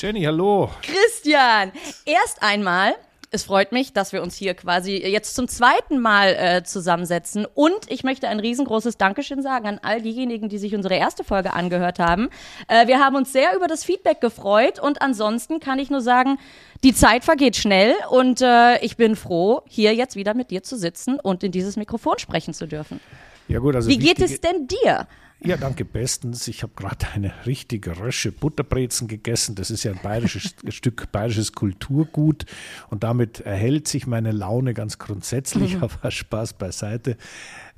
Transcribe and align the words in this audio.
Jenny, 0.00 0.22
hallo. 0.22 0.70
Christian, 0.80 1.72
erst 2.06 2.42
einmal 2.42 2.94
es 3.32 3.44
freut 3.44 3.70
mich, 3.70 3.92
dass 3.92 4.12
wir 4.12 4.22
uns 4.22 4.34
hier 4.34 4.54
quasi 4.54 4.96
jetzt 4.96 5.36
zum 5.36 5.46
zweiten 5.46 6.00
Mal 6.00 6.34
äh, 6.36 6.64
zusammensetzen. 6.64 7.46
Und 7.54 7.78
ich 7.88 8.02
möchte 8.02 8.26
ein 8.28 8.40
riesengroßes 8.40 8.96
Dankeschön 8.96 9.40
sagen 9.40 9.66
an 9.68 9.80
all 9.82 10.02
diejenigen, 10.02 10.48
die 10.48 10.58
sich 10.58 10.74
unsere 10.74 10.96
erste 10.96 11.22
Folge 11.22 11.52
angehört 11.52 12.00
haben. 12.00 12.28
Äh, 12.66 12.88
wir 12.88 12.98
haben 12.98 13.14
uns 13.14 13.32
sehr 13.32 13.54
über 13.54 13.68
das 13.68 13.84
Feedback 13.84 14.20
gefreut 14.20 14.80
und 14.80 15.00
ansonsten 15.00 15.60
kann 15.60 15.78
ich 15.78 15.90
nur 15.90 16.00
sagen, 16.00 16.38
die 16.82 16.92
Zeit 16.92 17.22
vergeht 17.22 17.54
schnell 17.54 17.94
und 18.10 18.42
äh, 18.42 18.80
ich 18.84 18.96
bin 18.96 19.14
froh, 19.14 19.62
hier 19.68 19.94
jetzt 19.94 20.16
wieder 20.16 20.34
mit 20.34 20.50
dir 20.50 20.64
zu 20.64 20.76
sitzen 20.76 21.20
und 21.20 21.44
in 21.44 21.52
dieses 21.52 21.76
Mikrofon 21.76 22.18
sprechen 22.18 22.52
zu 22.52 22.66
dürfen. 22.66 22.98
Ja 23.46 23.60
gut, 23.60 23.76
also 23.76 23.88
Wie 23.88 23.98
geht 23.98 24.18
es 24.18 24.40
denn 24.40 24.66
dir? 24.66 25.06
Ja, 25.42 25.56
danke 25.56 25.86
bestens. 25.86 26.48
Ich 26.48 26.62
habe 26.62 26.74
gerade 26.76 27.06
eine 27.14 27.32
richtig 27.46 27.88
rösche 27.98 28.30
Butterbrezen 28.30 29.08
gegessen. 29.08 29.54
Das 29.54 29.70
ist 29.70 29.84
ja 29.84 29.92
ein 29.92 30.00
bayerisches 30.02 30.54
Stück 30.68 31.10
bayerisches 31.12 31.52
Kulturgut 31.52 32.44
und 32.90 33.04
damit 33.04 33.40
erhält 33.40 33.88
sich 33.88 34.06
meine 34.06 34.32
Laune 34.32 34.74
ganz 34.74 34.98
grundsätzlich. 34.98 35.76
Mhm. 35.76 35.82
Aber 36.02 36.10
Spaß 36.10 36.54
beiseite. 36.54 37.16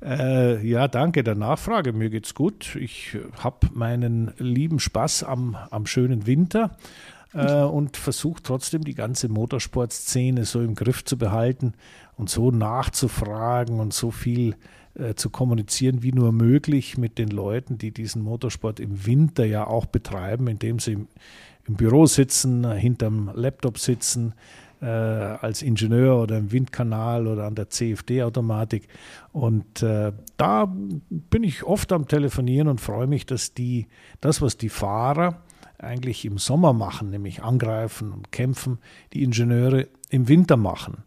Äh, 0.01 0.65
ja, 0.67 0.89
danke 0.89 1.23
der 1.23 1.35
Nachfrage. 1.35 1.93
Mir 1.93 2.09
geht's 2.09 2.33
gut. 2.35 2.75
Ich 2.75 3.17
habe 3.39 3.69
meinen 3.73 4.33
lieben 4.37 4.79
Spaß 4.79 5.23
am, 5.23 5.55
am 5.71 5.85
schönen 5.85 6.27
Winter 6.27 6.75
äh, 7.33 7.61
und 7.61 7.95
versuche 7.95 8.43
trotzdem 8.43 8.83
die 8.83 8.95
ganze 8.95 9.29
Motorsportszene 9.29 10.43
so 10.43 10.61
im 10.61 10.75
Griff 10.75 11.05
zu 11.05 11.17
behalten 11.17 11.75
und 12.17 12.29
so 12.29 12.51
nachzufragen 12.51 13.79
und 13.79 13.93
so 13.93 14.11
viel 14.11 14.51
äh, 14.51 14.82
zu 15.15 15.29
kommunizieren 15.29 16.03
wie 16.03 16.11
nur 16.11 16.31
möglich 16.31 16.97
mit 16.97 17.17
den 17.17 17.29
Leuten, 17.29 17.77
die 17.77 17.91
diesen 17.91 18.21
Motorsport 18.21 18.79
im 18.79 19.05
Winter 19.05 19.45
ja 19.45 19.65
auch 19.65 19.87
betreiben, 19.87 20.47
indem 20.47 20.79
sie 20.79 20.93
im, 20.93 21.07
im 21.67 21.75
Büro 21.75 22.05
sitzen, 22.05 22.69
hinterm 22.71 23.31
Laptop 23.33 23.79
sitzen, 23.79 24.33
äh, 24.83 24.85
als 24.85 25.61
Ingenieur 25.61 26.21
oder 26.21 26.37
im 26.37 26.51
Windkanal 26.51 27.27
oder 27.27 27.45
an 27.45 27.55
der 27.55 27.69
CFD-Automatik. 27.69 28.87
Und 29.31 29.81
äh, 29.81 30.11
da 30.37 30.71
bin 31.09 31.43
ich 31.43 31.63
oft 31.63 31.91
am 31.93 32.07
Telefonieren 32.07 32.67
und 32.67 32.81
freue 32.81 33.07
mich, 33.07 33.25
dass 33.25 33.53
die, 33.53 33.87
das, 34.19 34.41
was 34.41 34.57
die 34.57 34.69
Fahrer 34.69 35.41
eigentlich 35.77 36.25
im 36.25 36.37
Sommer 36.37 36.73
machen, 36.73 37.09
nämlich 37.09 37.43
angreifen 37.43 38.11
und 38.11 38.31
kämpfen, 38.31 38.79
die 39.13 39.23
Ingenieure 39.23 39.87
im 40.09 40.27
Winter 40.27 40.57
machen. 40.57 41.03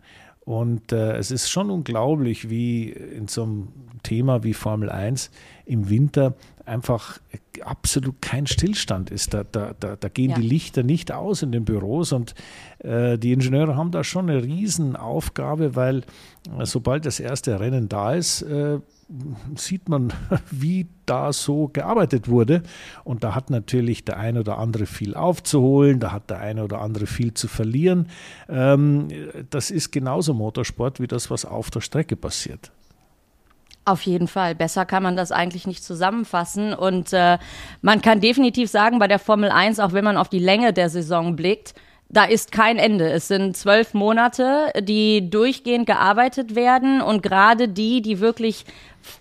Und 0.47 0.93
äh, 0.93 1.17
es 1.17 1.33
ist 1.33 1.51
schon 1.51 1.71
unglaublich, 1.71 2.49
wie 2.49 2.89
in 2.91 3.27
so 3.27 3.43
einem 3.43 3.69
Thema 4.05 4.45
wie 4.45 4.55
Formel 4.55 4.91
1 4.91 5.33
im 5.65 5.91
Winter 5.91 6.35
einfach 6.65 7.19
absolut 7.65 8.23
kein 8.23 8.47
Stillstand 8.47 9.11
ist. 9.11 9.35
Da, 9.35 9.43
da, 9.43 9.75
da, 9.79 9.97
da 9.97 10.09
gehen 10.09 10.31
ja. 10.31 10.37
die 10.37 10.47
Lichter 10.47 10.85
nicht 10.85 11.11
aus 11.11 11.43
in 11.43 11.51
den 11.51 11.65
Büros 11.65 12.13
und 12.13 12.37
äh, 12.79 13.19
die 13.19 13.33
Ingenieure 13.33 13.75
haben 13.75 13.91
da 13.91 14.05
schon 14.05 14.31
eine 14.31 14.45
Riesenaufgabe, 14.45 15.75
weil 15.75 16.05
äh, 16.57 16.65
sobald 16.65 17.07
das 17.07 17.19
erste 17.19 17.59
Rennen 17.59 17.89
da 17.89 18.15
ist, 18.15 18.43
äh, 18.43 18.79
sieht 19.55 19.89
man, 19.89 20.13
wie 20.51 20.89
da 21.07 21.33
so 21.33 21.69
gearbeitet 21.69 22.29
wurde. 22.29 22.63
Und 23.05 23.25
da 23.25 23.35
hat 23.35 23.51
natürlich 23.51 24.05
der 24.05 24.19
eine 24.19 24.41
oder 24.41 24.59
andere 24.59 24.87
viel 24.87 25.15
aufzuholen, 25.15 26.01
da 26.01 26.13
hat 26.13 26.31
der 26.31 26.41
eine 26.41 26.65
oder 26.65 26.81
andere 26.81 27.07
viel 27.07 27.35
zu 27.35 27.49
verlieren. 27.49 28.09
Ähm, 28.49 29.09
das 29.51 29.71
ist 29.71 29.93
genauso 29.93 30.35
Motorsport 30.35 31.01
wie 31.01 31.07
das, 31.07 31.31
was 31.31 31.45
auf 31.45 31.71
der 31.71 31.81
Strecke 31.81 32.17
passiert. 32.17 32.73
Auf 33.85 34.03
jeden 34.03 34.27
Fall. 34.27 34.57
Besser 34.57 34.85
kann 34.85 35.05
man 35.05 35.15
das 35.15 35.31
eigentlich 35.31 35.65
nicht 35.65 35.85
zusammenfassen. 35.85 36.75
Und 36.75 37.13
äh, 37.13 37.39
man 37.83 38.03
kann 38.03 38.21
definitiv 38.21 38.69
sagen, 38.69 38.99
bei 38.99 39.07
der 39.07 39.21
Formel 39.21 39.51
1, 39.51 39.79
auch 39.79 39.93
wenn 39.93 40.03
man 40.03 40.17
auf 40.17 40.29
die 40.29 40.41
Länge 40.41 40.73
der 40.73 40.91
Saison 40.91 41.37
blickt, 41.37 41.73
da 42.09 42.25
ist 42.25 42.53
kein 42.53 42.79
Ende. 42.79 43.11
Es 43.11 43.29
sind 43.29 43.57
zwölf 43.57 43.95
Monate, 43.95 44.73
die 44.81 45.29
durchgehend 45.29 45.87
gearbeitet 45.87 46.55
werden 46.55 47.01
und 47.01 47.23
gerade 47.23 47.69
die, 47.69 48.01
die 48.01 48.21
wirklich 48.21 48.65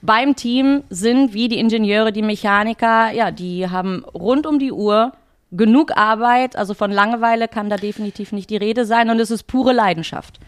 beim 0.02 0.36
Team 0.36 0.84
sind, 0.90 1.34
wie 1.34 1.48
die 1.48 1.60
Ingenieure, 1.60 2.12
die 2.12 2.22
Mechaniker, 2.22 3.12
ja, 3.12 3.32
die 3.32 3.70
haben 3.70 4.04
rund 4.14 4.46
um 4.46 4.60
die 4.60 4.72
Uhr 4.72 5.14
genug 5.52 5.98
Arbeit. 5.98 6.56
Also 6.56 6.74
von 6.74 6.92
Langeweile 6.92 7.48
kann 7.48 7.70
da 7.70 7.78
definitiv 7.78 8.32
nicht 8.32 8.50
die 8.50 8.58
Rede 8.58 8.86
sein 8.86 9.10
und 9.10 9.20
es 9.20 9.32
ist 9.32 9.44
pure 9.44 9.74
Leidenschaft. 9.74 10.40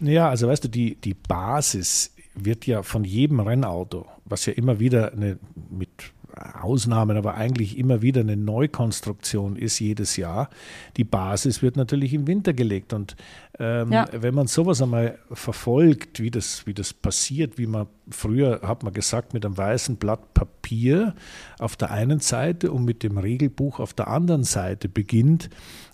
Ja, 0.00 0.28
also 0.28 0.48
weißt 0.48 0.64
du, 0.64 0.68
die, 0.68 0.96
die 0.96 1.14
Basis 1.14 2.14
wird 2.34 2.66
ja 2.66 2.82
von 2.82 3.04
jedem 3.04 3.40
Rennauto, 3.40 4.06
was 4.24 4.46
ja 4.46 4.52
immer 4.52 4.80
wieder 4.80 5.12
eine, 5.12 5.38
mit 5.70 5.88
Ausnahmen, 6.36 7.16
aber 7.16 7.34
eigentlich 7.34 7.78
immer 7.78 8.02
wieder 8.02 8.22
eine 8.22 8.36
Neukonstruktion 8.36 9.56
ist 9.56 9.78
jedes 9.78 10.16
Jahr. 10.16 10.50
Die 10.96 11.04
Basis 11.04 11.62
wird 11.62 11.76
natürlich 11.76 12.12
im 12.12 12.26
Winter 12.26 12.52
gelegt. 12.52 12.92
Und 12.92 13.16
ähm, 13.58 13.92
ja. 13.92 14.06
wenn 14.12 14.34
man 14.34 14.46
sowas 14.46 14.82
einmal 14.82 15.18
verfolgt, 15.30 16.20
wie 16.20 16.30
das, 16.30 16.66
wie 16.66 16.74
das 16.74 16.92
passiert, 16.92 17.56
wie 17.56 17.66
man 17.66 17.86
früher, 18.10 18.60
hat 18.62 18.82
man 18.82 18.92
gesagt, 18.92 19.32
mit 19.32 19.46
einem 19.46 19.56
weißen 19.56 19.96
Blatt 19.96 20.34
Papier 20.34 21.14
auf 21.58 21.76
der 21.76 21.90
einen 21.90 22.20
Seite 22.20 22.72
und 22.72 22.84
mit 22.84 23.02
dem 23.02 23.16
Regelbuch 23.16 23.78
auf 23.78 23.94
der 23.94 24.08
anderen 24.08 24.44
Seite 24.44 24.88
beginnt, 24.88 25.50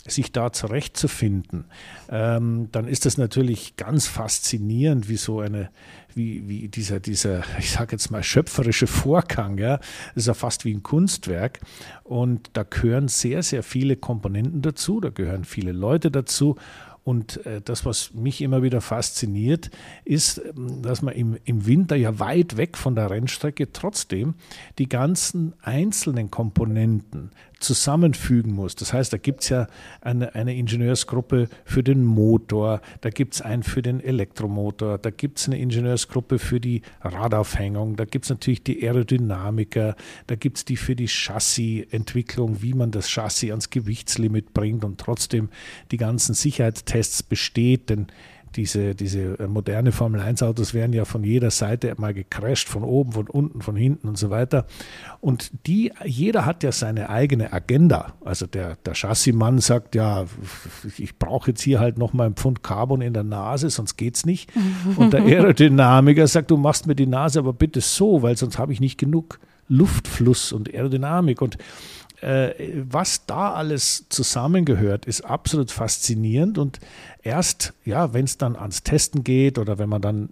sich 0.06 0.32
da 0.32 0.52
zurechtzufinden, 0.52 1.66
ähm, 2.08 2.68
dann 2.72 2.88
ist 2.88 3.06
das 3.06 3.18
natürlich 3.18 3.76
ganz 3.76 4.06
faszinierend, 4.06 5.08
wie 5.08 5.16
so 5.16 5.40
eine, 5.40 5.70
wie, 6.14 6.48
wie 6.48 6.68
dieser, 6.68 7.00
dieser, 7.00 7.42
ich 7.58 7.70
sage 7.70 7.92
jetzt 7.92 8.10
mal, 8.10 8.22
schöpferische 8.22 8.86
Vorgang, 8.86 9.58
ja, 9.58 9.76
das 9.78 10.16
ist 10.16 10.26
ja 10.26 10.34
fast 10.34 10.64
wie 10.64 10.74
ein 10.74 10.82
Kunstwerk. 10.82 11.60
Und 12.02 12.50
da 12.54 12.62
gehören 12.62 13.08
sehr, 13.08 13.42
sehr 13.42 13.62
viele 13.62 13.96
Komponenten 13.96 14.62
dazu, 14.62 15.00
da 15.00 15.10
gehören 15.10 15.44
viele 15.44 15.72
Leute 15.72 16.10
dazu. 16.10 16.56
Und 17.02 17.44
äh, 17.46 17.62
das, 17.62 17.86
was 17.86 18.12
mich 18.12 18.42
immer 18.42 18.62
wieder 18.62 18.80
fasziniert, 18.80 19.70
ist, 20.04 20.38
ähm, 20.38 20.82
dass 20.82 21.02
man 21.02 21.14
im, 21.14 21.38
im 21.44 21.66
Winter 21.66 21.96
ja 21.96 22.18
weit 22.18 22.56
weg 22.56 22.76
von 22.76 22.94
der 22.94 23.10
Rennstrecke 23.10 23.72
trotzdem 23.72 24.34
die 24.78 24.88
ganzen 24.88 25.54
einzelnen 25.62 26.30
Komponenten 26.30 27.30
zusammenfügen 27.60 28.52
muss. 28.52 28.74
Das 28.74 28.92
heißt, 28.92 29.12
da 29.12 29.18
gibt 29.18 29.42
es 29.42 29.50
ja 29.50 29.66
eine, 30.00 30.34
eine 30.34 30.56
Ingenieursgruppe 30.56 31.48
für 31.64 31.82
den 31.82 32.04
Motor, 32.04 32.80
da 33.02 33.10
gibt 33.10 33.34
es 33.34 33.42
einen 33.42 33.62
für 33.62 33.82
den 33.82 34.00
Elektromotor, 34.00 34.98
da 34.98 35.10
gibt 35.10 35.38
es 35.38 35.46
eine 35.46 35.58
Ingenieursgruppe 35.58 36.38
für 36.38 36.58
die 36.58 36.82
Radaufhängung, 37.02 37.96
da 37.96 38.06
gibt 38.06 38.24
es 38.24 38.30
natürlich 38.30 38.64
die 38.64 38.82
Aerodynamiker, 38.82 39.94
da 40.26 40.34
gibt 40.34 40.56
es 40.56 40.64
die 40.64 40.76
für 40.76 40.96
die 40.96 41.08
Chassisentwicklung, 41.08 42.62
wie 42.62 42.74
man 42.74 42.90
das 42.90 43.08
Chassis 43.08 43.50
ans 43.50 43.70
Gewichtslimit 43.70 44.54
bringt 44.54 44.84
und 44.84 44.98
trotzdem 44.98 45.50
die 45.90 45.98
ganzen 45.98 46.34
Sicherheitstests 46.34 47.22
besteht, 47.22 47.90
denn 47.90 48.06
diese, 48.56 48.94
diese 48.94 49.38
äh, 49.38 49.46
moderne 49.46 49.92
Formel 49.92 50.20
1 50.20 50.42
Autos 50.42 50.74
werden 50.74 50.92
ja 50.92 51.04
von 51.04 51.24
jeder 51.24 51.50
Seite 51.50 51.94
mal 51.98 52.14
gecrashed, 52.14 52.68
von 52.68 52.82
oben, 52.82 53.12
von 53.12 53.26
unten, 53.28 53.62
von 53.62 53.76
hinten 53.76 54.08
und 54.08 54.18
so 54.18 54.30
weiter. 54.30 54.66
Und 55.20 55.50
die, 55.66 55.92
jeder 56.04 56.46
hat 56.46 56.62
ja 56.62 56.72
seine 56.72 57.10
eigene 57.10 57.52
Agenda. 57.52 58.14
Also 58.24 58.46
der, 58.46 58.76
der 58.84 58.94
Chassismann 58.94 59.58
sagt, 59.58 59.94
ja, 59.94 60.24
ich 60.98 61.18
brauche 61.18 61.50
jetzt 61.50 61.62
hier 61.62 61.80
halt 61.80 61.98
noch 61.98 62.12
mal 62.12 62.26
ein 62.26 62.34
Pfund 62.34 62.62
Carbon 62.62 63.00
in 63.02 63.12
der 63.12 63.24
Nase, 63.24 63.70
sonst 63.70 63.96
geht's 63.96 64.26
nicht. 64.26 64.50
Und 64.96 65.12
der 65.12 65.22
Aerodynamiker 65.24 66.26
sagt, 66.26 66.50
du 66.50 66.56
machst 66.56 66.86
mir 66.86 66.96
die 66.96 67.06
Nase 67.06 67.38
aber 67.38 67.52
bitte 67.52 67.80
so, 67.80 68.22
weil 68.22 68.36
sonst 68.36 68.58
habe 68.58 68.72
ich 68.72 68.80
nicht 68.80 68.98
genug 68.98 69.38
Luftfluss 69.68 70.52
und 70.52 70.74
Aerodynamik. 70.74 71.40
Und 71.40 71.56
was 72.22 73.26
da 73.26 73.54
alles 73.54 74.06
zusammengehört, 74.08 75.06
ist 75.06 75.22
absolut 75.22 75.70
faszinierend. 75.70 76.58
Und 76.58 76.78
erst, 77.22 77.72
ja, 77.84 78.12
wenn 78.12 78.24
es 78.24 78.36
dann 78.36 78.56
ans 78.56 78.82
Testen 78.82 79.24
geht 79.24 79.58
oder 79.58 79.78
wenn 79.78 79.88
man 79.88 80.02
dann 80.02 80.28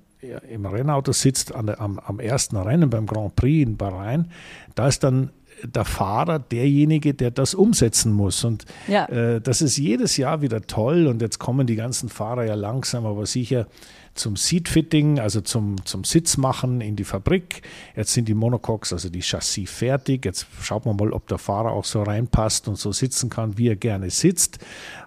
im 0.51 0.67
Rennauto 0.67 1.13
sitzt 1.13 1.51
der, 1.51 1.81
am, 1.81 1.99
am 1.99 2.21
ersten 2.21 2.57
Rennen 2.57 2.91
beim 2.91 3.07
Grand 3.07 3.37
Prix 3.37 3.67
in 3.67 3.77
Bahrain, 3.77 4.31
da 4.75 4.89
ist 4.89 5.05
dann 5.05 5.31
der 5.63 5.85
Fahrer 5.85 6.39
derjenige, 6.39 7.15
der 7.15 7.31
das 7.31 7.55
umsetzen 7.55 8.13
muss. 8.13 8.45
Und 8.45 8.65
ja. 8.87 9.07
äh, 9.07 9.41
das 9.41 9.63
ist 9.63 9.77
jedes 9.77 10.17
Jahr 10.17 10.41
wieder 10.41 10.63
toll. 10.63 11.07
Und 11.07 11.23
jetzt 11.23 11.39
kommen 11.39 11.67
die 11.67 11.77
ganzen 11.77 12.09
Fahrer 12.09 12.45
ja 12.45 12.55
langsam, 12.55 13.07
aber 13.07 13.27
sicher 13.27 13.67
zum 14.15 14.37
Seatfitting, 14.37 15.21
also 15.21 15.41
zum, 15.41 15.85
zum 15.85 16.05
Sitzmachen 16.05 16.81
in 16.81 16.97
die 16.97 17.05
Fabrik. 17.05 17.63
Jetzt 17.97 18.13
sind 18.13 18.29
die 18.29 18.35
Monocoques, 18.35 18.93
also 18.93 19.09
die 19.09 19.23
Chassis 19.23 19.71
fertig. 19.71 20.25
Jetzt 20.25 20.47
schaut 20.63 20.87
man 20.87 20.97
mal, 20.97 21.13
ob 21.13 21.29
der 21.29 21.39
Fahrer 21.39 21.71
auch 21.73 21.85
so 21.85 22.03
reinpasst 22.03 22.69
und 22.69 22.77
so 22.77 22.93
sitzen 22.93 23.31
kann, 23.31 23.59
wie 23.59 23.69
er 23.69 23.77
gerne 23.77 24.11
sitzt. 24.11 24.59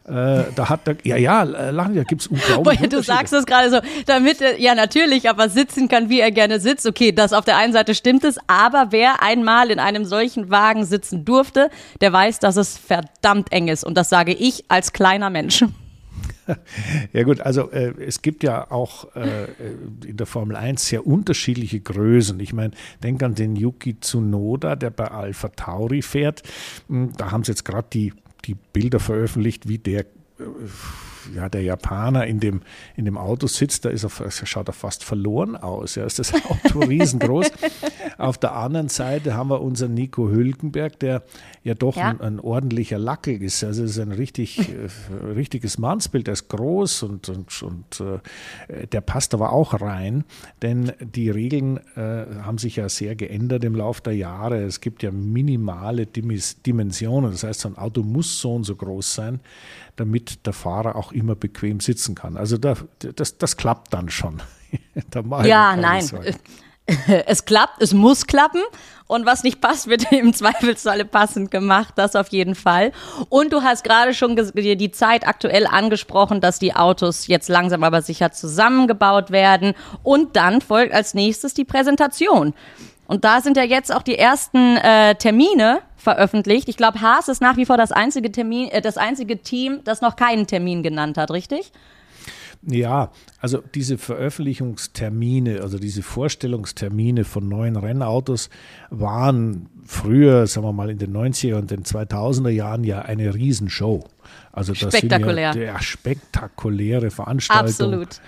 Äh, 0.06 0.46
da 0.56 0.70
hat 0.70 0.88
er, 0.88 0.98
ja, 1.04 1.16
ja, 1.18 1.44
lachen, 1.44 1.96
da 1.96 2.04
gibt 2.04 2.22
es 2.22 2.28
unglaublich. 2.28 2.80
Du 2.90 3.04
sagst 3.04 3.34
es 3.34 3.46
gerade 3.46 3.70
so, 3.70 3.80
damit 4.08 4.42
er, 4.42 4.60
ja, 4.60 4.74
natürlich, 4.74 5.30
aber 5.30 5.48
sitzen 5.50 5.88
kann, 5.88 6.10
wie 6.10 6.20
er 6.20 6.32
gerne 6.32 6.60
sitzt. 6.60 6.88
Okay, 6.88 7.12
das 7.12 7.34
auf 7.34 7.46
der 7.46 7.58
einen 7.58 7.74
Seite 7.74 7.94
stimmt 7.94 8.24
es, 8.24 8.38
aber 8.48 8.88
wer 8.90 9.22
einmal 9.22 9.70
in 9.70 9.80
einem 9.80 10.06
solchen 10.06 10.50
Wagen 10.50 10.86
sitzen 10.86 11.24
durfte, 11.24 11.70
der 12.02 12.12
weiß, 12.12 12.40
dass 12.40 12.56
es 12.56 12.78
verdammt 12.78 13.52
eng 13.52 13.68
ist. 13.68 13.84
Und 13.84 13.96
das 13.96 14.10
sage 14.10 14.34
ich 14.34 14.66
als 14.70 14.92
kleiner 14.92 15.30
Mensch. 15.30 15.64
Ja 17.14 17.24
gut, 17.24 17.42
also 17.42 17.72
äh, 17.72 17.94
es 18.06 18.22
gibt 18.22 18.44
ja 18.44 18.70
auch 18.72 19.16
äh, 19.16 19.48
in 20.06 20.18
der 20.18 20.26
Formel 20.26 20.56
1 20.56 20.88
sehr 20.88 21.06
unterschiedliche 21.06 21.80
Größen. 21.80 22.40
Ich 22.40 22.54
meine, 22.54 22.72
denk 23.04 23.22
an 23.24 23.36
den 23.36 23.56
Yuki 23.56 24.00
Tsunoda, 24.00 24.76
der 24.76 24.90
bei 24.90 25.08
Alpha 25.08 25.50
Tauri 25.50 26.02
fährt. 26.02 26.44
Hm, 26.88 27.12
da 27.18 27.32
haben 27.32 27.44
sie 27.44 27.52
jetzt 27.52 27.66
gerade 27.66 27.88
die 27.94 28.14
die 28.46 28.56
Bilder 28.56 29.00
veröffentlicht, 29.00 29.68
wie 29.68 29.78
der 29.78 30.06
ja, 31.36 31.50
der 31.50 31.62
Japaner 31.62 32.28
in 32.28 32.40
dem, 32.40 32.62
in 32.96 33.06
dem 33.06 33.18
Auto 33.18 33.48
sitzt, 33.48 33.86
da 33.86 33.90
ist 33.90 34.04
er, 34.04 34.32
schaut 34.32 34.70
er 34.70 34.74
fast 34.74 35.04
verloren 35.04 35.56
aus. 35.56 35.96
Ja, 35.96 36.06
ist 36.06 36.20
das 36.20 36.34
Auto 36.46 36.80
riesengroß. 36.80 37.52
Auf 38.18 38.38
der 38.38 38.56
anderen 38.56 38.90
Seite 38.90 39.36
haben 39.36 39.50
wir 39.50 39.62
unseren 39.62 39.94
Nico 39.94 40.30
Hülkenberg, 40.30 41.00
der 41.00 41.24
ja 41.64 41.74
doch 41.74 41.96
ja. 41.96 42.10
Ein, 42.10 42.22
ein, 42.22 42.40
ordentlicher 42.40 42.98
Lackel 42.98 43.42
ist. 43.42 43.64
Also 43.64 43.84
es 43.84 43.92
ist 43.92 44.00
ein 44.00 44.12
richtig, 44.12 44.70
äh, 44.70 44.88
richtiges 45.34 45.78
Mannsbild. 45.78 46.28
Der 46.28 46.34
ist 46.34 46.50
groß 46.50 47.04
und, 47.04 47.30
und, 47.30 47.64
und 47.64 48.02
äh, 48.02 48.88
der 48.88 49.02
passt 49.02 49.34
aber 49.34 49.52
auch 49.52 49.80
rein, 49.80 50.24
denn 50.62 50.92
die 51.00 51.30
Regeln 51.30 51.80
äh, 51.96 52.26
haben 52.42 52.58
sich 52.58 52.78
ja 52.78 52.90
sehr 52.90 53.16
geändert 53.16 53.64
im 53.64 53.76
Laufe 53.76 54.02
der 54.02 54.16
Jahre. 54.16 54.64
Es 54.64 54.82
gibt 54.82 55.04
ja 55.04 55.12
minimale 55.12 56.06
Dimensionen. 56.06 57.32
Das 57.32 57.44
heißt, 57.44 57.62
so 57.62 57.70
ein 57.70 57.78
Auto 57.78 58.04
muss 58.04 58.40
so 58.40 58.56
und 58.56 58.64
so 58.64 58.76
groß 58.76 59.14
sein 59.14 59.40
damit 60.02 60.48
der 60.48 60.54
Fahrer 60.54 60.96
auch 60.96 61.12
immer 61.12 61.36
bequem 61.36 61.80
sitzen 61.80 62.16
kann. 62.16 62.36
Also 62.36 62.58
da, 62.58 62.76
das, 63.16 63.38
das 63.38 63.56
klappt 63.56 63.94
dann 63.94 64.10
schon. 64.10 64.42
ja, 65.44 65.76
nein. 65.76 66.10
Es 67.28 67.46
klappt, 67.46 67.82
es 67.82 67.94
muss 67.94 68.28
klappen. 68.28 68.60
Und 69.08 69.26
was 69.26 69.44
nicht 69.44 69.62
passt, 69.62 69.88
wird 69.88 70.12
im 70.12 70.34
Zweifelsfalle 70.34 71.06
passend 71.06 71.52
gemacht. 71.52 71.94
Das 71.96 72.16
auf 72.16 72.30
jeden 72.30 72.56
Fall. 72.56 72.92
Und 73.30 73.54
du 73.54 73.62
hast 73.62 73.84
gerade 73.84 74.14
schon 74.14 74.36
die 74.36 74.92
Zeit 74.92 75.26
aktuell 75.26 75.68
angesprochen, 75.68 76.42
dass 76.42 76.60
die 76.60 76.76
Autos 76.76 77.28
jetzt 77.28 77.48
langsam 77.48 77.84
aber 77.84 78.02
sicher 78.02 78.32
zusammengebaut 78.32 79.30
werden. 79.30 79.74
Und 80.04 80.36
dann 80.36 80.60
folgt 80.60 80.94
als 80.94 81.14
nächstes 81.14 81.54
die 81.54 81.66
Präsentation. 81.66 82.54
Und 83.12 83.26
da 83.26 83.42
sind 83.42 83.58
ja 83.58 83.64
jetzt 83.64 83.94
auch 83.94 84.04
die 84.04 84.18
ersten 84.18 84.78
äh, 84.78 85.16
Termine 85.16 85.80
veröffentlicht. 85.98 86.70
Ich 86.70 86.78
glaube, 86.78 87.02
Haas 87.02 87.28
ist 87.28 87.42
nach 87.42 87.58
wie 87.58 87.66
vor 87.66 87.76
das 87.76 87.92
einzige 87.92 88.32
Termin, 88.32 88.70
äh, 88.70 88.82
das 88.82 88.96
einzige 88.96 89.42
Team, 89.42 89.82
das 89.84 90.00
noch 90.00 90.16
keinen 90.16 90.48
Termin 90.48 90.82
genannt 90.82 91.18
hat, 91.18 91.30
richtig? 91.30 91.74
Ja, 92.62 93.12
also 93.42 93.62
diese 93.76 93.98
Veröffentlichungstermine, 93.98 95.60
also 95.62 95.78
diese 95.78 96.04
Vorstellungstermine 96.04 97.26
von 97.26 97.50
neuen 97.50 97.76
Rennautos 97.76 98.50
waren 98.92 99.68
früher, 99.86 100.48
sagen 100.48 100.68
wir 100.68 100.72
mal 100.72 100.90
in 100.90 100.98
den 100.98 101.12
90er 101.12 101.56
und 101.56 101.70
den 101.70 101.84
2000er 101.84 102.48
Jahren 102.48 102.86
ja 102.86 103.02
eine 103.02 103.34
Riesenshow. 103.34 104.06
Also 104.54 104.72
das 104.72 104.98
Spektakulär. 104.98 105.52
sind 105.52 105.64
ja, 105.64 105.74
ja 105.74 105.82
spektakuläre 105.82 107.12
Veranstaltungen. 107.12 108.04
Absolut. 108.04 108.22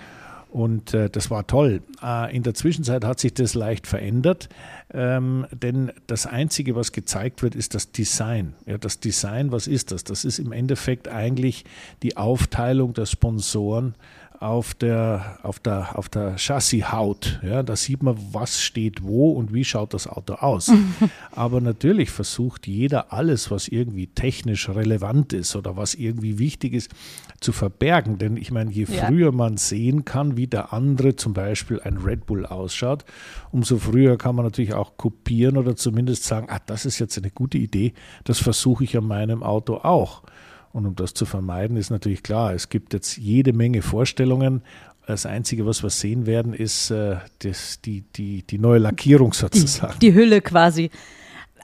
Und 0.54 0.94
äh, 0.94 1.10
das 1.10 1.32
war 1.32 1.48
toll. 1.48 1.82
Äh, 2.00 2.36
in 2.36 2.44
der 2.44 2.54
Zwischenzeit 2.54 3.04
hat 3.04 3.18
sich 3.18 3.34
das 3.34 3.54
leicht 3.54 3.88
verändert, 3.88 4.48
ähm, 4.92 5.48
denn 5.50 5.90
das 6.06 6.28
Einzige, 6.28 6.76
was 6.76 6.92
gezeigt 6.92 7.42
wird, 7.42 7.56
ist 7.56 7.74
das 7.74 7.90
Design. 7.90 8.54
Ja, 8.64 8.78
das 8.78 9.00
Design, 9.00 9.50
was 9.50 9.66
ist 9.66 9.90
das? 9.90 10.04
Das 10.04 10.24
ist 10.24 10.38
im 10.38 10.52
Endeffekt 10.52 11.08
eigentlich 11.08 11.64
die 12.04 12.16
Aufteilung 12.16 12.94
der 12.94 13.06
Sponsoren 13.06 13.96
auf 14.40 14.74
der, 14.74 15.38
auf 15.42 15.58
der, 15.58 15.98
auf 15.98 16.08
der 16.08 16.36
Chassishaut. 16.36 17.40
Ja, 17.42 17.62
da 17.62 17.76
sieht 17.76 18.02
man, 18.02 18.18
was 18.32 18.60
steht 18.60 19.02
wo 19.02 19.32
und 19.32 19.54
wie 19.54 19.64
schaut 19.64 19.94
das 19.94 20.06
Auto 20.06 20.34
aus. 20.34 20.70
Aber 21.32 21.60
natürlich 21.60 22.10
versucht 22.10 22.66
jeder 22.66 23.12
alles, 23.12 23.50
was 23.50 23.68
irgendwie 23.68 24.08
technisch 24.08 24.68
relevant 24.68 25.32
ist 25.32 25.54
oder 25.56 25.76
was 25.76 25.94
irgendwie 25.94 26.38
wichtig 26.38 26.74
ist, 26.74 26.90
zu 27.40 27.52
verbergen. 27.52 28.18
Denn 28.18 28.36
ich 28.36 28.50
meine, 28.50 28.70
je 28.70 28.86
früher 28.86 29.26
ja. 29.26 29.32
man 29.32 29.56
sehen 29.56 30.04
kann, 30.04 30.36
wie 30.36 30.46
der 30.46 30.72
andere 30.72 31.14
zum 31.14 31.32
Beispiel 31.32 31.80
ein 31.80 31.98
Red 31.98 32.26
Bull 32.26 32.44
ausschaut, 32.44 33.04
umso 33.52 33.78
früher 33.78 34.18
kann 34.18 34.34
man 34.34 34.44
natürlich 34.44 34.74
auch 34.74 34.96
kopieren 34.96 35.56
oder 35.56 35.76
zumindest 35.76 36.24
sagen, 36.24 36.48
ah, 36.50 36.60
das 36.64 36.86
ist 36.86 36.98
jetzt 36.98 37.16
eine 37.18 37.30
gute 37.30 37.58
Idee, 37.58 37.92
das 38.24 38.38
versuche 38.38 38.84
ich 38.84 38.96
an 38.96 39.06
meinem 39.06 39.42
Auto 39.42 39.76
auch. 39.76 40.22
Und 40.74 40.86
um 40.86 40.96
das 40.96 41.14
zu 41.14 41.24
vermeiden, 41.24 41.76
ist 41.76 41.90
natürlich 41.90 42.24
klar, 42.24 42.52
es 42.52 42.68
gibt 42.68 42.94
jetzt 42.94 43.16
jede 43.16 43.52
Menge 43.52 43.80
Vorstellungen. 43.80 44.64
Das 45.06 45.24
Einzige, 45.24 45.66
was 45.66 45.84
wir 45.84 45.90
sehen 45.90 46.26
werden, 46.26 46.52
ist 46.52 46.90
äh, 46.90 47.18
das, 47.38 47.80
die, 47.80 48.00
die, 48.16 48.42
die 48.42 48.58
neue 48.58 48.80
Lackierung 48.80 49.32
sozusagen. 49.32 49.94
Die, 50.00 50.10
die 50.10 50.14
Hülle 50.14 50.40
quasi. 50.40 50.90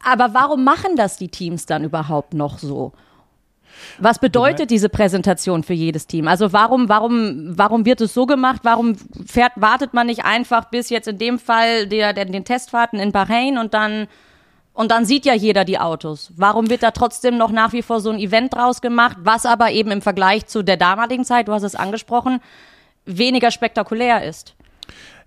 Aber 0.04 0.32
warum 0.32 0.62
machen 0.62 0.94
das 0.94 1.16
die 1.16 1.26
Teams 1.26 1.66
dann 1.66 1.82
überhaupt 1.82 2.34
noch 2.34 2.58
so? 2.60 2.92
Was 3.98 4.20
bedeutet 4.20 4.70
diese 4.70 4.88
Präsentation 4.88 5.64
für 5.64 5.74
jedes 5.74 6.06
Team? 6.06 6.28
Also 6.28 6.52
warum, 6.52 6.88
warum, 6.88 7.58
warum 7.58 7.84
wird 7.84 8.00
es 8.02 8.14
so 8.14 8.26
gemacht? 8.26 8.60
Warum 8.62 8.94
fährt, 9.26 9.54
wartet 9.56 9.92
man 9.92 10.06
nicht 10.06 10.24
einfach 10.24 10.66
bis 10.66 10.88
jetzt 10.88 11.08
in 11.08 11.18
dem 11.18 11.40
Fall 11.40 11.88
der, 11.88 12.12
der, 12.12 12.26
den 12.26 12.44
Testfahrten 12.44 13.00
in 13.00 13.10
Bahrain 13.10 13.58
und 13.58 13.74
dann 13.74 14.06
und 14.72 14.90
dann 14.90 15.04
sieht 15.04 15.24
ja 15.26 15.34
jeder 15.34 15.64
die 15.64 15.78
Autos. 15.78 16.32
Warum 16.36 16.70
wird 16.70 16.82
da 16.82 16.90
trotzdem 16.90 17.36
noch 17.36 17.50
nach 17.50 17.72
wie 17.72 17.82
vor 17.82 18.00
so 18.00 18.10
ein 18.10 18.18
Event 18.18 18.54
draus 18.54 18.80
gemacht, 18.80 19.16
was 19.20 19.46
aber 19.46 19.70
eben 19.72 19.90
im 19.90 20.02
Vergleich 20.02 20.46
zu 20.46 20.62
der 20.62 20.76
damaligen 20.76 21.24
Zeit, 21.24 21.48
du 21.48 21.52
hast 21.52 21.64
es 21.64 21.74
angesprochen, 21.74 22.40
weniger 23.04 23.50
spektakulär 23.50 24.24
ist? 24.24 24.54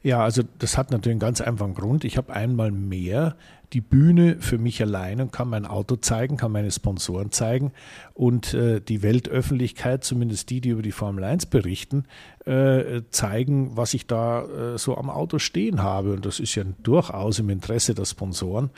Ja, 0.02 0.22
also 0.22 0.44
das 0.60 0.78
hat 0.78 0.92
natürlich 0.92 1.14
einen 1.14 1.20
ganz 1.20 1.40
einfachen 1.40 1.76
Grund. 1.76 2.04
Ich 2.04 2.18
habe 2.18 2.34
einmal 2.34 2.72
mehr 2.72 3.36
die 3.72 3.82
Bühne 3.82 4.38
für 4.40 4.58
mich 4.58 4.82
allein 4.82 5.20
und 5.20 5.32
kann 5.32 5.50
mein 5.50 5.66
Auto 5.66 5.96
zeigen, 5.96 6.38
kann 6.38 6.52
meine 6.52 6.72
Sponsoren 6.72 7.32
zeigen 7.32 7.72
und 8.14 8.54
äh, 8.54 8.82
die 8.82 9.02
Weltöffentlichkeit, 9.02 10.04
zumindest 10.04 10.50
die, 10.50 10.62
die 10.62 10.70
über 10.70 10.84
die 10.84 10.92
Formel 10.92 11.24
1 11.24 11.48
berichten, 11.48 12.06
äh, 12.46 13.02
zeigen, 13.10 13.76
was 13.76 13.94
ich 13.94 14.06
da 14.06 14.44
äh, 14.44 14.78
so 14.78 14.96
am 14.98 15.10
Auto 15.10 15.40
stehen 15.40 15.82
habe. 15.82 16.14
Und 16.14 16.26
das 16.26 16.40
ist 16.40 16.54
ja 16.54 16.64
durchaus 16.84 17.40
im 17.40 17.50
Interesse 17.50 17.96
der 17.96 18.06
Sponsoren 18.06 18.70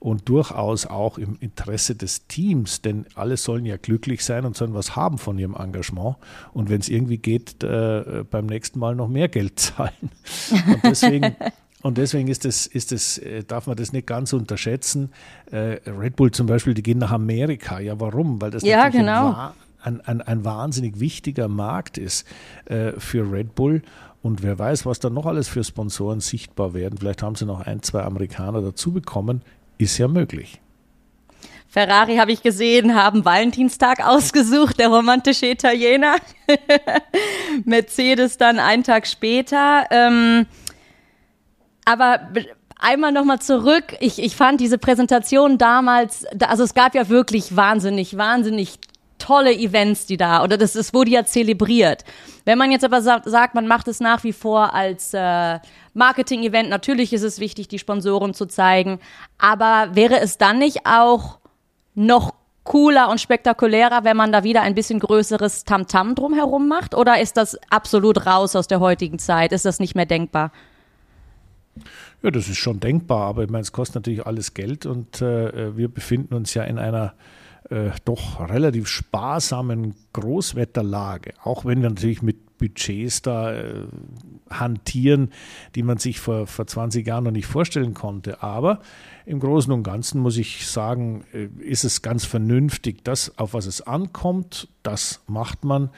und 0.00 0.28
durchaus 0.28 0.86
auch 0.86 1.18
im 1.18 1.36
Interesse 1.40 1.94
des 1.94 2.26
Teams, 2.26 2.82
denn 2.82 3.06
alle 3.14 3.36
sollen 3.36 3.66
ja 3.66 3.76
glücklich 3.76 4.24
sein 4.24 4.44
und 4.46 4.56
sollen 4.56 4.74
was 4.74 4.96
haben 4.96 5.18
von 5.18 5.38
ihrem 5.38 5.54
Engagement 5.54 6.16
und 6.52 6.70
wenn 6.70 6.80
es 6.80 6.88
irgendwie 6.88 7.18
geht, 7.18 7.62
äh, 7.62 8.24
beim 8.28 8.46
nächsten 8.46 8.80
Mal 8.80 8.96
noch 8.96 9.08
mehr 9.08 9.28
Geld 9.28 9.60
zahlen. 9.60 10.10
Und 10.66 10.84
deswegen 10.84 11.36
und 11.82 11.96
deswegen 11.96 12.28
ist 12.28 12.44
das, 12.44 12.66
ist 12.66 12.92
das, 12.92 13.18
äh, 13.18 13.42
darf 13.44 13.66
man 13.66 13.76
das 13.76 13.92
nicht 13.92 14.06
ganz 14.06 14.32
unterschätzen. 14.32 15.10
Äh, 15.50 15.78
Red 15.86 16.16
Bull 16.16 16.30
zum 16.30 16.46
Beispiel, 16.46 16.74
die 16.74 16.82
gehen 16.82 16.98
nach 16.98 17.12
Amerika. 17.12 17.78
Ja, 17.78 17.98
warum? 18.00 18.40
Weil 18.40 18.50
das 18.50 18.62
ja, 18.62 18.88
genau. 18.90 19.52
ein, 19.82 20.00
ein, 20.02 20.20
ein, 20.20 20.44
wahnsinnig 20.44 21.00
wichtiger 21.00 21.48
Markt 21.48 21.96
ist 21.96 22.26
äh, 22.66 22.92
für 22.98 23.30
Red 23.32 23.54
Bull. 23.54 23.82
Und 24.22 24.42
wer 24.42 24.58
weiß, 24.58 24.84
was 24.84 25.00
da 25.00 25.08
noch 25.08 25.24
alles 25.24 25.48
für 25.48 25.64
Sponsoren 25.64 26.20
sichtbar 26.20 26.74
werden. 26.74 26.98
Vielleicht 26.98 27.22
haben 27.22 27.34
sie 27.34 27.46
noch 27.46 27.60
ein, 27.60 27.82
zwei 27.82 28.02
Amerikaner 28.02 28.60
dazu 28.60 28.92
bekommen. 28.92 29.40
Ist 29.80 29.96
ja 29.96 30.08
möglich. 30.08 30.60
Ferrari 31.66 32.16
habe 32.16 32.32
ich 32.32 32.42
gesehen, 32.42 32.94
haben 32.94 33.24
Valentinstag 33.24 34.06
ausgesucht, 34.06 34.78
der 34.78 34.88
romantische 34.88 35.46
Italiener. 35.46 36.16
Mercedes 37.64 38.36
dann 38.36 38.58
einen 38.58 38.84
Tag 38.84 39.06
später. 39.06 39.86
Ähm, 39.90 40.44
aber 41.86 42.28
einmal 42.78 43.10
nochmal 43.10 43.38
zurück. 43.38 43.96
Ich, 44.00 44.22
ich 44.22 44.36
fand 44.36 44.60
diese 44.60 44.76
Präsentation 44.76 45.56
damals, 45.56 46.26
also 46.40 46.62
es 46.62 46.74
gab 46.74 46.94
ja 46.94 47.08
wirklich 47.08 47.56
wahnsinnig, 47.56 48.18
wahnsinnig 48.18 48.78
tolle 49.18 49.54
Events, 49.54 50.04
die 50.04 50.18
da, 50.18 50.42
oder 50.42 50.58
das, 50.58 50.74
das 50.74 50.92
wurde 50.92 51.12
ja 51.12 51.24
zelebriert. 51.24 52.04
Wenn 52.44 52.58
man 52.58 52.70
jetzt 52.70 52.84
aber 52.84 53.00
sagt, 53.00 53.30
sagt 53.30 53.54
man 53.54 53.66
macht 53.66 53.88
es 53.88 54.00
nach 54.00 54.24
wie 54.24 54.34
vor 54.34 54.74
als 54.74 55.14
äh, 55.14 55.58
Marketing-Event, 55.94 56.68
natürlich 56.68 57.12
ist 57.12 57.22
es 57.22 57.40
wichtig, 57.40 57.68
die 57.68 57.78
Sponsoren 57.78 58.34
zu 58.34 58.46
zeigen, 58.46 59.00
aber 59.38 59.90
wäre 59.94 60.20
es 60.20 60.38
dann 60.38 60.58
nicht 60.58 60.86
auch 60.86 61.38
noch 61.94 62.34
cooler 62.64 63.08
und 63.08 63.20
spektakulärer, 63.20 64.04
wenn 64.04 64.16
man 64.16 64.32
da 64.32 64.44
wieder 64.44 64.62
ein 64.62 64.74
bisschen 64.74 65.00
größeres 65.00 65.64
Tamtam 65.64 66.10
-Tam 66.10 66.14
drumherum 66.14 66.68
macht? 66.68 66.94
Oder 66.94 67.20
ist 67.20 67.36
das 67.36 67.58
absolut 67.70 68.26
raus 68.26 68.54
aus 68.54 68.68
der 68.68 68.80
heutigen 68.80 69.18
Zeit? 69.18 69.52
Ist 69.52 69.64
das 69.64 69.80
nicht 69.80 69.94
mehr 69.94 70.06
denkbar? 70.06 70.52
Ja, 72.22 72.30
das 72.30 72.48
ist 72.48 72.58
schon 72.58 72.80
denkbar, 72.80 73.26
aber 73.26 73.44
ich 73.44 73.50
meine, 73.50 73.62
es 73.62 73.72
kostet 73.72 73.96
natürlich 73.96 74.26
alles 74.26 74.54
Geld 74.54 74.86
und 74.86 75.22
äh, 75.22 75.76
wir 75.76 75.88
befinden 75.88 76.34
uns 76.34 76.52
ja 76.54 76.64
in 76.64 76.78
einer 76.78 77.14
äh, 77.70 77.90
doch 78.04 78.48
relativ 78.48 78.88
sparsamen 78.88 79.94
Großwetterlage, 80.12 81.32
auch 81.42 81.64
wenn 81.64 81.82
wir 81.82 81.88
natürlich 81.88 82.22
mit 82.22 82.36
Budgets 82.60 83.22
da 83.22 83.52
äh, 83.52 83.86
hantieren, 84.48 85.30
die 85.74 85.82
man 85.82 85.98
sich 85.98 86.20
vor, 86.20 86.46
vor 86.46 86.66
20 86.66 87.06
Jahren 87.06 87.24
noch 87.24 87.30
nicht 87.32 87.46
vorstellen 87.46 87.94
konnte. 87.94 88.42
Aber 88.42 88.80
im 89.26 89.40
Großen 89.40 89.72
und 89.72 89.82
Ganzen 89.82 90.20
muss 90.20 90.36
ich 90.36 90.68
sagen, 90.68 91.24
äh, 91.32 91.48
ist 91.60 91.84
es 91.84 92.02
ganz 92.02 92.24
vernünftig, 92.24 93.02
das, 93.04 93.36
auf 93.38 93.54
was 93.54 93.66
es 93.66 93.80
ankommt, 93.80 94.68
das 94.82 95.22
macht 95.26 95.64
man 95.64 95.90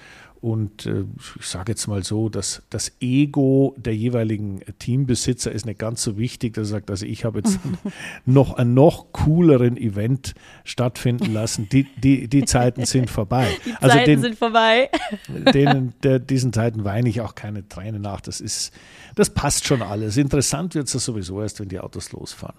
und 0.43 0.87
äh, 0.87 1.05
ich 1.39 1.47
sage 1.47 1.71
jetzt 1.71 1.87
mal 1.87 2.03
so, 2.03 2.29
dass 2.29 2.63
das 2.69 2.91
Ego 3.01 3.77
der 3.79 3.95
jeweiligen 3.95 4.61
Teambesitzer 4.81 5.53
ist 5.53 5.67
nicht 5.67 5.79
ganz 5.79 6.03
so 6.03 6.19
wichtig, 6.19 6.55
dass 6.55 6.67
er 6.69 6.71
sagt, 6.73 6.91
also 6.91 7.07
ich 7.07 7.25
habe 7.25 7.39
jetzt 7.39 7.61
noch 8.27 8.55
einen 8.55 8.75
noch 8.75 9.13
cooleren 9.13 9.77
Event 9.77 10.35
stattfinden 10.65 11.33
lassen. 11.33 11.69
Die, 11.71 11.85
die, 11.85 12.27
die 12.27 12.45
Zeiten 12.45 12.85
sind 12.87 13.09
vorbei. 13.09 13.57
Die 13.65 13.73
also 13.75 13.97
Zeiten 13.97 14.11
den, 14.11 14.21
sind 14.21 14.37
vorbei. 14.37 14.91
Denen, 15.55 15.95
der, 16.03 16.19
diesen 16.19 16.53
Zeiten 16.53 16.83
weine 16.83 17.09
ich 17.09 17.21
auch 17.21 17.37
keine 17.37 17.69
Tränen 17.69 18.03
nach. 18.03 18.21
Das 18.21 18.41
ist, 18.41 18.73
das 19.15 19.31
passt 19.31 19.65
schon 19.65 19.81
alles. 19.81 20.17
Interessant 20.17 20.75
wird 20.75 20.89
es 20.89 20.95
ja 20.95 20.99
sowieso 20.99 21.41
erst, 21.41 21.61
wenn 21.61 21.69
die 21.69 21.79
Autos 21.79 22.11
losfahren. 22.11 22.57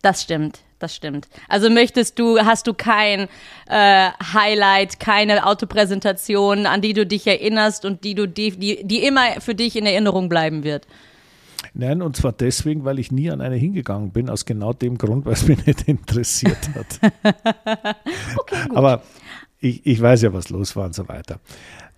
Das 0.00 0.22
stimmt. 0.22 0.60
Das 0.78 0.94
stimmt. 0.94 1.28
Also 1.48 1.70
möchtest 1.70 2.18
du, 2.18 2.38
hast 2.38 2.66
du 2.66 2.74
kein 2.74 3.28
äh, 3.68 4.10
Highlight, 4.34 5.00
keine 5.00 5.46
Autopräsentation, 5.46 6.66
an 6.66 6.80
die 6.80 6.92
du 6.92 7.06
dich 7.06 7.26
erinnerst 7.26 7.84
und 7.84 8.04
die 8.04 8.14
du 8.14 8.26
die, 8.26 8.50
die, 8.50 8.86
die 8.86 9.04
immer 9.04 9.40
für 9.40 9.54
dich 9.54 9.76
in 9.76 9.86
Erinnerung 9.86 10.28
bleiben 10.28 10.64
wird? 10.64 10.86
Nein, 11.74 12.00
und 12.00 12.16
zwar 12.16 12.32
deswegen, 12.32 12.84
weil 12.84 12.98
ich 12.98 13.12
nie 13.12 13.30
an 13.30 13.40
eine 13.40 13.56
hingegangen 13.56 14.10
bin, 14.10 14.30
aus 14.30 14.44
genau 14.44 14.72
dem 14.72 14.98
Grund, 14.98 15.26
weil 15.26 15.34
es 15.34 15.46
mich 15.46 15.66
nicht 15.66 15.88
interessiert 15.88 16.70
hat. 16.74 17.12
okay, 18.36 18.56
gut. 18.68 18.76
Aber 18.76 19.02
ich, 19.60 19.84
ich 19.84 20.00
weiß 20.00 20.22
ja, 20.22 20.32
was 20.32 20.48
los 20.48 20.76
war 20.76 20.86
und 20.86 20.94
so 20.94 21.08
weiter. 21.08 21.40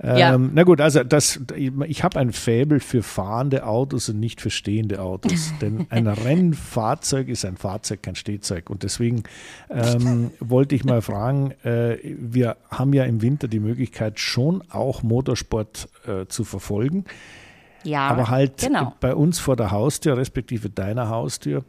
Ja. 0.01 0.35
Ähm, 0.35 0.53
na 0.55 0.63
gut, 0.63 0.81
also 0.81 1.03
das, 1.03 1.41
ich 1.57 2.05
habe 2.05 2.21
ein 2.21 2.33
Faible 2.33 2.79
für 2.79 3.03
fahrende 3.03 3.67
Autos 3.67 4.09
und 4.09 4.21
nicht 4.21 4.41
für 4.41 4.51
stehende 4.51 5.03
Autos. 5.03 5.53
Denn 5.61 5.87
ein 5.91 6.07
Rennfahrzeug 6.07 7.29
ist 7.29 7.45
ein 7.45 7.57
Fahrzeug, 7.57 8.03
kein 8.03 8.15
Stehzeug. 8.15 8.71
Und 8.71 8.85
deswegen 8.85 9.25
ähm, 9.69 10.31
wollte 10.41 10.77
ich 10.77 10.85
mal 10.85 11.03
fragen, 11.03 11.51
äh, 11.65 11.99
wir 12.03 12.57
haben 12.71 12.93
ja 12.93 13.05
im 13.05 13.23
Winter 13.23 13.49
die 13.49 13.59
Möglichkeit, 13.59 14.21
schon 14.21 14.63
auch 14.71 15.03
Motorsport 15.03 15.89
äh, 16.07 16.27
zu 16.27 16.45
verfolgen. 16.45 17.05
Ja, 17.83 18.09
aber 18.09 18.29
halt 18.29 18.59
genau. 18.59 18.95
bei 19.01 19.15
uns 19.15 19.39
vor 19.39 19.57
der 19.57 19.71
Haustür, 19.71 20.17
respektive 20.17 20.69
deiner 20.69 21.09
Haustür, 21.09 21.65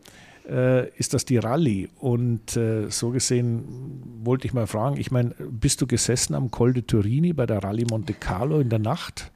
ist 0.97 1.13
das 1.13 1.25
die 1.25 1.37
Rallye. 1.37 1.89
Und 1.99 2.57
äh, 2.57 2.89
so 2.89 3.09
gesehen 3.11 4.19
wollte 4.23 4.47
ich 4.47 4.53
mal 4.53 4.67
fragen, 4.67 4.97
ich 4.97 5.11
meine, 5.11 5.35
bist 5.39 5.81
du 5.81 5.87
gesessen 5.87 6.35
am 6.35 6.51
Col 6.51 6.73
de 6.73 6.83
Turini 6.83 7.33
bei 7.33 7.45
der 7.45 7.63
Rallye 7.63 7.85
Monte 7.89 8.13
Carlo 8.13 8.59
in 8.59 8.69
der 8.69 8.79
Nacht? 8.79 9.31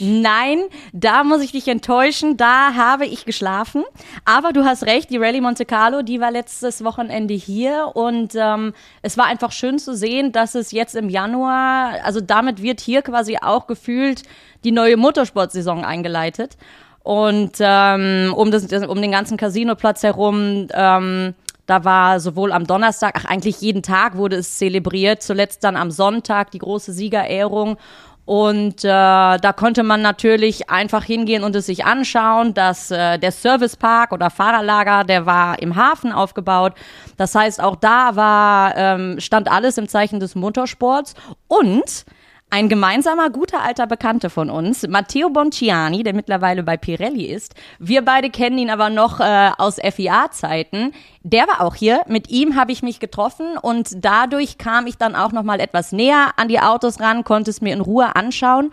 Nein, 0.00 0.64
da 0.92 1.22
muss 1.22 1.40
ich 1.40 1.52
dich 1.52 1.68
enttäuschen. 1.68 2.36
Da 2.36 2.74
habe 2.74 3.06
ich 3.06 3.24
geschlafen. 3.24 3.84
Aber 4.24 4.52
du 4.52 4.64
hast 4.64 4.84
recht, 4.84 5.10
die 5.10 5.16
Rallye 5.16 5.40
Monte 5.40 5.64
Carlo, 5.64 6.02
die 6.02 6.20
war 6.20 6.30
letztes 6.30 6.82
Wochenende 6.82 7.34
hier 7.34 7.92
und 7.94 8.34
ähm, 8.34 8.72
es 9.02 9.16
war 9.16 9.26
einfach 9.26 9.52
schön 9.52 9.78
zu 9.78 9.94
sehen, 9.94 10.32
dass 10.32 10.54
es 10.54 10.72
jetzt 10.72 10.96
im 10.96 11.08
Januar, 11.08 12.02
also 12.02 12.20
damit 12.20 12.62
wird 12.62 12.80
hier 12.80 13.02
quasi 13.02 13.38
auch 13.40 13.66
gefühlt 13.66 14.22
die 14.64 14.72
neue 14.72 14.96
Motorsportsaison 14.96 15.84
eingeleitet. 15.84 16.56
Und 17.04 17.58
ähm, 17.60 18.32
um, 18.34 18.50
das, 18.50 18.64
um 18.86 19.00
den 19.00 19.12
ganzen 19.12 19.36
Casinoplatz 19.36 20.02
herum, 20.02 20.68
ähm, 20.72 21.34
da 21.66 21.84
war 21.84 22.18
sowohl 22.18 22.50
am 22.50 22.66
Donnerstag, 22.66 23.14
ach 23.18 23.26
eigentlich 23.26 23.60
jeden 23.60 23.82
Tag 23.82 24.16
wurde 24.16 24.36
es 24.36 24.56
zelebriert, 24.56 25.22
zuletzt 25.22 25.64
dann 25.64 25.76
am 25.76 25.90
Sonntag 25.90 26.50
die 26.50 26.58
große 26.58 26.94
Siegerehrung. 26.94 27.76
Und 28.24 28.84
äh, 28.84 28.88
da 28.88 29.52
konnte 29.54 29.82
man 29.82 30.00
natürlich 30.00 30.70
einfach 30.70 31.04
hingehen 31.04 31.44
und 31.44 31.54
es 31.54 31.66
sich 31.66 31.84
anschauen, 31.84 32.54
dass 32.54 32.90
äh, 32.90 33.18
der 33.18 33.32
Servicepark 33.32 34.12
oder 34.12 34.30
Fahrerlager, 34.30 35.04
der 35.04 35.26
war 35.26 35.60
im 35.60 35.76
Hafen 35.76 36.10
aufgebaut. 36.10 36.72
Das 37.18 37.34
heißt, 37.34 37.62
auch 37.62 37.76
da 37.76 38.16
war 38.16 38.74
ähm, 38.78 39.20
stand 39.20 39.50
alles 39.50 39.76
im 39.76 39.88
Zeichen 39.88 40.20
des 40.20 40.36
Motorsports 40.36 41.12
und 41.48 42.06
ein 42.54 42.68
gemeinsamer 42.68 43.30
guter 43.30 43.62
alter 43.62 43.88
Bekannter 43.88 44.30
von 44.30 44.48
uns, 44.48 44.86
Matteo 44.86 45.28
Bonciani, 45.28 46.04
der 46.04 46.14
mittlerweile 46.14 46.62
bei 46.62 46.76
Pirelli 46.76 47.24
ist. 47.24 47.56
Wir 47.80 48.04
beide 48.04 48.30
kennen 48.30 48.58
ihn 48.58 48.70
aber 48.70 48.90
noch 48.90 49.18
äh, 49.18 49.50
aus 49.58 49.80
FIA-Zeiten. 49.82 50.92
Der 51.24 51.48
war 51.48 51.62
auch 51.62 51.74
hier. 51.74 52.02
Mit 52.06 52.30
ihm 52.30 52.54
habe 52.54 52.70
ich 52.70 52.84
mich 52.84 53.00
getroffen 53.00 53.58
und 53.60 54.04
dadurch 54.04 54.56
kam 54.56 54.86
ich 54.86 54.96
dann 54.96 55.16
auch 55.16 55.32
noch 55.32 55.42
mal 55.42 55.58
etwas 55.58 55.90
näher 55.90 56.30
an 56.36 56.46
die 56.46 56.60
Autos 56.60 57.00
ran, 57.00 57.24
konnte 57.24 57.50
es 57.50 57.60
mir 57.60 57.72
in 57.72 57.80
Ruhe 57.80 58.14
anschauen. 58.14 58.72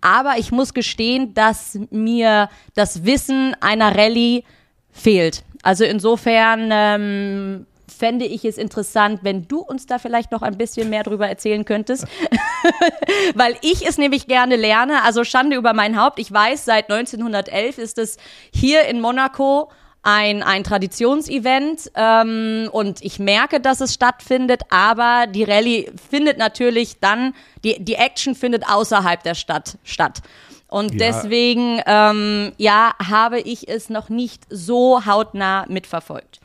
Aber 0.00 0.34
ich 0.38 0.52
muss 0.52 0.72
gestehen, 0.72 1.34
dass 1.34 1.80
mir 1.90 2.48
das 2.76 3.04
Wissen 3.06 3.56
einer 3.60 3.96
Rallye 3.96 4.44
fehlt. 4.92 5.42
Also 5.64 5.82
insofern 5.82 6.68
ähm, 6.70 7.66
fände 7.96 8.24
ich 8.24 8.44
es 8.44 8.58
interessant, 8.58 9.20
wenn 9.22 9.48
du 9.48 9.60
uns 9.60 9.86
da 9.86 9.98
vielleicht 9.98 10.30
noch 10.30 10.42
ein 10.42 10.56
bisschen 10.56 10.90
mehr 10.90 11.02
drüber 11.02 11.28
erzählen 11.28 11.64
könntest. 11.64 12.06
Weil 13.34 13.56
ich 13.62 13.86
es 13.86 13.98
nämlich 13.98 14.26
gerne 14.26 14.56
lerne. 14.56 15.02
Also 15.02 15.24
Schande 15.24 15.56
über 15.56 15.72
mein 15.72 16.00
Haupt. 16.00 16.18
Ich 16.18 16.30
weiß, 16.30 16.64
seit 16.64 16.90
1911 16.90 17.78
ist 17.78 17.98
es 17.98 18.16
hier 18.52 18.84
in 18.84 19.00
Monaco 19.00 19.70
ein, 20.06 20.44
ein 20.44 20.62
Traditionsevent 20.62 21.90
ähm, 21.96 22.68
und 22.70 23.02
ich 23.02 23.18
merke, 23.18 23.58
dass 23.58 23.80
es 23.80 23.92
stattfindet, 23.92 24.62
aber 24.70 25.26
die 25.26 25.42
Rallye 25.42 25.90
findet 26.10 26.38
natürlich 26.38 27.00
dann, 27.00 27.34
die, 27.64 27.82
die 27.82 27.94
Action 27.94 28.36
findet 28.36 28.68
außerhalb 28.68 29.20
der 29.24 29.34
Stadt 29.34 29.78
statt. 29.82 30.22
Und 30.68 30.92
ja. 30.92 30.98
deswegen, 30.98 31.80
ähm, 31.86 32.52
ja, 32.56 32.92
habe 33.04 33.40
ich 33.40 33.68
es 33.68 33.90
noch 33.90 34.08
nicht 34.08 34.44
so 34.48 35.04
hautnah 35.06 35.66
mitverfolgt. 35.68 36.40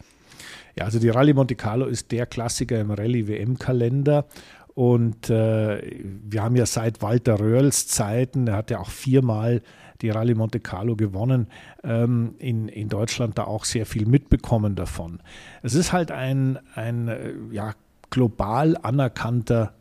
Ja, 0.78 0.86
also 0.86 1.00
die 1.00 1.10
Rallye 1.10 1.34
Monte 1.34 1.56
Carlo 1.56 1.86
ist 1.86 2.12
der 2.12 2.26
Klassiker 2.26 2.80
im 2.80 2.92
Rallye-WM-Kalender. 2.92 4.26
Und 4.74 5.30
äh, 5.30 5.82
wir 6.24 6.44
haben 6.44 6.56
ja 6.56 6.66
seit 6.66 7.02
Walter 7.02 7.40
Röhrls 7.40 7.88
Zeiten, 7.88 8.48
er 8.48 8.56
hat 8.56 8.72
ja 8.72 8.80
auch 8.80 8.90
viermal 8.90 9.62
die 10.02 10.10
Rallye 10.10 10.34
Monte 10.34 10.60
Carlo 10.60 10.96
gewonnen, 10.96 11.48
ähm, 11.84 12.36
in, 12.40 12.68
in 12.68 12.90
Deutschland 12.90 13.38
da 13.38 13.44
auch 13.44 13.66
sehr 13.66 13.86
viel 13.86 14.06
mitbekommen 14.06 14.76
davon. 14.76 15.20
Es 15.62 15.76
ist 15.76 15.94
halt 15.94 16.12
ein, 16.12 16.58
ein 16.76 17.08
äh, 17.10 17.34
ja, 17.52 17.74
global 18.10 18.78
anerkannter 18.82 19.74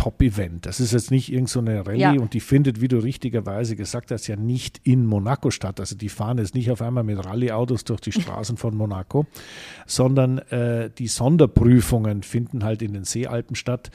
Top-Event. 0.00 0.64
Das 0.64 0.80
ist 0.80 0.94
jetzt 0.94 1.10
nicht 1.10 1.30
irgendeine 1.30 1.76
so 1.76 1.90
Rallye 1.90 2.00
ja. 2.00 2.12
und 2.12 2.32
die 2.32 2.40
findet, 2.40 2.80
wie 2.80 2.88
du 2.88 2.96
richtigerweise 3.02 3.76
gesagt 3.76 4.10
hast, 4.10 4.28
ja 4.28 4.36
nicht 4.36 4.80
in 4.82 5.04
Monaco 5.04 5.50
statt. 5.50 5.78
Also 5.78 5.94
die 5.94 6.08
fahren 6.08 6.38
jetzt 6.38 6.54
nicht 6.54 6.70
auf 6.70 6.80
einmal 6.80 7.04
mit 7.04 7.22
Rallye-Autos 7.22 7.84
durch 7.84 8.00
die 8.00 8.12
Straßen 8.12 8.56
von 8.56 8.74
Monaco, 8.74 9.26
sondern 9.84 10.38
äh, 10.38 10.88
die 10.88 11.06
Sonderprüfungen 11.06 12.22
finden 12.22 12.64
halt 12.64 12.80
in 12.80 12.94
den 12.94 13.04
Seealpen 13.04 13.56
statt 13.56 13.90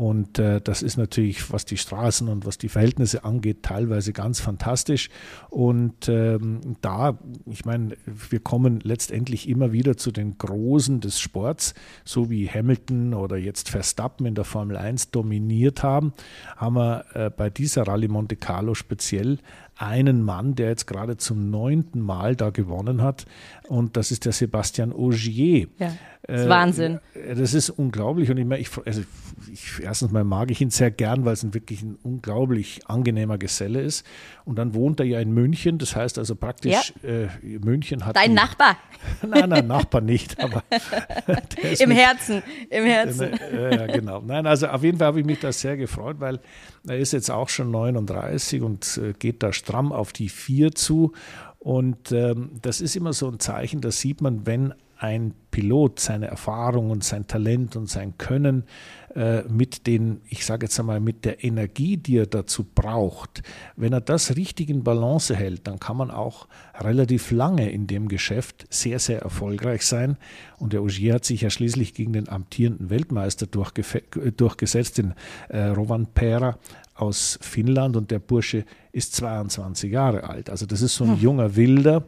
und 0.00 0.38
äh, 0.38 0.62
das 0.62 0.80
ist 0.80 0.96
natürlich, 0.96 1.52
was 1.52 1.66
die 1.66 1.76
Straßen 1.76 2.28
und 2.28 2.46
was 2.46 2.56
die 2.56 2.70
Verhältnisse 2.70 3.22
angeht, 3.22 3.62
teilweise 3.62 4.14
ganz 4.14 4.40
fantastisch. 4.40 5.10
Und 5.50 6.08
ähm, 6.08 6.76
da, 6.80 7.18
ich 7.44 7.66
meine, 7.66 7.98
wir 8.06 8.40
kommen 8.40 8.80
letztendlich 8.80 9.46
immer 9.46 9.72
wieder 9.72 9.98
zu 9.98 10.10
den 10.10 10.38
Großen 10.38 11.00
des 11.02 11.20
Sports, 11.20 11.74
so 12.06 12.30
wie 12.30 12.48
Hamilton 12.48 13.12
oder 13.12 13.36
jetzt 13.36 13.68
Verstappen 13.68 14.24
in 14.24 14.34
der 14.34 14.44
Formel 14.44 14.78
1 14.78 15.10
dominiert 15.50 15.82
haben, 15.82 16.12
haben 16.56 16.76
wir 16.76 17.04
äh, 17.14 17.30
bei 17.30 17.50
dieser 17.50 17.86
Rallye 17.86 18.08
Monte 18.08 18.36
Carlo 18.36 18.74
speziell 18.74 19.38
einen 19.80 20.22
Mann, 20.22 20.54
der 20.54 20.68
jetzt 20.68 20.86
gerade 20.86 21.16
zum 21.16 21.50
neunten 21.50 22.00
Mal 22.00 22.36
da 22.36 22.50
gewonnen 22.50 23.02
hat. 23.02 23.24
Und 23.66 23.96
das 23.96 24.10
ist 24.10 24.26
der 24.26 24.32
Sebastian 24.32 24.92
Ogier. 24.92 25.68
Ja, 25.78 25.92
das 26.26 26.40
ist 26.40 26.46
äh, 26.46 26.48
Wahnsinn. 26.50 27.00
Das 27.34 27.54
ist 27.54 27.70
unglaublich. 27.70 28.30
Und 28.30 28.36
ich, 28.36 28.60
ich, 28.60 28.86
also 28.86 29.02
ich, 29.50 29.80
erstens 29.82 30.12
mal 30.12 30.22
mag 30.22 30.50
ich 30.50 30.60
ihn 30.60 30.70
sehr 30.70 30.90
gern, 30.90 31.24
weil 31.24 31.32
es 31.32 31.42
ein 31.42 31.54
wirklich 31.54 31.82
ein 31.82 31.98
unglaublich 32.02 32.80
angenehmer 32.88 33.38
Geselle 33.38 33.80
ist. 33.80 34.04
Und 34.44 34.56
dann 34.56 34.74
wohnt 34.74 35.00
er 35.00 35.06
ja 35.06 35.18
in 35.18 35.32
München. 35.32 35.78
Das 35.78 35.96
heißt 35.96 36.18
also 36.18 36.34
praktisch, 36.34 36.92
ja. 37.02 37.08
äh, 37.08 37.28
München 37.42 38.04
hat. 38.04 38.16
Dein 38.16 38.30
die, 38.30 38.34
Nachbar. 38.34 38.76
Nein, 39.26 39.48
nein, 39.48 39.66
Nachbar 39.66 40.02
nicht. 40.02 40.38
Aber 40.38 40.62
Im 41.78 41.88
mit, 41.88 41.98
Herzen. 41.98 42.42
Im 42.68 42.84
Herzen. 42.84 43.32
Äh, 43.32 43.76
ja, 43.76 43.86
genau. 43.86 44.20
Nein, 44.20 44.46
also 44.46 44.66
auf 44.66 44.82
jeden 44.84 44.98
Fall 44.98 45.06
habe 45.06 45.20
ich 45.20 45.26
mich 45.26 45.40
da 45.40 45.52
sehr 45.52 45.78
gefreut, 45.78 46.16
weil 46.18 46.38
er 46.86 46.98
ist 46.98 47.12
jetzt 47.12 47.30
auch 47.30 47.48
schon 47.48 47.70
39 47.70 48.62
und 48.62 49.00
äh, 49.02 49.12
geht 49.12 49.42
da 49.42 49.52
stramm 49.52 49.92
auf 49.92 50.12
die 50.12 50.28
4 50.28 50.72
zu. 50.72 51.12
Und 51.58 52.12
ähm, 52.12 52.52
das 52.62 52.80
ist 52.80 52.96
immer 52.96 53.12
so 53.12 53.28
ein 53.28 53.38
Zeichen, 53.38 53.80
da 53.80 53.90
sieht 53.90 54.22
man, 54.22 54.46
wenn 54.46 54.74
ein 54.96 55.34
Pilot 55.50 55.98
seine 55.98 56.26
Erfahrung 56.26 56.90
und 56.90 57.04
sein 57.04 57.26
Talent 57.26 57.74
und 57.76 57.88
sein 57.88 58.18
Können 58.18 58.64
äh, 59.14 59.42
mit 59.48 59.86
den, 59.86 60.20
ich 60.28 60.44
sage 60.46 60.66
jetzt 60.66 60.78
einmal, 60.78 61.00
mit 61.00 61.24
der 61.24 61.42
Energie, 61.42 61.96
die 61.96 62.18
er 62.18 62.26
dazu 62.26 62.64
braucht, 62.64 63.42
wenn 63.76 63.92
er 63.92 64.00
das 64.00 64.36
richtig 64.36 64.70
in 64.70 64.84
Balance 64.84 65.34
hält, 65.34 65.66
dann 65.66 65.80
kann 65.80 65.96
man 65.96 66.10
auch 66.10 66.46
relativ 66.78 67.30
lange 67.30 67.70
in 67.70 67.86
dem 67.86 68.08
Geschäft 68.08 68.66
sehr, 68.70 68.98
sehr 68.98 69.20
erfolgreich 69.20 69.84
sein. 69.84 70.16
Und 70.58 70.72
der 70.72 70.82
Ogier 70.82 71.14
hat 71.14 71.24
sich 71.24 71.40
ja 71.40 71.50
schließlich 71.50 71.94
gegen 71.94 72.12
den 72.12 72.28
amtierenden 72.28 72.90
Weltmeister 72.90 73.46
durchgesetzt, 73.46 74.98
den 74.98 75.14
äh, 75.48 75.64
Rovan 75.64 76.06
Pera 76.06 76.58
aus 76.94 77.38
Finnland 77.40 77.96
und 77.96 78.10
der 78.10 78.18
Bursche 78.18 78.64
ist 78.92 79.16
22 79.16 79.90
Jahre 79.90 80.28
alt. 80.28 80.50
Also 80.50 80.66
das 80.66 80.82
ist 80.82 80.94
so 80.94 81.04
ein 81.04 81.14
hm. 81.14 81.20
junger 81.20 81.56
Wilder, 81.56 82.04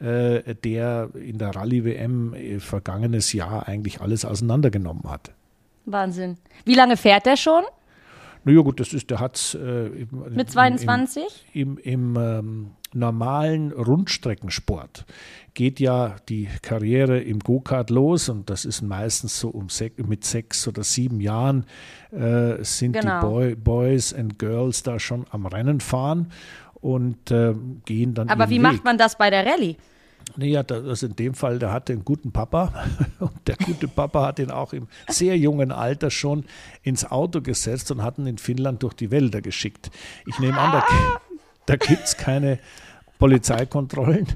äh, 0.00 0.54
der 0.54 1.10
in 1.14 1.38
der 1.38 1.54
Rallye-WM 1.54 2.34
äh, 2.34 2.58
vergangenes 2.58 3.32
Jahr 3.32 3.68
eigentlich 3.68 4.00
alles 4.00 4.24
auseinandergenommen 4.24 5.04
hat. 5.04 5.32
Wahnsinn. 5.84 6.38
Wie 6.64 6.74
lange 6.74 6.96
fährt 6.96 7.26
er 7.26 7.36
schon? 7.36 7.64
Naja 8.44 8.60
gut, 8.60 8.80
das 8.80 8.92
ist, 8.92 9.08
der 9.08 9.20
hat 9.20 9.56
äh, 9.60 10.06
mit 10.30 10.50
22? 10.50 11.22
Im, 11.52 11.78
im, 11.78 12.16
im 12.16 12.16
ähm, 12.16 12.70
normalen 12.92 13.72
Rundstreckensport 13.72 15.04
geht 15.54 15.80
ja 15.80 16.16
die 16.28 16.48
Karriere 16.60 17.20
im 17.20 17.38
Go-Kart 17.38 17.90
los 17.90 18.28
und 18.28 18.50
das 18.50 18.64
ist 18.64 18.82
meistens 18.82 19.38
so 19.38 19.48
um 19.48 19.68
sech, 19.68 19.92
mit 19.98 20.24
sechs 20.24 20.66
oder 20.66 20.82
sieben 20.82 21.20
Jahren 21.20 21.66
äh, 22.10 22.62
sind 22.62 22.92
genau. 22.92 23.20
die 23.20 23.26
Boy, 23.26 23.54
Boys 23.54 24.12
and 24.12 24.38
Girls 24.38 24.82
da 24.82 24.98
schon 24.98 25.24
am 25.30 25.46
Rennen 25.46 25.80
fahren 25.80 26.32
und 26.74 27.30
äh, 27.30 27.54
gehen 27.84 28.14
dann. 28.14 28.28
Aber 28.28 28.50
wie 28.50 28.56
Weg. 28.56 28.62
macht 28.62 28.84
man 28.84 28.98
das 28.98 29.16
bei 29.16 29.30
der 29.30 29.46
Rallye? 29.46 29.76
Naja, 30.36 30.62
also 30.68 31.06
in 31.06 31.16
dem 31.16 31.34
Fall, 31.34 31.58
der 31.58 31.72
hatte 31.72 31.92
einen 31.92 32.04
guten 32.04 32.32
Papa 32.32 32.72
und 33.20 33.32
der 33.46 33.56
gute 33.56 33.88
Papa 33.88 34.26
hat 34.26 34.38
ihn 34.38 34.50
auch 34.50 34.72
im 34.72 34.88
sehr 35.08 35.36
jungen 35.36 35.72
Alter 35.72 36.10
schon 36.10 36.44
ins 36.82 37.10
Auto 37.10 37.40
gesetzt 37.40 37.90
und 37.90 38.02
hat 38.02 38.18
ihn 38.18 38.26
in 38.26 38.38
Finnland 38.38 38.82
durch 38.82 38.94
die 38.94 39.10
Wälder 39.10 39.40
geschickt. 39.40 39.90
Ich 40.26 40.38
nehme 40.38 40.58
an, 40.58 40.72
da, 40.72 40.84
da 41.66 41.76
gibt 41.76 42.04
es 42.04 42.16
keine 42.16 42.58
Polizeikontrollen, 43.18 44.26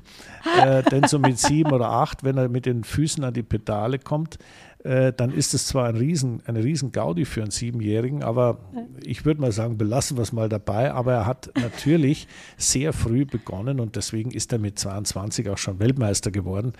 äh, 0.61 0.83
denn 0.85 1.09
so 1.09 1.19
mit 1.19 1.39
sieben 1.41 1.73
oder 1.73 1.91
acht, 1.91 2.23
wenn 2.23 2.39
er 2.39 2.49
mit 2.49 2.67
den 2.67 2.85
Füßen 2.85 3.25
an 3.25 3.35
die 3.35 3.43
Pedale 3.43 3.99
kommt, 3.99 4.39
äh, 4.87 5.13
dann 5.13 5.33
ist 5.33 5.53
es 5.53 5.67
zwar 5.67 5.89
ein 5.89 5.97
Riesen, 5.97 6.43
eine 6.47 6.63
riesen 6.63 6.93
Gaudi 6.93 7.25
für 7.25 7.43
einen 7.43 7.51
Siebenjährigen, 7.51 8.23
aber 8.23 8.59
ich 9.05 9.25
würde 9.25 9.41
mal 9.41 9.51
sagen, 9.51 9.77
belassen 9.77 10.17
wir 10.17 10.23
es 10.23 10.33
mal 10.33 10.49
dabei. 10.49 10.93
Aber 10.93 11.13
er 11.13 11.27
hat 11.27 11.51
natürlich 11.61 12.29
sehr 12.57 12.93
früh 12.93 13.25
begonnen 13.25 13.81
und 13.81 13.97
deswegen 13.97 14.31
ist 14.31 14.53
er 14.53 14.59
mit 14.59 14.79
22 14.79 15.51
auch 15.51 15.59
schon 15.59 15.81
Weltmeister 15.81 16.31
geworden. 16.31 16.73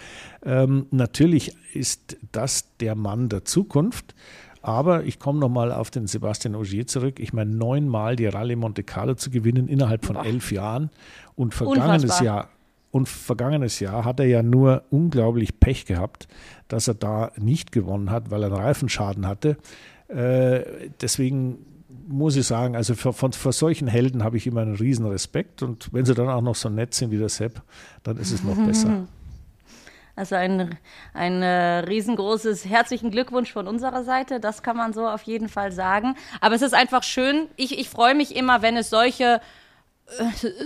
Ähm, 0.45 0.87
natürlich 0.93 1.57
ist 1.75 2.17
das 2.31 2.77
der 2.79 2.95
Mann 2.95 3.29
der 3.29 3.45
Zukunft. 3.45 4.15
Aber 4.63 5.05
ich 5.05 5.21
komme 5.21 5.39
nochmal 5.39 5.71
auf 5.71 5.91
den 5.91 6.09
Sebastian 6.09 6.57
Ogier 6.57 6.89
zurück. 6.89 7.21
Ich 7.21 7.33
meine, 7.33 7.53
neunmal 7.53 8.17
die 8.17 8.27
Rallye 8.27 8.57
Monte 8.57 8.83
Carlo 8.83 9.15
zu 9.15 9.31
gewinnen 9.31 9.69
innerhalb 9.69 10.05
von 10.05 10.17
elf 10.17 10.51
Jahren 10.51 10.91
und 11.37 11.55
vergangenes 11.55 12.03
Unfassbar. 12.05 12.25
Jahr 12.25 12.49
und 12.97 13.11
vergangenes 13.11 13.79
Jahr 13.79 14.07
hat 14.07 14.21
er 14.21 14.27
ja 14.27 14.43
nur 14.43 14.85
unglaublich 14.91 15.61
Pech 15.61 15.85
gehabt, 15.85 16.29
dass 16.67 16.89
er 16.89 16.95
da 16.95 17.31
nicht 17.37 17.71
gewonnen 17.71 18.11
hat, 18.11 18.31
weil 18.31 18.43
er 18.43 18.47
einen 18.47 18.57
Reifenschaden 18.57 19.27
hatte. 19.27 19.59
Äh, 20.09 20.89
deswegen 21.03 21.59
muss 22.09 22.37
ich 22.37 22.47
sagen, 22.47 22.75
also 22.75 22.95
für, 22.95 23.13
von, 23.13 23.35
vor 23.35 23.53
solchen 23.53 23.87
Helden 23.87 24.25
habe 24.25 24.39
ich 24.39 24.47
immer 24.47 24.63
einen 24.63 24.77
riesen 24.77 25.05
Respekt 25.05 25.63
und 25.63 25.93
wenn 25.93 26.07
sie 26.07 26.15
dann 26.15 26.31
auch 26.31 26.41
noch 26.41 26.55
so 26.55 26.71
nett 26.71 26.95
sind 26.95 27.11
wie 27.11 27.19
der 27.19 27.29
Sepp, 27.29 27.61
dann 28.03 28.17
ist 28.17 28.33
es 28.33 28.43
noch 28.43 28.57
besser. 28.57 29.07
Also 30.19 30.35
ein, 30.35 30.79
ein 31.13 31.43
äh, 31.43 31.81
riesengroßes 31.81 32.65
herzlichen 32.65 33.11
Glückwunsch 33.11 33.53
von 33.53 33.69
unserer 33.69 34.03
Seite, 34.03 34.41
das 34.41 34.63
kann 34.63 34.75
man 34.75 34.95
so 34.95 35.07
auf 35.07 35.25
jeden 35.25 35.51
Fall 35.51 35.73
sagen. 35.73 36.15
Aber 36.41 36.55
es 36.55 36.63
ist 36.63 36.73
einfach 36.73 37.03
schön, 37.03 37.49
ich, 37.57 37.79
ich 37.79 37.91
freue 37.91 38.15
mich 38.15 38.35
immer, 38.35 38.63
wenn 38.63 38.79
es 38.79 38.89
solche 38.89 39.43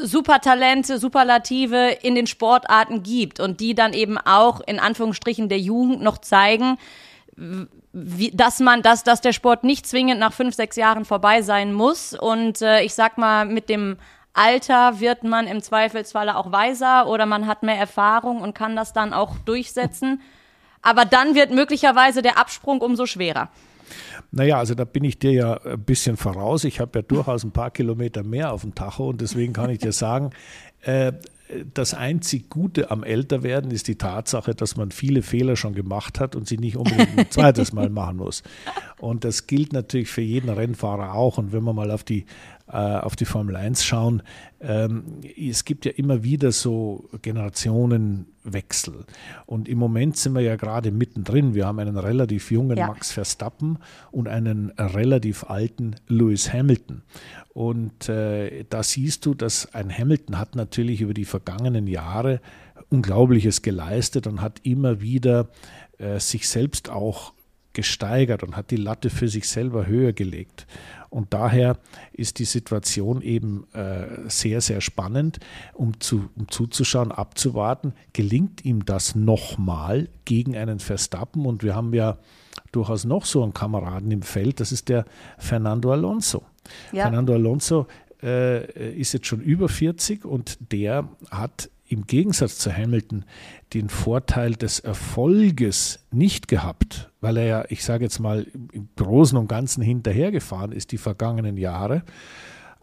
Supertalente, 0.03 0.99
Superlative 0.99 1.97
in 2.03 2.15
den 2.15 2.27
Sportarten 2.27 3.03
gibt 3.03 3.41
und 3.41 3.61
die 3.61 3.75
dann 3.75 3.95
eben 3.95 4.19
auch 4.19 4.61
in 4.61 4.79
Anführungsstrichen 4.79 5.49
der 5.49 5.59
Jugend 5.59 6.03
noch 6.03 6.19
zeigen, 6.19 6.77
wie, 7.93 8.31
dass 8.33 8.61
man, 8.61 8.83
dass, 8.83 9.03
dass 9.03 9.21
der 9.21 9.33
Sport 9.33 9.65
nicht 9.65 9.87
zwingend 9.87 10.21
nach 10.21 10.33
fünf, 10.33 10.55
sechs 10.55 10.77
Jahren 10.77 11.05
vorbei 11.05 11.43
sein 11.43 11.73
muss. 11.73 12.13
Und 12.15 12.61
äh, 12.61 12.83
ich 12.83 12.95
sag 12.95 13.19
mal, 13.19 13.47
mit 13.47 13.69
dem 13.69 13.97
Alter 14.33 15.01
wird 15.01 15.25
man 15.25 15.47
im 15.47 15.63
Zweifelsfalle 15.63 16.37
auch 16.37 16.53
weiser 16.53 17.09
oder 17.09 17.27
man 17.27 17.47
hat 17.47 17.63
mehr 17.63 17.79
Erfahrung 17.79 18.43
und 18.43 18.55
kann 18.55 18.77
das 18.77 18.93
dann 18.93 19.13
auch 19.13 19.37
durchsetzen. 19.45 20.21
Aber 20.83 21.05
dann 21.05 21.35
wird 21.35 21.51
möglicherweise 21.51 22.23
der 22.23 22.39
Absprung 22.39 22.81
umso 22.81 23.07
schwerer. 23.07 23.49
Naja, 24.31 24.59
also 24.59 24.75
da 24.75 24.85
bin 24.85 25.05
ich 25.05 25.19
dir 25.19 25.33
ja 25.33 25.55
ein 25.63 25.83
bisschen 25.83 26.17
voraus. 26.17 26.65
Ich 26.65 26.81
habe 26.81 26.99
ja 26.99 27.03
durchaus 27.03 27.45
ein 27.45 27.53
paar 27.53 27.71
Kilometer 27.71 28.23
mehr 28.23 28.53
auf 28.53 28.63
dem 28.63 28.75
Tacho 28.75 29.09
und 29.09 29.21
deswegen 29.21 29.53
kann 29.53 29.71
ich 29.71 29.79
dir 29.79 29.93
sagen, 29.93 30.31
äh, 30.83 31.13
das 31.75 31.95
einzig 31.95 32.49
Gute 32.49 32.91
am 32.91 33.03
Älterwerden 33.03 33.71
ist 33.71 33.89
die 33.89 33.97
Tatsache, 33.97 34.55
dass 34.55 34.77
man 34.77 34.91
viele 34.91 35.23
Fehler 35.23 35.57
schon 35.57 35.75
gemacht 35.75 36.21
hat 36.21 36.37
und 36.37 36.47
sie 36.47 36.59
nicht 36.59 36.77
unbedingt 36.77 37.19
ein 37.19 37.27
zweites 37.31 37.73
Mal 37.73 37.91
machen 37.91 38.19
muss. 38.19 38.43
Und 38.99 39.25
das 39.25 39.47
gilt 39.47 39.73
natürlich 39.73 40.09
für 40.09 40.21
jeden 40.21 40.49
Rennfahrer 40.49 41.15
auch. 41.15 41.39
Und 41.39 41.53
wenn 41.53 41.65
wir 41.65 41.73
mal 41.73 41.91
auf 41.91 42.05
die, 42.05 42.25
auf 42.77 43.17
die 43.17 43.25
Formel 43.25 43.57
1 43.57 43.85
schauen, 43.85 44.23
ähm, 44.61 45.05
es 45.37 45.65
gibt 45.65 45.85
ja 45.85 45.93
immer 45.93 46.23
wieder 46.23 46.53
so 46.53 47.09
Generationenwechsel. 47.23 49.05
Und 49.47 49.69
im 49.69 49.79
Moment 49.79 50.17
sind 50.17 50.35
wir 50.35 50.43
ja 50.43 50.57
gerade 50.57 50.93
mittendrin. 50.93 51.55
Wir 51.55 51.67
haben 51.67 51.79
einen 51.79 51.97
relativ 51.97 52.51
jungen 52.51 52.77
ja. 52.77 52.87
Max 52.87 53.13
Verstappen 53.13 53.79
und 54.11 54.29
einen 54.29 54.71
relativ 54.71 55.45
alten 55.45 55.97
Lewis 56.09 56.53
Hamilton. 56.53 57.03
Und 57.53 58.09
äh, 58.09 58.65
da 58.69 58.83
siehst 58.83 59.27
du, 59.27 59.35
dass 59.35 59.75
ein 59.75 59.91
Hamilton 59.91 60.39
hat 60.39 60.55
natürlich 60.55 61.01
über 61.01 61.15
die 61.15 61.25
vergangenen 61.25 61.87
Jahre 61.87 62.41
Unglaubliches 62.91 63.63
geleistet 63.63 64.27
und 64.27 64.41
hat 64.41 64.61
immer 64.65 65.01
wieder 65.01 65.49
äh, 65.99 66.19
sich 66.19 66.49
selbst 66.49 66.91
auch 66.91 67.33
gesteigert 67.73 68.43
und 68.43 68.57
hat 68.57 68.71
die 68.71 68.77
Latte 68.77 69.11
für 69.11 69.29
sich 69.29 69.49
selber 69.49 69.87
höher 69.87 70.13
gelegt. 70.13 70.67
Und 71.09 71.35
daher 71.35 71.77
ist 72.13 72.39
die 72.39 72.45
Situation 72.45 73.21
eben 73.21 73.67
äh, 73.73 74.29
sehr, 74.29 74.61
sehr 74.61 74.81
spannend, 74.81 75.41
um, 75.75 75.99
zu, 76.01 76.31
um 76.37 76.49
zuzuschauen, 76.49 77.11
abzuwarten, 77.11 77.95
gelingt 78.13 78.65
ihm 78.65 78.85
das 78.85 79.15
nochmal 79.15 80.09
gegen 80.25 80.57
einen 80.57 80.79
Verstappen? 80.79 81.47
Und 81.47 81.63
wir 81.65 81.75
haben 81.75 81.93
ja 81.95 82.19
durchaus 82.73 83.05
noch 83.05 83.25
so 83.25 83.43
einen 83.43 83.55
Kameraden 83.55 84.11
im 84.11 84.23
Feld, 84.23 84.61
das 84.61 84.71
ist 84.73 84.89
der 84.89 85.05
Fernando 85.39 85.93
Alonso. 85.93 86.45
Ja. 86.93 87.05
Fernando 87.05 87.35
Alonso 87.35 87.87
äh, 88.23 88.93
ist 88.93 89.13
jetzt 89.13 89.27
schon 89.27 89.41
über 89.41 89.69
40 89.69 90.25
und 90.25 90.59
der 90.73 91.09
hat 91.31 91.71
im 91.91 92.07
Gegensatz 92.07 92.59
zu 92.59 92.75
Hamilton 92.75 93.25
den 93.75 93.89
Vorteil 93.89 94.55
des 94.55 94.79
Erfolges 94.79 96.07
nicht 96.13 96.47
gehabt, 96.47 97.11
weil 97.21 97.37
er 97.37 97.45
ja, 97.45 97.65
ich 97.69 97.85
sage 97.85 98.05
jetzt 98.05 98.21
mal, 98.21 98.47
im 98.73 98.89
Großen 98.95 99.37
und 99.37 99.49
Ganzen 99.49 99.83
hinterhergefahren 99.83 100.71
ist 100.71 100.93
die 100.93 100.99
vergangenen 100.99 101.57
Jahre. 101.57 102.05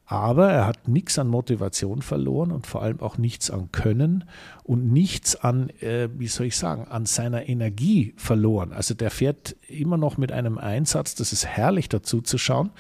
Aber 0.10 0.50
er 0.50 0.66
hat 0.66 0.88
nichts 0.88 1.20
an 1.20 1.28
Motivation 1.28 2.02
verloren 2.02 2.52
und 2.52 2.66
vor 2.66 2.82
allem 2.82 3.02
auch 3.02 3.18
nichts 3.18 3.52
an 3.52 3.74
Können 3.74 4.24
und 4.64 4.92
nichts 4.92 5.36
an, 5.36 5.70
äh, 5.82 6.08
wie 6.18 6.28
soll 6.28 6.48
ich 6.48 6.56
sagen, 6.56 6.88
an 6.88 7.06
seiner 7.06 7.50
Energie 7.50 8.14
verloren. 8.16 8.72
Also 8.72 8.94
der 8.94 9.12
fährt 9.12 9.58
immer 9.68 9.98
noch 9.98 10.18
mit 10.18 10.32
einem 10.32 10.58
Einsatz, 10.58 11.16
das 11.16 11.34
ist 11.34 11.46
herrlich 11.46 11.90
dazu 11.90 12.22
zu 12.22 12.38
schauen. 12.38 12.72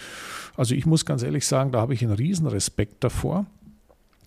Also 0.55 0.73
ich 0.73 0.85
muss 0.85 1.05
ganz 1.05 1.21
ehrlich 1.21 1.45
sagen, 1.45 1.73
da 1.73 1.81
habe 1.81 1.93
ich 1.93 2.01
einen 2.01 2.13
riesen 2.13 2.47
Respekt 2.47 3.03
davor. 3.03 3.45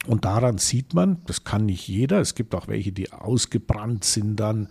Und 0.06 0.24
daran 0.24 0.58
sieht 0.58 0.94
man, 0.94 1.18
das 1.26 1.44
kann 1.44 1.66
nicht 1.66 1.86
jeder, 1.86 2.20
es 2.20 2.34
gibt 2.34 2.54
auch 2.54 2.68
welche, 2.68 2.90
die 2.90 3.12
ausgebrannt 3.12 4.04
sind 4.04 4.36
dann, 4.36 4.68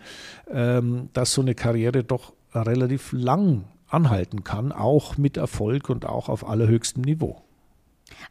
ähm, 0.49 1.09
dass 1.13 1.33
so 1.33 1.41
eine 1.41 1.53
Karriere 1.53 2.03
doch 2.03 2.33
relativ 2.53 3.11
lang 3.11 3.65
anhalten 3.89 4.43
kann, 4.43 4.71
auch 4.71 5.17
mit 5.17 5.37
Erfolg 5.37 5.89
und 5.89 6.05
auch 6.05 6.29
auf 6.29 6.47
allerhöchstem 6.47 7.03
Niveau. 7.03 7.43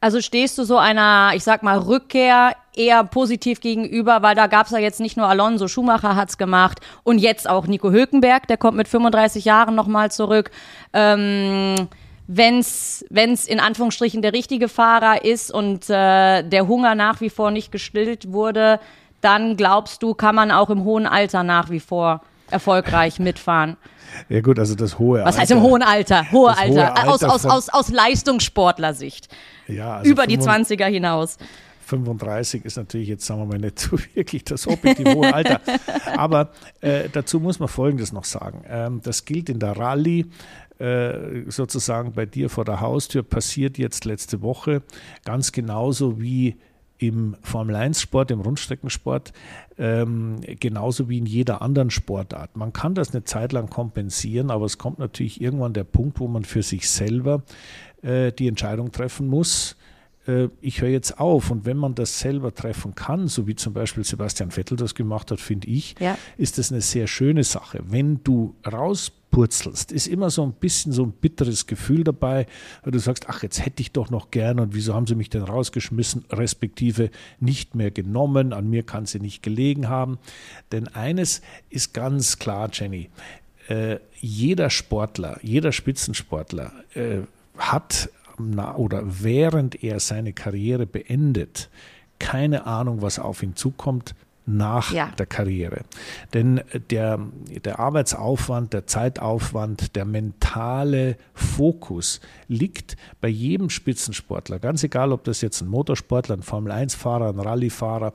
Also 0.00 0.20
stehst 0.20 0.58
du 0.58 0.64
so 0.64 0.76
einer, 0.76 1.32
ich 1.34 1.44
sag 1.44 1.62
mal, 1.62 1.78
Rückkehr 1.78 2.56
eher 2.74 3.04
positiv 3.04 3.60
gegenüber, 3.60 4.22
weil 4.22 4.34
da 4.34 4.46
gab 4.46 4.66
es 4.66 4.72
ja 4.72 4.78
jetzt 4.78 5.00
nicht 5.00 5.16
nur 5.16 5.26
Alonso, 5.26 5.68
Schumacher 5.68 6.16
hat's 6.16 6.36
gemacht 6.36 6.80
und 7.04 7.18
jetzt 7.18 7.48
auch 7.48 7.66
Nico 7.66 7.90
Hülkenberg, 7.90 8.46
der 8.48 8.56
kommt 8.56 8.76
mit 8.76 8.88
35 8.88 9.44
Jahren 9.44 9.74
nochmal 9.74 10.10
zurück. 10.10 10.50
Ähm, 10.92 11.88
wenn 12.28 12.58
es 12.58 13.02
in 13.46 13.58
Anführungsstrichen 13.58 14.20
der 14.20 14.34
richtige 14.34 14.68
Fahrer 14.68 15.24
ist 15.24 15.50
und 15.50 15.88
äh, 15.88 16.42
der 16.42 16.68
Hunger 16.68 16.94
nach 16.94 17.20
wie 17.20 17.30
vor 17.30 17.50
nicht 17.50 17.72
gestillt 17.72 18.32
wurde, 18.32 18.80
dann 19.22 19.56
glaubst 19.56 20.02
du, 20.02 20.14
kann 20.14 20.34
man 20.34 20.50
auch 20.50 20.70
im 20.70 20.84
hohen 20.84 21.06
Alter 21.06 21.42
nach 21.42 21.70
wie 21.70 21.80
vor 21.80 22.22
erfolgreich 22.50 23.18
mitfahren. 23.18 23.76
Ja 24.28 24.40
gut, 24.40 24.58
also 24.58 24.74
das 24.74 24.98
hohe 24.98 25.18
Alter. 25.18 25.28
Was 25.28 25.38
heißt 25.38 25.50
im 25.50 25.62
hohen 25.62 25.82
Alter? 25.82 26.30
Hohe 26.30 26.50
Alter. 26.50 26.68
Hohe 26.68 26.96
Alter. 26.96 27.08
Aus, 27.08 27.24
aus, 27.24 27.46
aus, 27.46 27.68
aus 27.70 27.88
Leistungssportlersicht. 27.88 29.28
Ja, 29.66 29.96
also 29.96 30.10
Über 30.10 30.26
die 30.26 30.38
20er 30.38 30.86
hinaus. 30.86 31.38
35 31.88 32.64
ist 32.66 32.76
natürlich 32.76 33.08
jetzt, 33.08 33.24
sagen 33.24 33.40
wir 33.40 33.46
mal, 33.46 33.58
nicht 33.58 33.78
so 33.78 33.98
wirklich 34.14 34.44
das 34.44 34.66
objektiv 34.66 35.08
hohe 35.08 35.32
Alter. 35.32 35.60
Aber 36.16 36.50
äh, 36.80 37.08
dazu 37.10 37.40
muss 37.40 37.58
man 37.58 37.68
Folgendes 37.68 38.12
noch 38.12 38.24
sagen. 38.24 38.64
Ähm, 38.68 39.00
das 39.02 39.24
gilt 39.24 39.48
in 39.48 39.58
der 39.58 39.76
Rallye 39.76 40.26
äh, 40.78 41.50
sozusagen 41.50 42.12
bei 42.12 42.26
dir 42.26 42.50
vor 42.50 42.64
der 42.64 42.80
Haustür 42.80 43.22
passiert 43.22 43.78
jetzt 43.78 44.04
letzte 44.04 44.42
Woche, 44.42 44.82
ganz 45.24 45.52
genauso 45.52 46.20
wie 46.20 46.56
im 46.98 47.36
Formel-1-Sport, 47.42 48.32
im 48.32 48.40
Rundstreckensport, 48.40 49.32
ähm, 49.78 50.40
genauso 50.58 51.08
wie 51.08 51.18
in 51.18 51.26
jeder 51.26 51.62
anderen 51.62 51.90
Sportart. 51.90 52.56
Man 52.56 52.72
kann 52.72 52.94
das 52.94 53.14
eine 53.14 53.22
Zeit 53.22 53.52
lang 53.52 53.70
kompensieren, 53.70 54.50
aber 54.50 54.66
es 54.66 54.78
kommt 54.78 54.98
natürlich 54.98 55.40
irgendwann 55.40 55.74
der 55.74 55.84
Punkt, 55.84 56.18
wo 56.18 56.26
man 56.26 56.44
für 56.44 56.62
sich 56.62 56.90
selber 56.90 57.42
äh, 58.02 58.32
die 58.32 58.48
Entscheidung 58.48 58.90
treffen 58.90 59.28
muss, 59.28 59.76
äh, 60.28 60.48
ich 60.60 60.82
höre 60.82 60.90
jetzt 60.90 61.18
auf. 61.18 61.50
Und 61.50 61.64
wenn 61.64 61.76
man 61.76 61.94
das 61.94 62.20
selber 62.20 62.54
treffen 62.54 62.94
kann, 62.94 63.26
so 63.26 63.46
wie 63.46 63.56
zum 63.56 63.72
Beispiel 63.72 64.04
Sebastian 64.04 64.50
Vettel 64.50 64.76
das 64.76 64.94
gemacht 64.94 65.30
hat, 65.30 65.40
finde 65.40 65.68
ich, 65.68 65.96
ja. 65.98 66.16
ist 66.36 66.58
das 66.58 66.70
eine 66.70 66.80
sehr 66.80 67.06
schöne 67.06 67.42
Sache. 67.42 67.80
Wenn 67.84 68.22
du 68.22 68.54
raus 68.70 69.12
purzelst, 69.30 69.92
ist 69.92 70.06
immer 70.06 70.30
so 70.30 70.42
ein 70.42 70.52
bisschen 70.52 70.92
so 70.92 71.04
ein 71.04 71.12
bitteres 71.12 71.66
Gefühl 71.66 72.04
dabei, 72.04 72.46
weil 72.82 72.92
du 72.92 72.98
sagst, 72.98 73.28
ach, 73.28 73.42
jetzt 73.42 73.64
hätte 73.64 73.82
ich 73.82 73.92
doch 73.92 74.10
noch 74.10 74.30
gern 74.30 74.58
und 74.60 74.74
wieso 74.74 74.94
haben 74.94 75.06
sie 75.06 75.14
mich 75.14 75.30
denn 75.30 75.42
rausgeschmissen, 75.42 76.24
respektive 76.30 77.10
nicht 77.40 77.74
mehr 77.74 77.90
genommen, 77.90 78.52
an 78.52 78.68
mir 78.70 78.82
kann 78.82 79.06
sie 79.06 79.20
nicht 79.20 79.42
gelegen 79.42 79.88
haben. 79.88 80.18
Denn 80.72 80.88
eines 80.88 81.42
ist 81.70 81.94
ganz 81.94 82.38
klar, 82.38 82.70
Jenny, 82.72 83.10
äh, 83.68 83.98
jeder 84.20 84.70
Sportler, 84.70 85.38
jeder 85.42 85.72
Spitzensportler 85.72 86.72
äh, 86.94 87.18
hat 87.56 88.10
na, 88.38 88.76
oder 88.76 89.02
während 89.04 89.82
er 89.82 90.00
seine 90.00 90.32
Karriere 90.32 90.86
beendet, 90.86 91.68
keine 92.18 92.66
Ahnung, 92.66 93.02
was 93.02 93.18
auf 93.18 93.42
ihn 93.42 93.56
zukommt, 93.56 94.14
nach 94.48 94.92
ja. 94.92 95.12
der 95.18 95.26
Karriere. 95.26 95.82
Denn 96.32 96.62
der, 96.90 97.20
der 97.64 97.78
Arbeitsaufwand, 97.78 98.72
der 98.72 98.86
Zeitaufwand, 98.86 99.94
der 99.94 100.04
mentale 100.04 101.16
Fokus 101.34 102.20
liegt 102.48 102.96
bei 103.20 103.28
jedem 103.28 103.68
Spitzensportler, 103.68 104.58
ganz 104.58 104.82
egal, 104.82 105.12
ob 105.12 105.24
das 105.24 105.42
jetzt 105.42 105.60
ein 105.60 105.68
Motorsportler, 105.68 106.36
ein 106.36 106.42
Formel-1-Fahrer, 106.42 107.28
ein 107.28 107.40
Rallyefahrer 107.40 108.14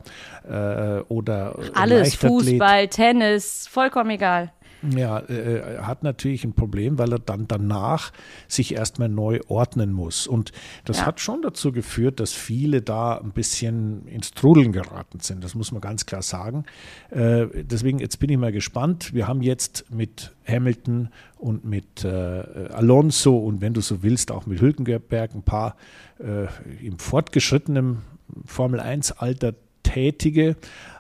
äh, 0.49 1.01
oder 1.03 1.55
alles, 1.75 2.15
Fußball, 2.15 2.87
Tennis, 2.87 3.67
vollkommen 3.67 4.09
egal 4.09 4.51
ja, 4.91 5.19
äh, 5.19 5.79
hat 5.79 6.03
natürlich 6.03 6.43
ein 6.43 6.53
Problem, 6.53 6.97
weil 6.97 7.13
er 7.13 7.19
dann 7.19 7.47
danach 7.47 8.11
sich 8.47 8.73
erstmal 8.73 9.09
neu 9.09 9.39
ordnen 9.47 9.93
muss. 9.93 10.27
Und 10.27 10.51
das 10.85 10.99
ja. 10.99 11.05
hat 11.05 11.19
schon 11.19 11.41
dazu 11.41 11.71
geführt, 11.71 12.19
dass 12.19 12.33
viele 12.33 12.81
da 12.81 13.17
ein 13.17 13.31
bisschen 13.31 14.07
ins 14.07 14.31
Trudeln 14.31 14.71
geraten 14.71 15.19
sind. 15.19 15.43
Das 15.43 15.55
muss 15.55 15.71
man 15.71 15.81
ganz 15.81 16.05
klar 16.05 16.21
sagen. 16.21 16.65
Äh, 17.09 17.47
deswegen, 17.63 17.99
jetzt 17.99 18.19
bin 18.19 18.29
ich 18.29 18.37
mal 18.37 18.51
gespannt. 18.51 19.13
Wir 19.13 19.27
haben 19.27 19.41
jetzt 19.41 19.85
mit 19.89 20.33
Hamilton 20.47 21.09
und 21.37 21.65
mit 21.65 22.03
äh, 22.03 22.07
Alonso 22.07 23.37
und 23.37 23.61
wenn 23.61 23.73
du 23.73 23.81
so 23.81 24.03
willst, 24.03 24.31
auch 24.31 24.45
mit 24.45 24.61
Hülkenberg 24.61 25.33
ein 25.33 25.43
paar 25.43 25.75
äh, 26.19 26.47
im 26.85 26.99
fortgeschrittenen 26.99 27.99
Formel 28.45 28.79
1-Alter 28.79 29.53
Tätige. 29.83 30.55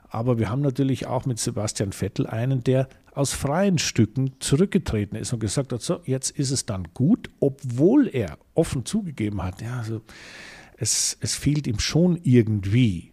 Aber 0.09 0.37
wir 0.37 0.49
haben 0.49 0.61
natürlich 0.61 1.07
auch 1.07 1.25
mit 1.25 1.39
Sebastian 1.39 1.91
Vettel 1.91 2.27
einen, 2.27 2.63
der 2.63 2.87
aus 3.15 3.33
freien 3.33 3.77
Stücken 3.77 4.31
zurückgetreten 4.39 5.17
ist 5.17 5.33
und 5.33 5.39
gesagt 5.39 5.71
hat, 5.71 5.81
so, 5.81 6.01
jetzt 6.05 6.31
ist 6.31 6.51
es 6.51 6.65
dann 6.65 6.87
gut, 6.93 7.29
obwohl 7.39 8.07
er 8.07 8.37
offen 8.55 8.85
zugegeben 8.85 9.43
hat, 9.43 9.61
ja, 9.61 9.77
also 9.77 10.01
es, 10.77 11.17
es 11.21 11.35
fehlt 11.35 11.67
ihm 11.67 11.79
schon 11.79 12.19
irgendwie. 12.23 13.11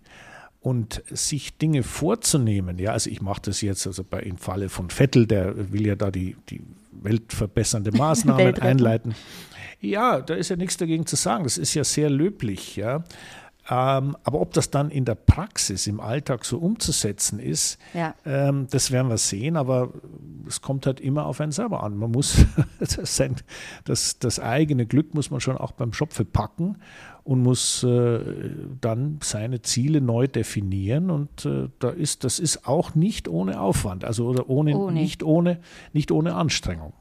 Und 0.63 1.03
sich 1.09 1.57
Dinge 1.57 1.83
vorzunehmen, 1.83 2.79
ja, 2.79 2.93
also 2.93 3.09
ich 3.09 3.23
mache 3.23 3.41
das 3.45 3.63
jetzt, 3.63 3.87
also 3.87 4.05
bei 4.05 4.21
im 4.21 4.37
Falle 4.37 4.69
von 4.69 4.91
Vettel, 4.91 5.27
der 5.27 5.73
will 5.73 5.87
ja 5.87 5.97
da 5.97 6.11
die, 6.11 6.37
die 6.51 6.61
weltverbessernde 6.93 7.93
Maßnahmen 7.97 8.59
einleiten. 8.59 9.15
Ja, 9.81 10.21
da 10.21 10.35
ist 10.35 10.51
ja 10.51 10.57
nichts 10.57 10.77
dagegen 10.77 11.07
zu 11.07 11.17
sagen. 11.17 11.45
Das 11.45 11.57
ist 11.57 11.73
ja 11.73 11.83
sehr 11.83 12.11
löblich, 12.11 12.77
ja. 12.77 13.05
Ähm, 13.69 14.17
aber 14.25 14.41
ob 14.41 14.55
das 14.55 14.71
dann 14.71 14.91
in 14.91 15.05
der 15.05 15.15
Praxis, 15.15 15.87
im 15.87 16.01
Alltag 16.01 16.45
so 16.45 16.59
umzusetzen 16.59 17.39
ist, 17.39 17.79
ja. 17.95 18.15
ähm, 18.25 18.67
das 18.71 18.91
werden 18.91 19.09
wir 19.09 19.19
sehen. 19.19 19.57
Aber 19.57 19.93
es 20.47 20.61
kommt 20.61 20.87
halt 20.87 21.01
immer 21.01 21.27
auf 21.27 21.41
einen 21.41 21.53
selber 21.53 21.83
an. 21.83 21.97
Man 21.97 22.11
muss 22.11 22.47
das, 22.79 23.23
das, 23.85 24.19
das, 24.19 24.41
eigene 24.41 24.87
Glück 24.87 25.15
muss 25.15 25.31
man 25.31 25.41
schon 25.41 25.57
auch 25.57 25.73
beim 25.73 25.93
Schopfe 25.93 26.25
packen 26.25 26.79
und 27.23 27.43
muss 27.43 27.85
äh, 27.85 28.21
dann 28.81 29.19
seine 29.23 29.63
Ziele 29.63 30.01
neu 30.01 30.27
definieren. 30.27 31.11
Und 31.11 31.45
äh, 31.45 31.69
da 31.79 31.91
ist, 31.91 32.25
das 32.25 32.39
ist 32.39 32.67
auch 32.67 32.95
nicht 32.95 33.29
ohne 33.29 33.61
Aufwand, 33.61 34.05
also 34.05 34.27
oder 34.27 34.49
ohne, 34.49 34.77
oh, 34.77 34.91
nee. 34.91 35.03
nicht, 35.03 35.23
ohne, 35.23 35.61
nicht 35.93 36.11
ohne 36.11 36.35
Anstrengung. 36.35 36.93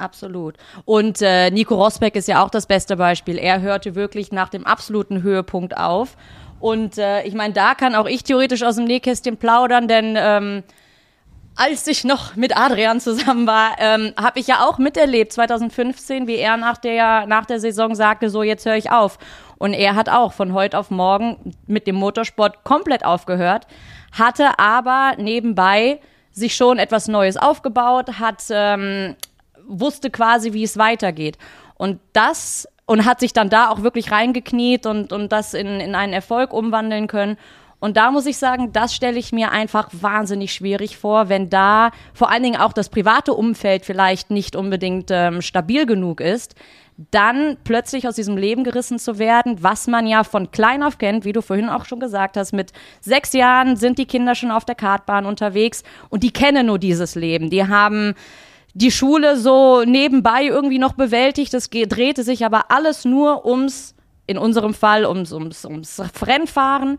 Absolut. 0.00 0.56
Und 0.86 1.20
äh, 1.20 1.50
Nico 1.50 1.74
Rosbeck 1.74 2.16
ist 2.16 2.26
ja 2.26 2.42
auch 2.42 2.50
das 2.50 2.66
beste 2.66 2.96
Beispiel. 2.96 3.38
Er 3.38 3.60
hörte 3.60 3.94
wirklich 3.94 4.32
nach 4.32 4.48
dem 4.48 4.66
absoluten 4.66 5.22
Höhepunkt 5.22 5.76
auf. 5.76 6.16
Und 6.58 6.98
äh, 6.98 7.22
ich 7.24 7.34
meine, 7.34 7.52
da 7.52 7.74
kann 7.74 7.94
auch 7.94 8.06
ich 8.06 8.24
theoretisch 8.24 8.62
aus 8.62 8.76
dem 8.76 8.84
Nähkästchen 8.84 9.36
plaudern, 9.36 9.88
denn 9.88 10.14
ähm, 10.18 10.62
als 11.56 11.86
ich 11.86 12.04
noch 12.04 12.36
mit 12.36 12.56
Adrian 12.56 13.00
zusammen 13.00 13.46
war, 13.46 13.76
ähm, 13.78 14.14
habe 14.18 14.40
ich 14.40 14.46
ja 14.46 14.66
auch 14.66 14.78
miterlebt, 14.78 15.32
2015, 15.32 16.26
wie 16.26 16.36
er 16.36 16.56
nach 16.56 16.78
der, 16.78 17.26
nach 17.26 17.44
der 17.44 17.60
Saison 17.60 17.94
sagte, 17.94 18.30
so 18.30 18.42
jetzt 18.42 18.64
höre 18.64 18.76
ich 18.76 18.90
auf. 18.90 19.18
Und 19.58 19.74
er 19.74 19.94
hat 19.94 20.08
auch 20.08 20.32
von 20.32 20.54
heute 20.54 20.78
auf 20.78 20.90
morgen 20.90 21.54
mit 21.66 21.86
dem 21.86 21.96
Motorsport 21.96 22.64
komplett 22.64 23.04
aufgehört, 23.04 23.66
hatte 24.12 24.58
aber 24.58 25.12
nebenbei 25.18 26.00
sich 26.32 26.54
schon 26.54 26.78
etwas 26.78 27.08
Neues 27.08 27.36
aufgebaut, 27.36 28.18
hat 28.18 28.44
ähm, 28.50 29.16
wusste 29.66 30.10
quasi, 30.10 30.52
wie 30.52 30.64
es 30.64 30.76
weitergeht. 30.76 31.38
Und 31.76 32.00
das 32.12 32.68
und 32.86 33.04
hat 33.04 33.20
sich 33.20 33.32
dann 33.32 33.50
da 33.50 33.68
auch 33.68 33.82
wirklich 33.82 34.10
reingekniet 34.10 34.84
und, 34.84 35.12
und 35.12 35.30
das 35.30 35.54
in, 35.54 35.78
in 35.78 35.94
einen 35.94 36.12
Erfolg 36.12 36.52
umwandeln 36.52 37.06
können. 37.06 37.36
Und 37.78 37.96
da 37.96 38.10
muss 38.10 38.26
ich 38.26 38.36
sagen, 38.36 38.72
das 38.72 38.94
stelle 38.94 39.18
ich 39.18 39.32
mir 39.32 39.52
einfach 39.52 39.88
wahnsinnig 39.92 40.52
schwierig 40.52 40.98
vor, 40.98 41.28
wenn 41.28 41.48
da 41.48 41.92
vor 42.12 42.30
allen 42.30 42.42
Dingen 42.42 42.60
auch 42.60 42.72
das 42.72 42.88
private 42.88 43.32
Umfeld 43.32 43.86
vielleicht 43.86 44.30
nicht 44.30 44.56
unbedingt 44.56 45.10
ähm, 45.10 45.40
stabil 45.40 45.86
genug 45.86 46.20
ist, 46.20 46.56
dann 47.10 47.56
plötzlich 47.64 48.06
aus 48.06 48.16
diesem 48.16 48.36
Leben 48.36 48.64
gerissen 48.64 48.98
zu 48.98 49.18
werden, 49.18 49.62
was 49.62 49.86
man 49.86 50.06
ja 50.06 50.22
von 50.22 50.50
klein 50.50 50.82
auf 50.82 50.98
kennt, 50.98 51.24
wie 51.24 51.32
du 51.32 51.40
vorhin 51.40 51.70
auch 51.70 51.86
schon 51.86 52.00
gesagt 52.00 52.36
hast. 52.36 52.52
Mit 52.52 52.72
sechs 53.00 53.32
Jahren 53.32 53.76
sind 53.76 53.98
die 53.98 54.04
Kinder 54.04 54.34
schon 54.34 54.50
auf 54.50 54.66
der 54.66 54.74
Kartbahn 54.74 55.24
unterwegs 55.24 55.82
und 56.10 56.22
die 56.22 56.32
kennen 56.32 56.66
nur 56.66 56.78
dieses 56.78 57.14
Leben. 57.14 57.48
Die 57.48 57.66
haben 57.66 58.14
die 58.74 58.90
Schule 58.90 59.36
so 59.36 59.82
nebenbei 59.84 60.44
irgendwie 60.44 60.78
noch 60.78 60.92
bewältigt. 60.92 61.54
Es 61.54 61.70
drehte 61.70 62.22
sich 62.22 62.44
aber 62.44 62.70
alles 62.70 63.04
nur 63.04 63.44
ums, 63.44 63.94
in 64.26 64.38
unserem 64.38 64.74
Fall, 64.74 65.04
ums, 65.04 65.32
ums, 65.32 65.64
ums 65.64 66.02
Rennfahren. 66.24 66.98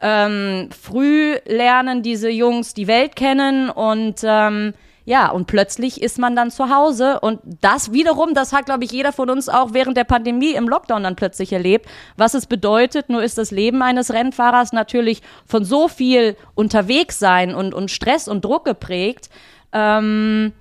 Ähm, 0.00 0.68
früh 0.70 1.36
lernen 1.46 2.02
diese 2.02 2.28
Jungs 2.28 2.74
die 2.74 2.88
Welt 2.88 3.14
kennen 3.14 3.70
und 3.70 4.16
ähm, 4.24 4.74
ja, 5.04 5.30
und 5.30 5.46
plötzlich 5.46 6.00
ist 6.00 6.18
man 6.18 6.36
dann 6.36 6.50
zu 6.50 6.70
Hause 6.70 7.18
und 7.20 7.40
das 7.60 7.92
wiederum, 7.92 8.34
das 8.34 8.52
hat, 8.52 8.66
glaube 8.66 8.84
ich, 8.84 8.92
jeder 8.92 9.12
von 9.12 9.30
uns 9.30 9.48
auch 9.48 9.74
während 9.74 9.96
der 9.96 10.04
Pandemie 10.04 10.52
im 10.52 10.68
Lockdown 10.68 11.02
dann 11.02 11.16
plötzlich 11.16 11.52
erlebt, 11.52 11.86
was 12.16 12.34
es 12.34 12.46
bedeutet. 12.46 13.08
Nur 13.08 13.22
ist 13.22 13.36
das 13.36 13.50
Leben 13.50 13.82
eines 13.82 14.12
Rennfahrers 14.12 14.72
natürlich 14.72 15.22
von 15.44 15.64
so 15.64 15.88
viel 15.88 16.36
unterwegs 16.54 17.18
sein 17.18 17.54
und, 17.54 17.74
und 17.74 17.90
Stress 17.90 18.28
und 18.28 18.44
Druck 18.44 18.64
geprägt. 18.64 19.28
Ähm, 19.72 20.52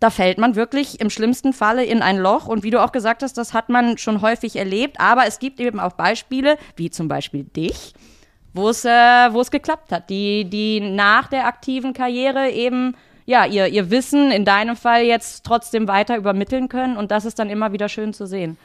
da 0.00 0.10
fällt 0.10 0.38
man 0.38 0.56
wirklich 0.56 1.00
im 1.00 1.10
schlimmsten 1.10 1.52
Falle 1.52 1.84
in 1.84 2.02
ein 2.02 2.18
Loch. 2.18 2.46
Und 2.46 2.62
wie 2.62 2.70
du 2.70 2.82
auch 2.82 2.92
gesagt 2.92 3.22
hast, 3.22 3.38
das 3.38 3.54
hat 3.54 3.68
man 3.68 3.96
schon 3.98 4.20
häufig 4.20 4.56
erlebt. 4.56 5.00
Aber 5.00 5.26
es 5.26 5.38
gibt 5.38 5.58
eben 5.60 5.80
auch 5.80 5.92
Beispiele, 5.92 6.58
wie 6.76 6.90
zum 6.90 7.08
Beispiel 7.08 7.44
dich, 7.44 7.94
wo 8.52 8.68
es, 8.68 8.84
äh, 8.84 8.88
wo 8.88 9.40
es 9.40 9.50
geklappt 9.50 9.92
hat, 9.92 10.10
die, 10.10 10.44
die 10.44 10.80
nach 10.80 11.28
der 11.28 11.46
aktiven 11.46 11.92
Karriere 11.92 12.50
eben 12.50 12.94
ja, 13.24 13.44
ihr, 13.44 13.66
ihr 13.66 13.90
Wissen 13.90 14.30
in 14.30 14.44
deinem 14.44 14.76
Fall 14.76 15.02
jetzt 15.02 15.44
trotzdem 15.44 15.88
weiter 15.88 16.16
übermitteln 16.16 16.68
können. 16.68 16.96
Und 16.96 17.10
das 17.10 17.24
ist 17.24 17.38
dann 17.38 17.50
immer 17.50 17.72
wieder 17.72 17.88
schön 17.88 18.12
zu 18.12 18.26
sehen. 18.26 18.56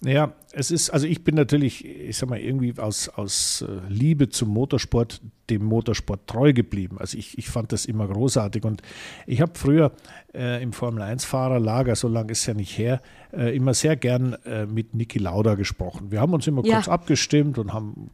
Naja, 0.00 0.30
es 0.58 0.70
ist, 0.70 0.88
also 0.88 1.06
ich 1.06 1.22
bin 1.22 1.34
natürlich, 1.34 1.84
ich 1.84 2.16
sag 2.16 2.30
mal, 2.30 2.40
irgendwie 2.40 2.72
aus, 2.78 3.10
aus 3.10 3.62
äh, 3.62 3.92
Liebe 3.92 4.30
zum 4.30 4.48
Motorsport 4.48 5.20
dem 5.50 5.64
Motorsport 5.64 6.26
treu 6.26 6.52
geblieben. 6.52 6.96
Also 6.98 7.16
ich, 7.18 7.38
ich 7.38 7.48
fand 7.48 7.72
das 7.72 7.86
immer 7.86 8.08
großartig. 8.08 8.64
Und 8.64 8.82
ich 9.26 9.40
habe 9.40 9.52
früher 9.54 9.92
äh, 10.34 10.62
im 10.62 10.72
Formel-1-Fahrerlager, 10.72 11.94
so 11.94 12.08
lange 12.08 12.32
ist 12.32 12.46
ja 12.46 12.54
nicht 12.54 12.76
her, 12.76 13.00
äh, 13.32 13.54
immer 13.54 13.74
sehr 13.74 13.96
gern 13.96 14.34
äh, 14.44 14.66
mit 14.66 14.94
Niki 14.94 15.18
Lauda 15.18 15.54
gesprochen. 15.54 16.10
Wir 16.10 16.20
haben 16.20 16.32
uns 16.34 16.46
immer 16.46 16.64
ja. 16.64 16.76
kurz 16.76 16.88
abgestimmt 16.88 17.58
und 17.58 17.72
haben 17.72 18.10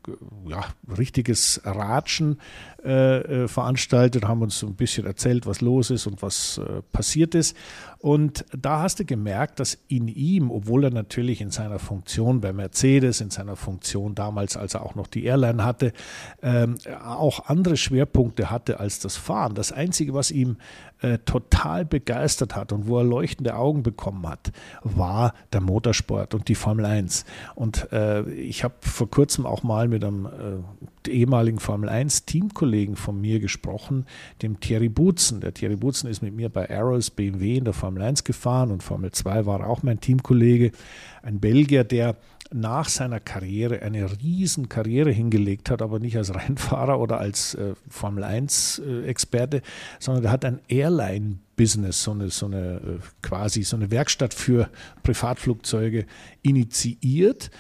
ja, 0.47 0.65
richtiges 0.99 1.61
Ratschen 1.65 2.39
äh, 2.85 3.19
äh, 3.45 3.49
veranstaltet, 3.49 4.25
haben 4.25 4.43
uns 4.43 4.59
so 4.59 4.67
ein 4.67 4.75
bisschen 4.75 5.07
erzählt, 5.07 5.47
was 5.47 5.61
los 5.61 5.91
ist 5.91 6.07
und 6.07 6.23
was 6.23 6.59
äh, 6.59 6.83
passiert 6.93 7.35
ist. 7.35 7.57
Und 7.99 8.45
da 8.57 8.83
hast 8.83 8.99
du 8.99 9.05
gemerkt, 9.05 9.61
dass 9.61 9.79
in 9.89 10.09
ihm, 10.09 10.51
obwohl 10.51 10.85
er 10.85 10.91
natürlich 10.91 11.41
in 11.41 11.51
seiner 11.51 11.79
Funktion 11.79 12.32
bei 12.41 12.53
Mercedes, 12.53 13.21
in 13.21 13.31
seiner 13.31 13.57
Funktion 13.57 14.15
damals, 14.15 14.57
als 14.57 14.75
er 14.75 14.85
auch 14.85 14.95
noch 14.95 15.07
die 15.07 15.25
Airline 15.25 15.65
hatte, 15.65 15.93
ähm, 16.43 16.77
auch 17.05 17.47
andere 17.47 17.77
Schwerpunkte 17.77 18.51
hatte 18.51 18.81
als 18.81 18.99
das 19.01 19.17
Fahren. 19.17 19.55
Das 19.55 19.73
Einzige, 19.73 20.15
was 20.15 20.31
ihm 20.31 20.57
äh, 21.03 21.19
total 21.19 21.85
begeistert 21.85 22.57
hat 22.57 22.73
und 22.73 22.87
wo 22.87 22.99
er 22.99 23.05
leuchtende 23.05 23.57
Augen 23.57 23.83
bekommen 23.83 24.27
hat, 24.29 24.53
war 24.83 25.35
der 25.53 25.61
Motorsport 25.61 26.35
und 26.35 26.49
die 26.49 26.55
Formel 26.55 26.85
1. 26.85 27.25
Und 27.55 27.93
äh, 27.93 28.29
ich 28.31 28.65
habe 28.65 28.75
vor 28.81 29.11
kurzem 29.11 29.45
auch 29.45 29.63
mal 29.63 29.89
mit 29.89 30.05
einem 30.05 30.27
äh, 30.27 31.11
ehemaligen 31.11 31.59
Formel 31.59 31.89
1 31.89 32.25
Teamkollegen 32.27 32.97
von 32.97 33.21
mir 33.21 33.41
gesprochen, 33.41 34.07
dem 34.43 34.61
Thierry 34.61 34.89
Butzen. 34.89 35.41
Der 35.41 35.53
Thierry 35.53 35.77
Butzen 35.77 36.09
ist 36.09 36.23
mit 36.23 36.35
mir 36.35 36.49
bei 36.49 36.71
Arrows 36.71 37.11
BMW 37.11 37.57
in 37.57 37.65
der 37.65 37.75
Formel 37.75 38.03
1 38.03 38.25
gefahren 38.25 38.71
und 38.71 38.83
Formel 38.83 39.11
2 39.11 39.47
war 39.47 39.67
auch 39.67 39.83
mein 39.83 40.01
Teamkollege, 40.01 40.73
ein 41.23 41.41
Belgier, 41.41 41.85
der 41.85 42.17
nach 42.53 42.89
seiner 42.89 43.21
Karriere 43.21 43.83
eine 43.83 44.11
riesen 44.21 44.69
Karriere 44.69 45.11
hingelegt 45.11 45.71
hat, 45.71 45.83
aber 45.83 45.99
nicht 45.99 46.17
als 46.17 46.35
Rennfahrer 46.35 47.01
oder 47.01 47.19
als 47.19 47.55
äh, 47.55 47.75
Formel 47.89 48.25
1 48.25 48.83
äh, 48.85 49.03
Experte, 49.05 49.63
sondern 49.99 50.25
er 50.25 50.31
hat 50.31 50.45
ein 50.45 50.61
Airline 50.69 51.39
Business, 51.57 52.03
so 52.03 52.13
eine, 52.13 52.31
so 52.31 52.47
eine 52.47 52.77
äh, 52.77 52.99
quasi 53.23 53.63
so 53.63 53.77
eine 53.77 53.91
Werkstatt 53.91 54.35
für 54.35 54.69
Privatflugzeuge 55.03 56.07
initiiert 56.43 57.51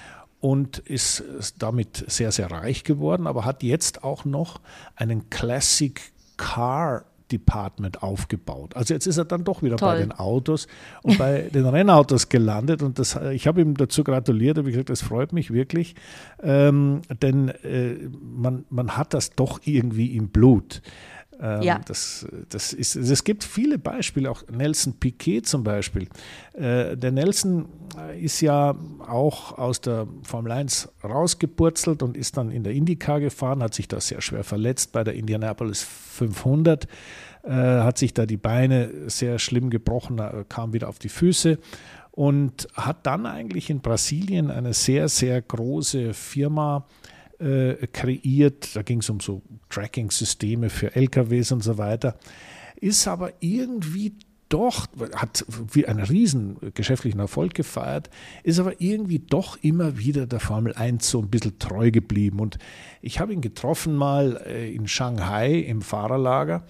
und 0.40 0.78
ist 0.78 1.22
damit 1.58 2.04
sehr, 2.08 2.32
sehr 2.32 2.50
reich 2.50 2.82
geworden, 2.82 3.26
aber 3.26 3.44
hat 3.44 3.62
jetzt 3.62 4.02
auch 4.02 4.24
noch 4.24 4.60
einen 4.96 5.30
Classic 5.30 6.00
Car 6.36 7.04
Department 7.32 8.02
aufgebaut. 8.02 8.76
Also 8.76 8.94
jetzt 8.94 9.06
ist 9.06 9.16
er 9.16 9.24
dann 9.24 9.44
doch 9.44 9.62
wieder 9.62 9.76
Toll. 9.76 9.92
bei 9.94 9.98
den 9.98 10.12
Autos 10.12 10.68
und 11.02 11.18
bei 11.18 11.48
den 11.54 11.66
Rennautos 11.66 12.28
gelandet. 12.28 12.82
Und 12.82 12.98
das, 12.98 13.18
ich 13.32 13.46
habe 13.46 13.60
ihm 13.60 13.76
dazu 13.76 14.04
gratuliert, 14.04 14.58
habe 14.58 14.70
gesagt, 14.70 14.90
das 14.90 15.02
freut 15.02 15.32
mich 15.32 15.52
wirklich, 15.52 15.94
ähm, 16.42 17.02
denn 17.22 17.48
äh, 17.48 17.96
man, 18.20 18.64
man 18.70 18.96
hat 18.96 19.14
das 19.14 19.30
doch 19.30 19.60
irgendwie 19.64 20.16
im 20.16 20.28
Blut. 20.28 20.82
Ähm, 21.42 21.62
ja. 21.62 21.80
das, 21.84 22.24
das 22.50 22.72
ist, 22.72 22.94
es 22.94 23.24
gibt 23.24 23.42
viele 23.42 23.76
Beispiele, 23.76 24.30
auch 24.30 24.44
Nelson 24.48 24.94
Piquet 24.94 25.42
zum 25.42 25.64
Beispiel. 25.64 26.08
Äh, 26.52 26.96
der 26.96 27.10
Nelson 27.10 27.66
ist 28.20 28.40
ja 28.40 28.76
auch 29.00 29.58
aus 29.58 29.80
der 29.80 30.06
Formel 30.22 30.52
1 30.52 30.88
rausgepurzelt 31.02 32.02
und 32.04 32.16
ist 32.16 32.36
dann 32.36 32.52
in 32.52 32.62
der 32.62 32.72
IndyCar 32.74 33.18
gefahren, 33.18 33.62
hat 33.62 33.74
sich 33.74 33.88
da 33.88 34.00
sehr 34.00 34.20
schwer 34.20 34.44
verletzt 34.44 34.92
bei 34.92 35.02
der 35.02 35.14
Indianapolis 35.14 35.82
500, 35.82 36.86
äh, 37.42 37.50
hat 37.50 37.98
sich 37.98 38.14
da 38.14 38.24
die 38.24 38.36
Beine 38.36 39.10
sehr 39.10 39.40
schlimm 39.40 39.68
gebrochen, 39.68 40.20
kam 40.48 40.72
wieder 40.72 40.88
auf 40.88 41.00
die 41.00 41.08
Füße 41.08 41.58
und 42.12 42.68
hat 42.74 43.04
dann 43.04 43.26
eigentlich 43.26 43.68
in 43.68 43.80
Brasilien 43.80 44.50
eine 44.50 44.74
sehr, 44.74 45.08
sehr 45.08 45.42
große 45.42 46.14
Firma 46.14 46.86
äh, 47.42 47.86
kreiert. 47.88 48.74
Da 48.76 48.82
ging 48.82 49.00
es 49.00 49.10
um 49.10 49.20
so 49.20 49.42
Tracking-Systeme 49.68 50.70
für 50.70 50.94
LKWs 50.94 51.52
und 51.52 51.62
so 51.62 51.78
weiter. 51.78 52.16
Ist 52.76 53.06
aber 53.06 53.32
irgendwie 53.40 54.14
doch, 54.52 54.86
hat 55.14 55.46
wie 55.72 55.86
einen 55.86 56.04
riesen 56.04 56.58
geschäftlichen 56.74 57.20
Erfolg 57.20 57.54
gefeiert, 57.54 58.10
ist 58.42 58.58
aber 58.58 58.80
irgendwie 58.82 59.18
doch 59.18 59.56
immer 59.62 59.96
wieder 59.96 60.26
der 60.26 60.40
Formel 60.40 60.74
1 60.74 61.08
so 61.08 61.20
ein 61.20 61.30
bisschen 61.30 61.58
treu 61.58 61.90
geblieben. 61.90 62.38
Und 62.38 62.58
ich 63.00 63.18
habe 63.18 63.32
ihn 63.32 63.40
getroffen 63.40 63.96
mal 63.96 64.42
äh, 64.46 64.70
in 64.70 64.86
Shanghai 64.86 65.54
im 65.54 65.80
Fahrerlager 65.80 66.66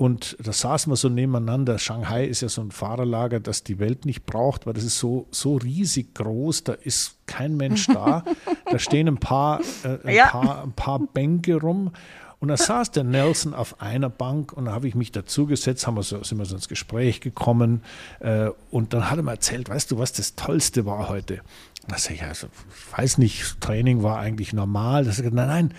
und 0.00 0.34
da 0.42 0.50
saßen 0.50 0.90
wir 0.90 0.96
so 0.96 1.10
nebeneinander. 1.10 1.78
Shanghai 1.78 2.24
ist 2.24 2.40
ja 2.40 2.48
so 2.48 2.62
ein 2.62 2.70
Fahrerlager, 2.70 3.38
das 3.38 3.64
die 3.64 3.78
Welt 3.78 4.06
nicht 4.06 4.24
braucht, 4.24 4.64
weil 4.64 4.72
das 4.72 4.82
ist 4.82 4.98
so, 4.98 5.26
so 5.30 5.56
riesig 5.56 6.14
groß, 6.14 6.64
da 6.64 6.72
ist 6.72 7.18
kein 7.26 7.54
Mensch 7.58 7.86
da. 7.86 8.24
da 8.64 8.78
stehen 8.78 9.08
ein 9.08 9.18
paar, 9.18 9.60
äh, 9.84 9.98
ein, 10.02 10.14
ja. 10.14 10.28
paar, 10.28 10.62
ein 10.62 10.72
paar 10.72 11.00
Bänke 11.00 11.60
rum. 11.60 11.92
Und 12.38 12.48
da 12.48 12.56
saß 12.56 12.92
der 12.92 13.04
Nelson 13.04 13.52
auf 13.52 13.82
einer 13.82 14.08
Bank 14.08 14.54
und 14.54 14.64
da 14.64 14.72
habe 14.72 14.88
ich 14.88 14.94
mich 14.94 15.12
dazugesetzt, 15.12 15.86
haben 15.86 15.96
wir 15.96 16.02
so, 16.02 16.24
sind 16.24 16.38
wir 16.38 16.46
so 16.46 16.54
ins 16.54 16.68
Gespräch 16.68 17.20
gekommen 17.20 17.82
äh, 18.20 18.48
und 18.70 18.94
dann 18.94 19.10
hat 19.10 19.18
er 19.18 19.22
mir 19.22 19.32
erzählt, 19.32 19.68
weißt 19.68 19.90
du, 19.90 19.98
was 19.98 20.14
das 20.14 20.34
Tollste 20.34 20.86
war 20.86 21.10
heute? 21.10 21.42
Da 21.88 21.98
sage 21.98 22.14
ich, 22.14 22.22
also, 22.22 22.46
ich 22.46 22.98
weiß 22.98 23.18
nicht, 23.18 23.60
Training 23.60 24.02
war 24.02 24.18
eigentlich 24.18 24.54
normal. 24.54 25.04
Da 25.04 25.12
sage 25.12 25.28
ich, 25.28 25.34
nein, 25.34 25.48
nein, 25.48 25.74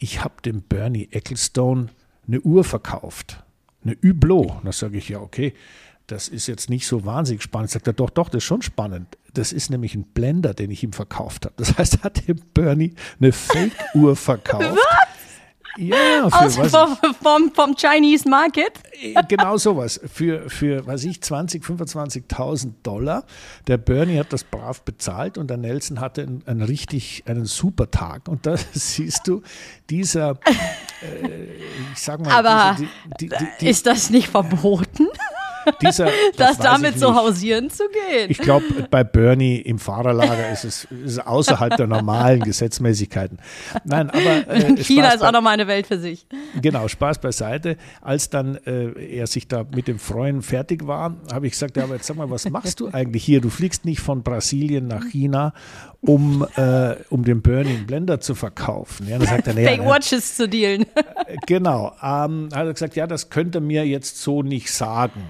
ich 0.00 0.24
habe 0.24 0.42
dem 0.44 0.60
Bernie 0.60 1.06
Ecclestone 1.12 1.90
eine 2.26 2.40
Uhr 2.40 2.64
verkauft 2.64 3.44
eine 3.84 3.96
Hublot. 4.02 4.52
Da 4.64 4.72
sage 4.72 4.98
ich, 4.98 5.08
ja, 5.08 5.20
okay, 5.20 5.54
das 6.06 6.28
ist 6.28 6.46
jetzt 6.46 6.70
nicht 6.70 6.86
so 6.86 7.04
wahnsinnig 7.04 7.42
spannend. 7.42 7.70
Sagt 7.70 7.86
er, 7.86 7.92
doch, 7.92 8.10
doch, 8.10 8.28
das 8.28 8.38
ist 8.38 8.44
schon 8.44 8.62
spannend. 8.62 9.16
Das 9.32 9.52
ist 9.52 9.70
nämlich 9.70 9.94
ein 9.94 10.04
Blender, 10.04 10.54
den 10.54 10.70
ich 10.70 10.82
ihm 10.82 10.92
verkauft 10.92 11.44
habe. 11.44 11.54
Das 11.56 11.78
heißt, 11.78 12.02
hat 12.02 12.26
dem 12.26 12.40
Bernie 12.52 12.94
eine 13.20 13.32
Fake-Uhr 13.32 14.16
verkauft. 14.16 14.78
Ja, 15.76 16.28
für 16.28 16.36
Aus, 16.36 16.58
was, 16.58 16.70
vom, 16.70 16.96
vom, 17.22 17.52
vom, 17.54 17.76
Chinese 17.76 18.28
Market? 18.28 18.72
Äh, 19.00 19.22
genau 19.28 19.56
sowas. 19.56 20.00
Für, 20.12 20.50
für 20.50 20.86
was 20.86 21.04
ich, 21.04 21.20
20, 21.22 21.64
25.000 21.64 22.72
Dollar. 22.82 23.24
Der 23.66 23.78
Bernie 23.78 24.18
hat 24.18 24.32
das 24.32 24.44
brav 24.44 24.82
bezahlt 24.82 25.38
und 25.38 25.48
der 25.48 25.56
Nelson 25.56 26.00
hatte 26.00 26.22
einen, 26.22 26.42
einen 26.46 26.62
richtig, 26.62 27.22
einen 27.26 27.44
super 27.44 27.90
Tag. 27.90 28.28
Und 28.28 28.46
da 28.46 28.56
siehst 28.72 29.26
du, 29.26 29.42
dieser, 29.88 30.32
äh, 31.02 31.44
ich 31.92 32.00
sag 32.00 32.20
mal, 32.20 32.32
Aber 32.32 32.76
diese, 32.76 32.90
die, 33.20 33.28
die, 33.28 33.48
die, 33.60 33.68
ist 33.68 33.86
das 33.86 34.10
nicht 34.10 34.28
verboten? 34.28 35.06
Dieser, 35.82 36.06
das, 36.36 36.56
das 36.56 36.58
damit 36.58 36.98
so 36.98 37.14
hausieren 37.14 37.70
zu 37.70 37.84
gehen. 37.88 38.30
Ich 38.30 38.38
glaube, 38.38 38.64
bei 38.90 39.04
Bernie 39.04 39.56
im 39.56 39.78
Fahrerlager 39.78 40.50
ist 40.50 40.64
es 40.64 40.84
ist 40.90 41.26
außerhalb 41.26 41.76
der 41.76 41.86
normalen 41.86 42.40
Gesetzmäßigkeiten. 42.40 43.38
Nein, 43.84 44.10
aber 44.10 44.48
äh, 44.48 44.76
China 44.82 45.10
ist 45.10 45.22
auch 45.22 45.32
nochmal 45.32 45.54
eine 45.54 45.66
Welt 45.66 45.86
für 45.86 45.98
sich. 45.98 46.26
Genau, 46.60 46.88
Spaß 46.88 47.20
beiseite. 47.20 47.76
Als 48.00 48.30
dann 48.30 48.56
äh, 48.66 49.16
er 49.16 49.26
sich 49.26 49.48
da 49.48 49.64
mit 49.74 49.88
dem 49.88 49.98
Freund 49.98 50.44
fertig 50.44 50.86
war, 50.86 51.16
habe 51.32 51.46
ich 51.46 51.52
gesagt, 51.52 51.76
ja, 51.76 51.84
aber 51.84 51.94
jetzt 51.94 52.06
sag 52.06 52.16
mal, 52.16 52.30
was 52.30 52.48
machst 52.48 52.80
du 52.80 52.88
eigentlich 52.88 53.24
hier? 53.24 53.40
Du 53.40 53.50
fliegst 53.50 53.84
nicht 53.84 54.00
von 54.00 54.22
Brasilien 54.22 54.86
nach 54.86 55.04
China, 55.10 55.52
um, 56.00 56.46
äh, 56.56 56.96
um 57.10 57.24
den 57.24 57.42
Bernie 57.42 57.70
einen 57.70 57.86
Blender 57.86 58.20
zu 58.20 58.34
verkaufen. 58.34 59.08
Ja, 59.08 59.18
dann 59.18 59.26
sagt 59.26 59.46
er, 59.48 59.54
Fake 59.54 59.84
Watches 59.84 60.36
zu 60.36 60.48
dealen. 60.48 60.86
Äh, 60.94 61.36
genau. 61.46 61.92
Ähm, 62.02 62.48
hat 62.52 62.66
er 62.66 62.72
gesagt, 62.72 62.96
ja, 62.96 63.06
das 63.06 63.30
könnte 63.30 63.60
mir 63.60 63.86
jetzt 63.86 64.20
so 64.22 64.42
nicht 64.42 64.72
sagen. 64.72 65.22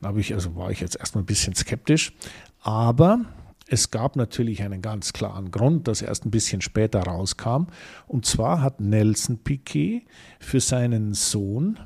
Da 0.00 0.14
ich, 0.14 0.32
also 0.34 0.54
war 0.56 0.70
ich 0.70 0.80
jetzt 0.80 0.96
erstmal 0.96 1.22
ein 1.22 1.26
bisschen 1.26 1.54
skeptisch. 1.54 2.12
Aber 2.60 3.20
es 3.66 3.90
gab 3.90 4.16
natürlich 4.16 4.62
einen 4.62 4.82
ganz 4.82 5.12
klaren 5.12 5.50
Grund, 5.50 5.88
das 5.88 6.02
erst 6.02 6.24
ein 6.24 6.30
bisschen 6.30 6.60
später 6.60 7.00
rauskam. 7.00 7.66
Und 8.06 8.24
zwar 8.24 8.62
hat 8.62 8.80
Nelson 8.80 9.38
Piquet 9.38 10.02
für 10.40 10.60
seinen 10.60 11.14
Sohn, 11.14 11.78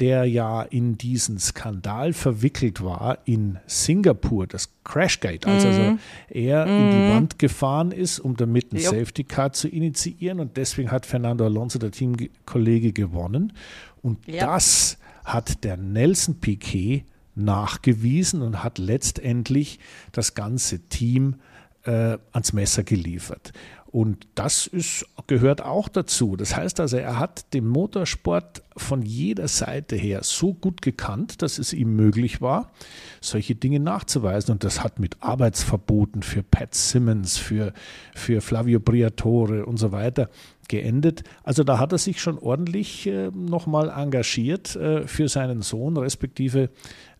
der 0.00 0.24
ja 0.24 0.62
in 0.62 0.96
diesen 0.96 1.38
Skandal 1.38 2.14
verwickelt 2.14 2.82
war 2.82 3.18
in 3.26 3.58
Singapur, 3.66 4.46
das 4.46 4.70
Crashgate, 4.82 5.46
als 5.46 5.66
also 5.66 5.80
mhm. 5.80 5.98
er 6.30 6.64
mhm. 6.64 6.72
in 6.72 6.90
die 6.90 6.96
mhm. 6.96 7.10
Wand 7.10 7.38
gefahren 7.38 7.92
ist, 7.92 8.18
um 8.18 8.34
damit 8.34 8.72
ein 8.72 8.78
Safety 8.78 9.24
Car 9.24 9.52
zu 9.52 9.68
initiieren. 9.68 10.40
Und 10.40 10.56
deswegen 10.56 10.90
hat 10.90 11.04
Fernando 11.04 11.44
Alonso, 11.44 11.78
der 11.78 11.90
Teamkollege, 11.90 12.92
gewonnen. 12.92 13.52
Und 14.00 14.26
ja. 14.26 14.46
das 14.46 14.96
hat 15.22 15.64
der 15.64 15.76
Nelson 15.76 16.36
Piquet 16.40 17.04
nachgewiesen 17.34 18.42
und 18.42 18.62
hat 18.62 18.78
letztendlich 18.78 19.78
das 20.12 20.34
ganze 20.34 20.80
Team 20.88 21.36
äh, 21.84 22.18
ans 22.32 22.52
Messer 22.52 22.84
geliefert. 22.84 23.52
Und 23.94 24.26
das 24.34 24.66
ist, 24.66 25.06
gehört 25.28 25.62
auch 25.62 25.88
dazu. 25.88 26.34
Das 26.34 26.56
heißt 26.56 26.80
also, 26.80 26.96
er 26.96 27.20
hat 27.20 27.54
den 27.54 27.68
Motorsport 27.68 28.64
von 28.76 29.02
jeder 29.02 29.46
Seite 29.46 29.94
her 29.94 30.24
so 30.24 30.52
gut 30.52 30.82
gekannt, 30.82 31.42
dass 31.42 31.60
es 31.60 31.72
ihm 31.72 31.94
möglich 31.94 32.40
war, 32.40 32.72
solche 33.20 33.54
Dinge 33.54 33.78
nachzuweisen. 33.78 34.50
Und 34.50 34.64
das 34.64 34.82
hat 34.82 34.98
mit 34.98 35.22
Arbeitsverboten 35.22 36.24
für 36.24 36.42
Pat 36.42 36.74
Simmons, 36.74 37.38
für, 37.38 37.72
für 38.16 38.40
Flavio 38.40 38.80
Briatore 38.80 39.64
und 39.64 39.76
so 39.76 39.92
weiter 39.92 40.28
geendet. 40.66 41.22
Also 41.44 41.62
da 41.62 41.78
hat 41.78 41.92
er 41.92 41.98
sich 41.98 42.20
schon 42.20 42.36
ordentlich 42.38 43.06
äh, 43.06 43.30
nochmal 43.32 43.90
engagiert 43.90 44.74
äh, 44.74 45.06
für 45.06 45.28
seinen 45.28 45.62
Sohn, 45.62 45.96
respektive 45.96 46.70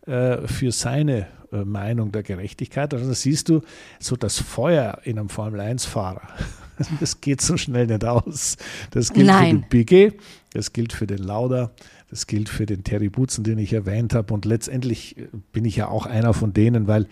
äh, 0.07 0.45
für 0.45 0.73
seine 0.73 1.27
äh, 1.53 1.63
Meinung 1.63 2.11
der 2.11 2.23
Gerechtigkeit. 2.23 2.93
Also 2.93 3.13
siehst 3.13 3.47
du, 3.47 3.61
so 4.01 4.17
das 4.17 4.39
Feuer 4.39 4.99
in 5.05 5.17
einem 5.17 5.29
Formel-1-Fahrer, 5.29 6.27
das 6.99 7.21
geht 7.21 7.41
so 7.41 7.57
schnell 7.57 7.87
nicht 7.87 8.03
aus. 8.05 8.57
Das 8.91 9.13
gilt 9.13 9.27
Nein. 9.27 9.45
für 9.45 9.53
den 9.53 9.69
Piquet, 9.69 10.13
das 10.53 10.73
gilt 10.73 10.93
für 10.93 11.07
den 11.07 11.19
Lauda, 11.19 11.71
das 12.09 12.27
gilt 12.27 12.49
für 12.49 12.65
den 12.65 12.83
Terry 12.83 13.09
Butzen, 13.09 13.43
den 13.43 13.57
ich 13.57 13.73
erwähnt 13.73 14.13
habe. 14.13 14.33
Und 14.33 14.45
letztendlich 14.45 15.17
äh, 15.17 15.27
bin 15.51 15.65
ich 15.65 15.75
ja 15.75 15.87
auch 15.87 16.05
einer 16.05 16.33
von 16.33 16.53
denen, 16.53 16.87
weil 16.87 17.07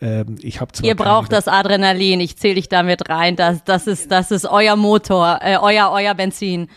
äh, 0.00 0.24
ich 0.40 0.60
habe 0.60 0.72
zwar. 0.72 0.86
Ihr 0.86 0.96
braucht 0.96 1.32
das 1.32 1.48
Adrenalin, 1.48 2.20
ich 2.20 2.36
zähle 2.36 2.54
dich 2.56 2.68
damit 2.68 3.08
rein. 3.08 3.36
Das, 3.36 3.64
das, 3.64 3.86
ist, 3.86 4.10
das 4.10 4.30
ist 4.30 4.46
euer 4.46 4.76
Motor, 4.76 5.40
äh, 5.42 5.58
euer, 5.58 5.90
euer 5.92 6.14
Benzin. 6.14 6.68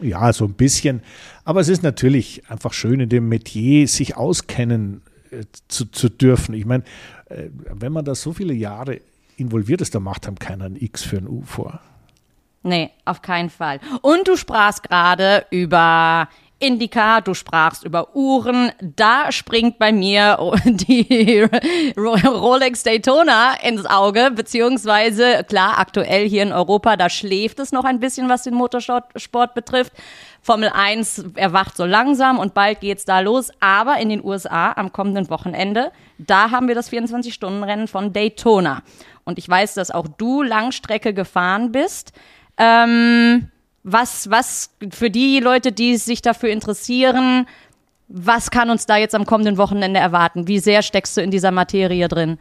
Ja, 0.00 0.32
so 0.32 0.46
ein 0.46 0.54
bisschen. 0.54 1.02
Aber 1.44 1.60
es 1.60 1.68
ist 1.68 1.82
natürlich 1.82 2.42
einfach 2.48 2.72
schön, 2.72 3.00
in 3.00 3.08
dem 3.08 3.28
Metier 3.28 3.86
sich 3.86 4.16
auskennen 4.16 5.02
äh, 5.30 5.44
zu, 5.68 5.84
zu 5.86 6.08
dürfen. 6.08 6.54
Ich 6.54 6.64
meine, 6.64 6.84
äh, 7.26 7.48
wenn 7.52 7.92
man 7.92 8.04
da 8.04 8.14
so 8.14 8.32
viele 8.32 8.54
Jahre 8.54 9.00
involviert 9.40 9.80
ist, 9.80 9.94
da 9.94 10.00
macht 10.00 10.26
einem 10.26 10.38
keiner 10.38 10.66
ein 10.66 10.76
X 10.76 11.02
für 11.02 11.18
ein 11.18 11.28
U 11.28 11.42
vor. 11.42 11.80
Nee, 12.62 12.90
auf 13.04 13.22
keinen 13.22 13.50
Fall. 13.50 13.80
Und 14.02 14.28
du 14.28 14.36
sprachst 14.36 14.82
gerade 14.82 15.46
über 15.50 16.28
Indica, 16.62 17.22
du 17.22 17.32
sprachst 17.32 17.84
über 17.84 18.14
Uhren. 18.14 18.70
Da 18.80 19.32
springt 19.32 19.78
bei 19.78 19.92
mir 19.92 20.38
die 20.64 21.46
Rolex 21.96 22.82
Daytona 22.82 23.54
ins 23.62 23.86
Auge, 23.86 24.30
beziehungsweise 24.30 25.42
klar, 25.48 25.78
aktuell 25.78 26.28
hier 26.28 26.42
in 26.42 26.52
Europa, 26.52 26.96
da 26.96 27.08
schläft 27.08 27.60
es 27.60 27.72
noch 27.72 27.84
ein 27.84 27.98
bisschen, 27.98 28.28
was 28.28 28.42
den 28.42 28.54
Motorsport 28.54 29.54
betrifft. 29.54 29.94
Formel 30.42 30.70
1 30.70 31.24
erwacht 31.34 31.76
so 31.76 31.86
langsam 31.86 32.38
und 32.38 32.52
bald 32.52 32.80
geht's 32.80 33.06
da 33.06 33.20
los. 33.20 33.50
Aber 33.60 33.98
in 33.98 34.10
den 34.10 34.22
USA 34.22 34.72
am 34.72 34.92
kommenden 34.92 35.30
Wochenende, 35.30 35.92
da 36.18 36.50
haben 36.50 36.68
wir 36.68 36.74
das 36.74 36.92
24-Stunden-Rennen 36.92 37.88
von 37.88 38.12
Daytona. 38.12 38.82
Und 39.24 39.38
ich 39.38 39.48
weiß, 39.48 39.74
dass 39.74 39.90
auch 39.90 40.08
du 40.08 40.42
Langstrecke 40.42 41.14
gefahren 41.14 41.72
bist. 41.72 42.12
Ähm, 42.56 43.48
was, 43.82 44.30
was 44.30 44.70
für 44.90 45.10
die 45.10 45.40
Leute, 45.40 45.72
die 45.72 45.96
sich 45.96 46.22
dafür 46.22 46.50
interessieren, 46.50 47.46
was 48.08 48.50
kann 48.50 48.70
uns 48.70 48.86
da 48.86 48.96
jetzt 48.96 49.14
am 49.14 49.24
kommenden 49.24 49.56
Wochenende 49.56 50.00
erwarten? 50.00 50.48
Wie 50.48 50.58
sehr 50.58 50.82
steckst 50.82 51.16
du 51.16 51.22
in 51.22 51.30
dieser 51.30 51.50
Materie 51.50 52.08
drin? 52.08 52.38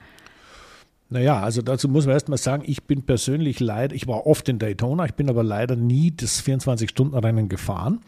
Naja, 1.12 1.42
also 1.42 1.62
dazu 1.62 1.89
muss 1.89 2.06
man 2.06 2.13
erstmal 2.13 2.38
sagen, 2.38 2.63
ich 2.65 2.84
bin 2.84 3.04
persönlich 3.04 3.60
leider, 3.60 3.96
ich 3.96 4.08
war 4.08 4.28
oft 4.28 4.48
in 4.48 4.60
Daytona, 4.60 5.06
ich 5.06 5.15
bin 5.15 5.28
aber 5.28 5.44
leider 5.44 5.76
nie 5.76 6.13
das 6.15 6.44
24-Stunden-Rennen 6.44 7.50
gefahren. 7.50 8.02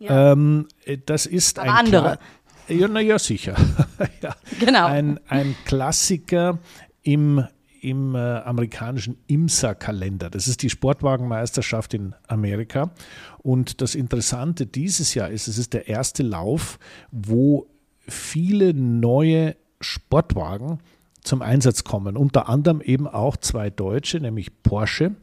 Ja. 0.00 0.32
Ähm, 0.32 0.66
das 1.06 1.26
ist 1.26 1.60
Aber 1.60 1.70
ein 1.70 1.86
andere. 1.86 2.18
Kla 2.66 2.76
ja, 2.76 2.88
naja, 2.88 3.18
sicher. 3.18 3.56
ja. 4.22 4.34
Genau. 4.60 4.86
Ein, 4.86 5.20
ein 5.28 5.56
Klassiker 5.64 6.58
im 7.02 7.44
im 7.82 8.14
äh, 8.14 8.18
amerikanischen 8.18 9.18
IMSA-Kalender. 9.26 10.30
Das 10.30 10.48
ist 10.48 10.62
die 10.62 10.70
Sportwagenmeisterschaft 10.70 11.94
in 11.94 12.14
Amerika. 12.26 12.90
Und 13.38 13.80
das 13.80 13.94
Interessante 13.94 14.66
dieses 14.66 15.14
Jahr 15.14 15.30
ist, 15.30 15.48
es 15.48 15.58
ist 15.58 15.72
der 15.72 15.88
erste 15.88 16.22
Lauf, 16.22 16.78
wo 17.10 17.66
viele 18.00 18.74
neue 18.74 19.56
Sportwagen 19.80 20.78
zum 21.22 21.42
Einsatz 21.42 21.84
kommen. 21.84 22.16
Unter 22.16 22.48
anderem 22.48 22.80
eben 22.80 23.06
auch 23.06 23.36
zwei 23.36 23.70
deutsche, 23.70 24.20
nämlich 24.20 24.62
Porsche 24.62 25.16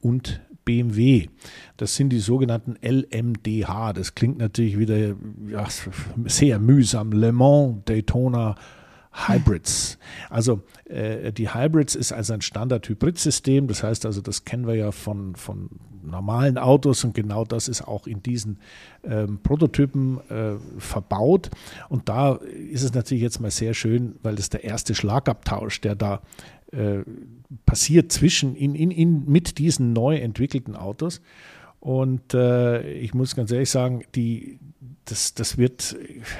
und 0.00 0.40
BMW. 0.64 1.28
Das 1.76 1.96
sind 1.96 2.10
die 2.10 2.20
sogenannten 2.20 2.76
LMDH. 2.82 3.92
Das 3.92 4.14
klingt 4.14 4.38
natürlich 4.38 4.78
wieder 4.78 5.14
ja, 5.48 5.66
sehr 6.26 6.58
mühsam. 6.58 7.12
Le 7.12 7.32
Mans, 7.32 7.82
Daytona, 7.84 8.54
Hybrids. 9.12 9.98
Also 10.30 10.62
äh, 10.86 11.32
die 11.32 11.52
Hybrids 11.52 11.94
ist 11.94 12.12
also 12.12 12.32
ein 12.32 12.40
Standard-Hybrid-System. 12.40 13.68
Das 13.68 13.82
heißt 13.82 14.06
also, 14.06 14.20
das 14.20 14.44
kennen 14.44 14.66
wir 14.66 14.74
ja 14.74 14.90
von, 14.90 15.36
von 15.36 15.68
normalen 16.02 16.58
Autos 16.58 17.04
und 17.04 17.14
genau 17.14 17.44
das 17.44 17.68
ist 17.68 17.82
auch 17.82 18.06
in 18.06 18.22
diesen 18.22 18.58
ähm, 19.04 19.38
Prototypen 19.42 20.18
äh, 20.30 20.54
verbaut. 20.78 21.50
Und 21.88 22.08
da 22.08 22.34
ist 22.34 22.82
es 22.82 22.94
natürlich 22.94 23.22
jetzt 23.22 23.40
mal 23.40 23.50
sehr 23.50 23.74
schön, 23.74 24.16
weil 24.22 24.34
das 24.34 24.50
der 24.50 24.64
erste 24.64 24.94
Schlagabtausch, 24.94 25.80
der 25.80 25.94
da 25.94 26.22
äh, 26.72 27.02
passiert 27.66 28.12
zwischen 28.12 28.56
in, 28.56 28.74
in, 28.74 28.90
in, 28.90 29.30
mit 29.30 29.58
diesen 29.58 29.92
neu 29.92 30.16
entwickelten 30.16 30.74
Autos. 30.74 31.20
Und 31.82 32.32
äh, 32.32 32.92
ich 32.92 33.12
muss 33.12 33.34
ganz 33.34 33.50
ehrlich 33.50 33.68
sagen, 33.68 34.04
die, 34.14 34.60
das, 35.04 35.34
das 35.34 35.58
wird 35.58 35.96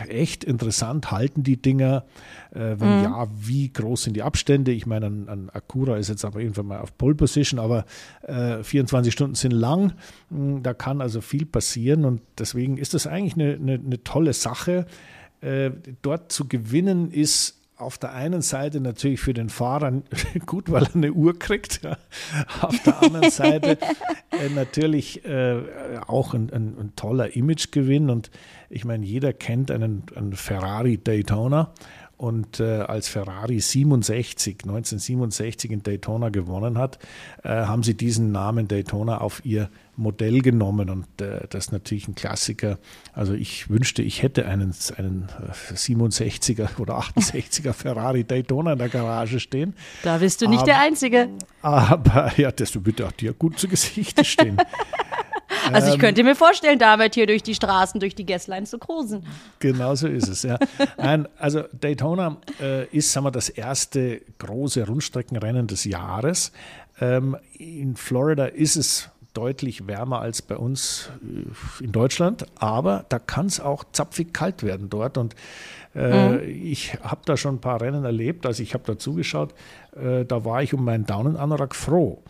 echt 0.07 0.45
interessant. 0.45 1.11
Halten 1.11 1.43
die 1.43 1.57
Dinger? 1.57 2.05
Äh, 2.53 2.77
wenn 2.79 2.99
mhm. 2.99 3.03
ja, 3.03 3.27
wie 3.41 3.73
groß 3.73 4.05
sind 4.05 4.15
die 4.15 4.23
Abstände? 4.23 4.71
Ich 4.71 4.87
meine, 4.87 5.07
ein, 5.07 5.29
ein 5.29 5.51
Acura 5.51 5.97
ist 5.97 6.09
jetzt 6.09 6.25
aber 6.25 6.39
irgendwann 6.39 6.67
mal 6.67 6.79
auf 6.79 6.97
Pole 6.97 7.17
Position, 7.17 7.59
aber 7.59 7.87
äh, 8.23 8.63
24 8.63 9.13
Stunden 9.13 9.35
sind 9.35 9.51
lang. 9.51 9.95
Hm, 10.31 10.63
da 10.63 10.75
kann 10.75 11.01
also 11.01 11.21
viel 11.21 11.45
passieren 11.45 12.05
und 12.05 12.23
deswegen 12.39 12.79
ist 12.79 12.95
das 12.95 13.09
eigentlich 13.09 13.35
eine, 13.35 13.55
eine, 13.55 13.81
eine 13.85 14.05
tolle 14.05 14.35
Sache. 14.35 14.87
Äh, 15.41 15.73
dort 16.03 16.31
zu 16.31 16.47
gewinnen 16.47 17.11
ist 17.11 17.62
auf 17.83 17.99
der 17.99 18.13
einen 18.13 18.43
Seite 18.43 18.81
natürlich 18.81 19.21
für 19.21 19.35
den 19.35 19.49
Fahrer 19.49 20.03
gut, 20.47 20.71
weil 20.71 20.85
er 20.85 20.95
eine 20.95 21.13
Uhr 21.13 21.39
kriegt. 21.39 21.83
Ja. 21.83 21.99
Auf 22.61 22.81
der 22.83 23.03
anderen 23.03 23.31
Seite 23.31 23.79
äh, 24.31 24.49
natürlich 24.55 25.25
äh, 25.25 25.61
auch 26.07 26.35
ein, 26.35 26.51
ein, 26.51 26.79
ein, 26.79 26.93
toller 26.97 27.37
Imagegewinn. 27.37 28.11
Und 28.11 28.31
ich 28.71 28.85
meine, 28.85 29.05
jeder 29.05 29.33
kennt 29.33 29.71
einen, 29.71 30.05
einen 30.15 30.35
Ferrari 30.35 30.99
Daytona. 30.99 31.73
Und 32.17 32.61
äh, 32.61 32.83
als 32.83 33.09
Ferrari 33.09 33.59
67, 33.59 34.59
1967 34.63 35.73
in 35.73 35.83
Daytona 35.83 36.29
gewonnen 36.29 36.79
hat, 36.79 37.01
äh, 37.43 37.49
haben 37.49 37.83
sie 37.83 37.95
diesen 37.95 38.31
Namen 38.31 38.69
Daytona 38.69 39.19
auf 39.19 39.45
ihr 39.45 39.71
Modell 39.97 40.41
genommen 40.41 40.89
und 40.89 41.21
äh, 41.21 41.47
das 41.51 41.67
ist 41.67 41.73
natürlich 41.73 42.09
ein 42.09 42.15
Klassiker. 42.15 42.79
Also 43.13 43.35
ich 43.35 43.69
wünschte, 43.69 44.03
ich 44.03 44.23
hätte 44.23 44.47
einen, 44.47 44.75
einen 44.97 45.29
67er 45.75 46.81
oder 46.81 46.99
68er 46.99 47.73
Ferrari 47.75 48.25
Daytona 48.25 48.73
in 48.73 48.79
der 48.79 48.89
Garage 48.89 49.39
stehen. 49.39 49.75
Da 50.03 50.19
bist 50.19 50.41
du 50.41 50.49
nicht 50.49 50.61
aber, 50.61 50.67
der 50.67 50.81
Einzige. 50.81 51.29
Aber 51.61 52.33
ja, 52.37 52.51
das 52.51 52.85
wird 52.85 53.03
auch 53.03 53.13
dir 53.13 53.35
gut 53.35 53.59
zu 53.59 53.69
Gesicht 53.69 54.25
stehen. 54.25 54.57
Also 55.71 55.89
ich 55.89 55.95
ähm, 55.95 56.01
könnte 56.01 56.25
mir 56.25 56.35
vorstellen, 56.35 56.79
damit 56.79 57.15
hier 57.15 57.27
durch 57.27 57.43
die 57.43 57.55
Straßen, 57.55 58.01
durch 58.01 58.15
die 58.15 58.27
Gässlein 58.27 58.67
zu 58.67 58.79
cruisen. 58.79 59.25
Genau 59.61 59.95
so 59.95 60.09
ist 60.09 60.29
es, 60.29 60.43
ja. 60.43 60.59
Nein, 60.97 61.29
also 61.39 61.63
Daytona 61.73 62.39
äh, 62.61 62.87
ist, 62.87 63.13
sagen 63.13 63.27
wir, 63.27 63.31
das 63.31 63.49
erste 63.49 64.23
große 64.39 64.87
Rundstreckenrennen 64.87 65.67
des 65.67 65.85
Jahres. 65.85 66.53
Ähm, 67.01 67.37
in 67.59 67.97
Florida 67.97 68.47
ist 68.47 68.77
es 68.77 69.11
deutlich 69.35 69.87
wärmer 69.87 70.21
als 70.21 70.43
bei 70.43 70.57
uns 70.57 71.11
äh, 71.23 71.85
in 71.85 71.93
Deutschland, 71.93 72.47
aber 72.57 73.05
da 73.09 73.19
kann 73.19 73.47
es 73.47 73.61
auch 73.61 73.85
zapfig 73.93 74.33
kalt 74.33 74.63
werden 74.63 74.91
dort. 74.91 75.19
Und 75.19 75.35
äh, 75.95 76.29
mhm. 76.31 76.49
ich 76.49 76.95
habe 77.03 77.23
da 77.25 77.37
schon 77.37 77.57
ein 77.57 77.61
paar 77.61 77.81
Rennen 77.81 78.05
erlebt, 78.05 78.47
also 78.47 78.63
ich 78.63 78.75
habe 78.75 78.85
da 78.87 78.99
zugeschaut, 78.99 79.55
äh, 79.97 80.25
da 80.25 80.45
war 80.45 80.63
ich 80.63 80.75
um 80.75 80.85
meinen 80.85 81.07
Daunenanorak 81.07 81.75
froh. 81.75 82.23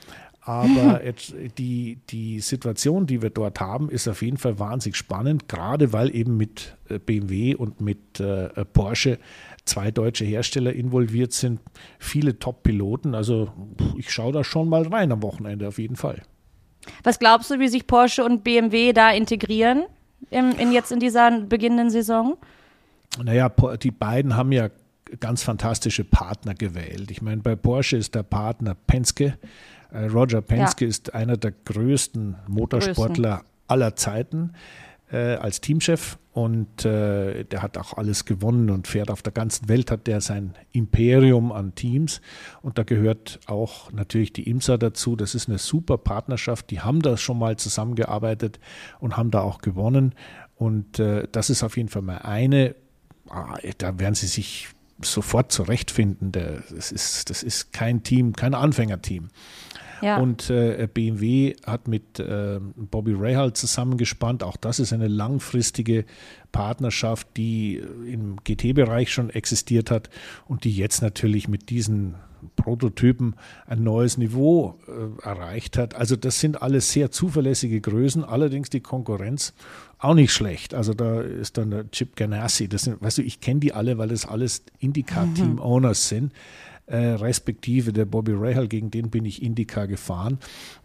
Aber 0.45 1.01
die, 1.59 1.99
die 2.11 2.41
Situation, 2.41 3.07
die 3.07 3.23
wir 3.23 3.31
dort 3.31 3.61
haben, 3.61 3.89
ist 3.91 4.09
auf 4.09 4.23
jeden 4.23 4.39
Fall 4.39 4.59
wahnsinnig 4.59 4.97
spannend, 4.97 5.49
gerade 5.49 5.93
weil 5.93 6.15
eben 6.15 6.37
mit 6.37 6.77
äh, 6.89 6.99
BMW 6.99 7.55
und 7.55 7.81
mit 7.81 8.21
äh, 8.21 8.49
Porsche 8.65 9.19
zwei 9.65 9.93
deutsche 9.93 10.25
Hersteller 10.25 10.73
involviert 10.73 11.33
sind, 11.33 11.61
viele 11.99 12.39
Top-Piloten. 12.39 13.15
Also 13.15 13.53
ich 13.97 14.11
schaue 14.11 14.33
da 14.33 14.43
schon 14.43 14.69
mal 14.69 14.83
rein 14.87 15.13
am 15.13 15.23
Wochenende 15.23 15.69
auf 15.69 15.79
jeden 15.79 15.97
Fall. 15.97 16.23
Was 17.03 17.19
glaubst 17.19 17.51
du, 17.51 17.59
wie 17.59 17.69
sich 17.69 17.87
Porsche 17.87 18.25
und 18.25 18.45
BMW 18.45 18.93
da 18.93 19.11
integrieren 19.11 19.85
im, 20.31 20.53
in 20.59 20.73
jetzt 20.73 20.93
in 20.93 21.01
dieser 21.01 21.31
beginnenden 21.41 21.91
Saison? 21.91 22.37
Naja, 23.23 23.51
die 23.83 23.91
beiden 23.91 24.37
haben 24.37 24.53
ja 24.53 24.71
ganz 25.21 25.43
fantastische 25.43 26.05
Partner 26.05 26.55
gewählt. 26.55 27.11
Ich 27.11 27.23
meine, 27.23 27.43
bei 27.43 27.55
Porsche 27.55 27.97
ist 27.97 28.15
der 28.15 28.23
Partner 28.23 28.75
Penske. 28.87 29.39
Äh, 29.93 30.07
Roger 30.07 30.41
Penske 30.41 30.85
ja. 30.85 30.89
ist 30.89 31.15
einer 31.15 31.37
der 31.37 31.53
größten 31.65 32.37
Motorsportler 32.49 33.37
größten. 33.37 33.49
aller 33.69 33.97
Zeiten 33.97 34.53
äh, 35.13 35.35
als 35.35 35.61
Teamchef 35.61 36.19
und 36.33 36.85
äh, 36.85 37.45
der 37.45 37.63
hat 37.63 37.77
auch 37.77 37.97
alles 37.99 38.25
gewonnen 38.25 38.71
und 38.71 38.89
fährt 38.89 39.11
auf 39.11 39.23
der 39.23 39.33
ganzen 39.33 39.69
Welt, 39.69 39.91
hat 39.91 40.07
der 40.07 40.21
sein 40.21 40.55
Imperium 40.73 41.53
an 41.53 41.75
Teams 41.75 42.21
und 42.63 42.79
da 42.79 42.83
gehört 42.83 43.39
auch 43.47 43.93
natürlich 43.93 44.33
die 44.33 44.49
IMSA 44.49 44.79
dazu. 44.79 45.15
Das 45.15 45.35
ist 45.35 45.49
eine 45.49 45.59
super 45.59 45.99
Partnerschaft, 45.99 46.71
die 46.71 46.81
haben 46.81 47.03
da 47.03 47.17
schon 47.17 47.39
mal 47.39 47.57
zusammengearbeitet 47.57 48.59
und 48.99 49.17
haben 49.17 49.31
da 49.31 49.43
auch 49.43 49.59
gewonnen 49.59 50.15
und 50.57 50.99
äh, 50.99 51.29
das 51.31 51.51
ist 51.51 51.63
auf 51.63 51.77
jeden 51.77 51.91
Fall 51.91 52.03
mal 52.03 52.19
eine, 52.19 52.75
ah, 53.29 53.59
da 53.79 53.99
werden 53.99 54.15
sie 54.15 54.29
sich 54.29 54.69
sofort 55.05 55.53
zurechtfinden. 55.53 56.33
Das 56.33 56.93
ist, 56.93 57.31
das 57.31 57.43
ist 57.43 57.73
kein 57.73 58.03
Team, 58.03 58.35
kein 58.35 58.55
Anfängerteam. 58.55 59.29
Ja. 60.03 60.19
Und 60.19 60.51
äh, 60.51 60.89
BMW 60.93 61.55
hat 61.65 61.89
mit 61.89 62.19
äh, 62.19 62.59
Bobby 62.77 63.15
Rahal 63.17 63.53
zusammengespannt. 63.53 64.43
Auch 64.43 64.57
das 64.57 64.81
ist 64.81 64.93
eine 64.93 65.09
langfristige 65.09 66.05
Partnerschaft, 66.51 67.29
die 67.37 67.81
im 68.07 68.37
GT-Bereich 68.45 69.13
schon 69.13 69.31
existiert 69.31 69.91
hat 69.91 70.11
und 70.47 70.65
die 70.65 70.77
jetzt 70.77 71.03
natürlich 71.03 71.49
mit 71.49 71.71
diesen 71.71 72.17
Prototypen 72.57 73.37
ein 73.67 73.83
neues 73.83 74.19
Niveau 74.19 74.79
äh, 74.89 75.25
erreicht 75.25 75.79
hat. 75.79 75.95
Also 75.95 76.17
das 76.17 76.41
sind 76.41 76.61
alles 76.61 76.91
sehr 76.93 77.11
zuverlässige 77.11 77.81
Größen, 77.81 78.25
allerdings 78.25 78.71
die 78.71 78.81
Konkurrenz 78.81 79.55
auch 79.99 80.15
nicht 80.15 80.33
schlecht. 80.33 80.75
Also 80.75 80.95
da 80.95 81.21
ist 81.21 81.57
dann 81.57 81.71
der 81.71 81.91
Chip 81.91 82.17
Ganassi, 82.17 82.69
das 82.69 82.83
sind, 82.83 83.01
weißt 83.01 83.19
du, 83.19 83.23
ich 83.23 83.41
kenne 83.41 83.61
die 83.61 83.73
alle, 83.73 83.99
weil 83.99 84.09
das 84.09 84.27
alles 84.27 84.65
Indica-Team-Owners 84.81 86.11
mhm. 86.11 86.17
sind 86.17 86.33
äh, 86.87 86.97
respektive 86.97 87.93
der 87.93 88.05
Bobby 88.05 88.33
Rahal, 88.35 88.69
gegen 88.69 88.91
den 88.91 89.11
bin 89.11 89.25
ich 89.25 89.43
Indica 89.43 89.87
gefahren. 89.87 90.39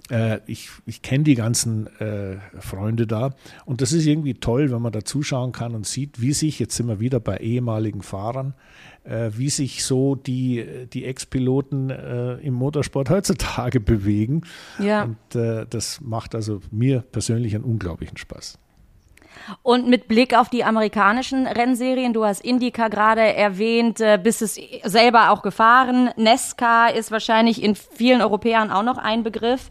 Äh, 0.09 0.39
ich 0.45 0.69
ich 0.85 1.01
kenne 1.01 1.23
die 1.23 1.35
ganzen 1.35 1.87
äh, 1.99 2.37
Freunde 2.59 3.07
da 3.07 3.33
und 3.65 3.81
das 3.81 3.91
ist 3.93 4.05
irgendwie 4.05 4.35
toll, 4.35 4.71
wenn 4.71 4.81
man 4.81 4.91
da 4.91 5.03
zuschauen 5.03 5.51
kann 5.51 5.75
und 5.75 5.85
sieht, 5.85 6.21
wie 6.21 6.33
sich, 6.33 6.59
jetzt 6.59 6.75
sind 6.75 6.87
wir 6.87 6.99
wieder 6.99 7.19
bei 7.19 7.37
ehemaligen 7.37 8.01
Fahrern, 8.01 8.53
äh, 9.03 9.31
wie 9.35 9.49
sich 9.49 9.83
so 9.83 10.15
die, 10.15 10.87
die 10.93 11.05
Ex-Piloten 11.05 11.89
äh, 11.89 12.35
im 12.35 12.53
Motorsport 12.53 13.09
heutzutage 13.09 13.79
bewegen. 13.81 14.41
Ja. 14.79 15.03
Und 15.03 15.17
das 15.33 16.01
macht 16.01 16.35
also 16.35 16.61
mir 16.71 17.01
persönlich 17.01 17.55
einen 17.55 17.63
unglaublichen 17.63 18.17
Spaß. 18.17 18.59
Und 19.63 19.87
mit 19.87 20.07
Blick 20.07 20.37
auf 20.37 20.49
die 20.49 20.63
amerikanischen 20.63 21.47
Rennserien, 21.47 22.13
du 22.13 22.25
hast 22.25 22.43
Indica 22.43 22.87
gerade 22.87 23.21
erwähnt, 23.21 23.99
äh, 23.99 24.19
bist 24.21 24.41
es 24.41 24.59
selber 24.83 25.31
auch 25.31 25.41
gefahren. 25.41 26.09
Nesca 26.15 26.87
ist 26.87 27.11
wahrscheinlich 27.11 27.63
in 27.63 27.75
vielen 27.75 28.21
Europäern 28.21 28.71
auch 28.71 28.83
noch 28.83 28.97
ein 28.97 29.23
Begriff. 29.23 29.69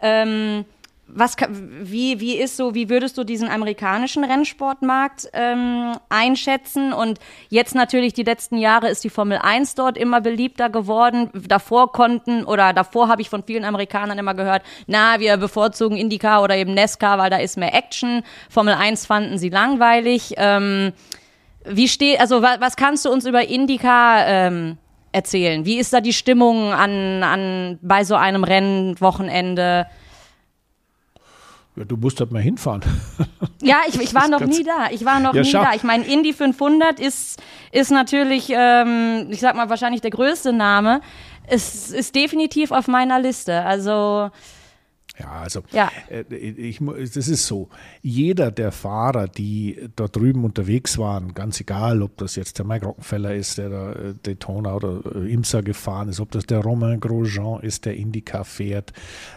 Ähm, 0.00 0.64
was, 1.10 1.36
wie, 1.48 2.20
wie 2.20 2.36
ist 2.36 2.56
so, 2.56 2.74
wie 2.74 2.90
würdest 2.90 3.16
du 3.16 3.24
diesen 3.24 3.48
amerikanischen 3.48 4.24
Rennsportmarkt 4.24 5.30
ähm, 5.32 5.92
einschätzen? 6.10 6.92
Und 6.92 7.18
jetzt 7.48 7.74
natürlich 7.74 8.12
die 8.12 8.22
letzten 8.22 8.58
Jahre 8.58 8.88
ist 8.88 9.04
die 9.04 9.10
Formel 9.10 9.38
1 9.38 9.74
dort 9.74 9.96
immer 9.96 10.20
beliebter 10.20 10.68
geworden. 10.68 11.30
Davor 11.48 11.92
konnten 11.92 12.44
oder 12.44 12.74
davor 12.74 13.08
habe 13.08 13.22
ich 13.22 13.30
von 13.30 13.42
vielen 13.42 13.64
Amerikanern 13.64 14.18
immer 14.18 14.34
gehört, 14.34 14.62
na, 14.86 15.18
wir 15.18 15.38
bevorzugen 15.38 15.96
IndyCar 15.96 16.42
oder 16.42 16.56
eben 16.56 16.74
NASCAR, 16.74 17.18
weil 17.18 17.30
da 17.30 17.38
ist 17.38 17.56
mehr 17.56 17.74
Action. 17.74 18.22
Formel 18.50 18.74
1 18.74 19.06
fanden 19.06 19.38
sie 19.38 19.48
langweilig. 19.48 20.34
Ähm, 20.36 20.92
wie 21.64 21.88
steht, 21.88 22.20
also 22.20 22.42
was, 22.42 22.60
was 22.60 22.76
kannst 22.76 23.06
du 23.06 23.10
uns 23.10 23.24
über 23.24 23.48
IndyCar 23.48 24.26
ähm, 24.26 24.76
erzählen? 25.12 25.64
Wie 25.64 25.78
ist 25.78 25.92
da 25.92 26.02
die 26.02 26.12
Stimmung 26.12 26.72
an, 26.72 27.22
an 27.22 27.78
bei 27.80 28.04
so 28.04 28.14
einem 28.14 28.44
Rennwochenende? 28.44 29.86
Ja, 31.78 31.84
du 31.84 31.96
musst 31.96 32.18
halt 32.18 32.32
mal 32.32 32.42
hinfahren. 32.42 32.82
Ja, 33.62 33.82
ich, 33.86 34.00
ich 34.00 34.14
war 34.14 34.28
noch 34.28 34.40
nie 34.40 34.64
da. 34.64 34.88
Ich 34.90 35.04
war 35.04 35.20
noch 35.20 35.34
ja, 35.34 35.42
nie 35.42 35.52
da. 35.52 35.74
Ich 35.74 35.84
meine, 35.84 36.04
Indy 36.04 36.32
500 36.32 36.98
ist, 36.98 37.40
ist 37.70 37.92
natürlich, 37.92 38.50
ähm, 38.50 39.28
ich 39.30 39.40
sag 39.40 39.54
mal, 39.54 39.70
wahrscheinlich 39.70 40.00
der 40.00 40.10
größte 40.10 40.52
Name. 40.52 41.00
Es 41.46 41.90
ist 41.90 42.16
definitiv 42.16 42.72
auf 42.72 42.88
meiner 42.88 43.20
Liste. 43.20 43.64
Also 43.64 44.30
ja, 45.18 45.30
also 45.30 45.62
ja. 45.72 45.90
Äh, 46.08 46.34
ich, 46.34 46.80
das 46.80 47.28
ist 47.28 47.46
so. 47.46 47.68
Jeder 48.02 48.50
der 48.50 48.72
Fahrer, 48.72 49.28
die 49.28 49.88
dort 49.96 50.16
drüben 50.16 50.44
unterwegs 50.44 50.98
waren, 50.98 51.34
ganz 51.34 51.60
egal, 51.60 52.02
ob 52.02 52.16
das 52.18 52.36
jetzt 52.36 52.58
der 52.58 52.66
Mike 52.66 52.86
Rockenfeller 52.86 53.34
ist, 53.34 53.58
der 53.58 53.68
da 53.68 53.92
äh, 53.92 54.14
Daytona 54.22 54.74
oder 54.74 55.00
äh, 55.14 55.32
Imsa 55.32 55.60
gefahren 55.60 56.08
ist, 56.08 56.20
ob 56.20 56.30
das 56.30 56.46
der 56.46 56.60
Romain 56.60 57.00
Grosjean 57.00 57.60
ist, 57.62 57.84
der 57.84 57.96
Indycar 57.96 58.44
fährt, 58.44 58.92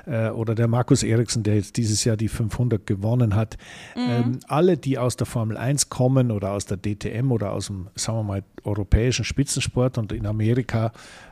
oder 0.05 0.55
der 0.55 0.67
Markus 0.67 1.03
Eriksen, 1.03 1.43
der 1.43 1.55
jetzt 1.55 1.77
dieses 1.77 2.03
Jahr 2.03 2.17
die 2.17 2.27
500 2.27 2.85
gewonnen 2.85 3.35
hat. 3.35 3.57
Mhm. 3.95 4.01
Ähm, 4.09 4.39
alle, 4.47 4.77
die 4.77 4.97
aus 4.97 5.15
der 5.15 5.27
Formel 5.27 5.57
1 5.57 5.89
kommen 5.89 6.31
oder 6.31 6.51
aus 6.51 6.65
der 6.65 6.77
DTM 6.77 7.31
oder 7.31 7.51
aus 7.53 7.67
dem, 7.67 7.87
sagen 7.95 8.19
wir 8.19 8.23
mal, 8.23 8.43
europäischen 8.63 9.25
Spitzensport 9.25 9.97
und 9.97 10.11
in 10.11 10.25
Amerika 10.25 10.91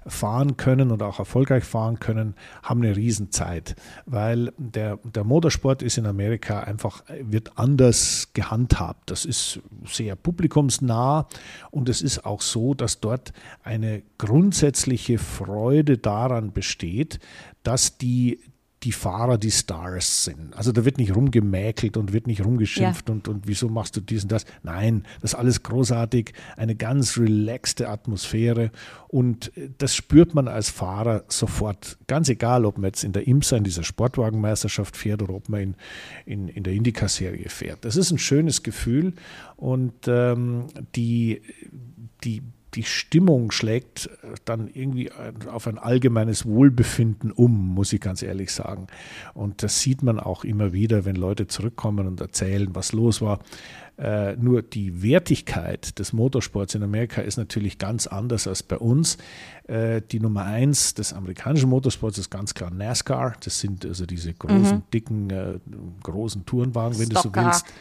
fahren 0.10 0.58
können 0.58 0.92
und 0.92 1.02
auch 1.02 1.20
erfolgreich 1.20 1.64
fahren 1.64 2.00
können, 2.00 2.36
haben 2.64 2.82
eine 2.84 2.96
Riesenzeit, 2.96 3.76
weil 4.06 4.54
der, 4.58 4.98
der 5.04 5.24
Motorsport 5.24 5.82
ist 5.82 5.98
in 5.98 6.06
Amerika 6.06 6.62
einfach, 6.62 7.04
wird 7.22 7.58
anders 7.58 8.30
gehandhabt. 8.34 9.12
Das 9.12 9.26
ist 9.26 9.62
sehr 9.86 10.16
publikumsnah 10.16 11.28
und 11.72 11.90
es 11.90 12.02
ist 12.02 12.26
auch 12.26 12.42
so, 12.42 12.74
dass 12.74 13.00
dort 13.00 13.34
eine 13.64 14.02
grundsätzliche 14.18 15.18
Freude 15.18 15.98
daran 15.98 16.52
besteht, 16.52 17.20
dass 17.64 17.98
die 17.98 18.40
die 18.84 18.94
Fahrer 18.94 19.38
die 19.38 19.52
Stars 19.52 20.24
sind. 20.24 20.56
Also 20.56 20.72
da 20.72 20.86
wird 20.86 20.98
nicht 20.98 21.14
rumgemäkelt 21.16 21.98
und 21.98 22.14
wird 22.14 22.28
nicht 22.28 22.46
rumgeschimpft 22.46 23.10
ja. 23.10 23.14
und, 23.14 23.28
und 23.28 23.46
wieso 23.46 23.68
machst 23.68 23.98
du 23.98 24.02
dies 24.02 24.24
und 24.24 24.32
das. 24.32 24.46
Nein, 24.64 25.04
das 25.22 25.34
ist 25.34 25.40
alles 25.40 25.64
großartig, 25.64 26.34
eine 26.56 26.76
ganz 26.76 27.18
relaxte 27.18 27.90
Atmosphäre 27.90 28.72
und 29.10 29.56
äh, 29.58 29.70
das 29.78 29.96
spürt 29.96 30.34
man 30.34 30.48
als 30.48 30.70
Fahrer 30.70 31.26
sofort. 31.28 31.98
Ganz 32.08 32.30
egal, 32.30 32.64
ob 32.66 32.78
man 32.78 32.86
jetzt 32.86 33.04
in 33.04 33.12
der 33.12 33.28
IMSA, 33.28 33.58
in 33.58 33.66
dieser 33.66 33.84
Sportwagenmeisterschaft 33.84 34.96
fährt 34.96 35.22
oder 35.22 35.34
ob 35.34 35.50
man 35.50 35.62
in, 35.62 35.76
in, 36.26 36.48
in 36.48 36.64
der 36.64 36.74
Indica-Serie 36.74 37.50
fährt. 37.50 37.84
Das 37.84 37.98
ist 37.98 38.12
ein 38.12 38.18
schönes 38.18 38.64
Gefühl 38.64 39.14
und 39.58 40.08
ähm, 40.08 40.68
die, 40.96 41.42
die 42.24 42.44
die 42.80 42.86
Stimmung 42.86 43.52
schlägt 43.52 44.10
dann 44.46 44.70
irgendwie 44.74 45.12
auf 45.52 45.68
ein 45.68 45.78
allgemeines 45.78 46.46
Wohlbefinden 46.46 47.30
um, 47.30 47.52
muss 47.74 47.92
ich 47.92 48.00
ganz 48.00 48.22
ehrlich 48.22 48.54
sagen. 48.54 48.88
Und 49.34 49.64
das 49.64 49.82
sieht 49.82 50.02
man 50.02 50.18
auch 50.18 50.46
immer 50.46 50.72
wieder, 50.72 51.04
wenn 51.04 51.18
Leute 51.18 51.48
zurückkommen 51.48 52.08
und 52.08 52.22
erzählen, 52.22 52.70
was 52.74 52.94
los 52.94 53.22
war. 53.22 53.40
Äh, 53.98 54.38
nur 54.38 54.62
die 54.62 55.04
Wertigkeit 55.04 56.00
des 56.00 56.14
Motorsports 56.14 56.74
in 56.74 56.84
Amerika 56.84 57.22
ist 57.22 57.36
natürlich 57.36 57.80
ganz 57.80 58.08
anders 58.08 58.48
als 58.48 58.64
bei 58.64 58.78
uns. 58.78 59.18
Äh, 59.68 60.02
die 60.10 60.22
Nummer 60.22 60.46
eins 60.46 60.94
des 60.94 61.12
amerikanischen 61.12 61.70
Motorsports 61.70 62.18
ist 62.18 62.30
ganz 62.30 62.54
klar 62.54 62.72
NASCAR. 62.72 63.36
Das 63.44 63.60
sind 63.60 63.86
also 63.86 64.06
diese 64.06 64.34
großen, 64.34 64.78
mhm. 64.78 64.84
dicken, 64.94 65.30
äh, 65.32 65.60
großen 66.02 66.46
Tourenwagen, 66.46 66.98
wenn 66.98 67.12
Stocker. 67.12 67.30
du 67.30 67.40
so 67.40 67.46
willst. 67.46 67.66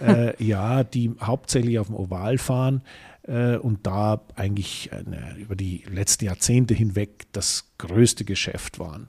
Äh, 0.00 0.42
ja, 0.42 0.82
die 0.82 1.12
hauptsächlich 1.20 1.78
auf 1.78 1.86
dem 1.88 1.94
Oval 1.94 2.38
fahren 2.38 2.82
äh, 3.19 3.19
und 3.22 3.86
da 3.86 4.22
eigentlich 4.34 4.90
eine, 4.92 5.36
über 5.38 5.54
die 5.54 5.84
letzten 5.90 6.24
Jahrzehnte 6.24 6.74
hinweg 6.74 7.26
das 7.32 7.70
größte 7.78 8.24
Geschäft 8.24 8.78
waren. 8.78 9.08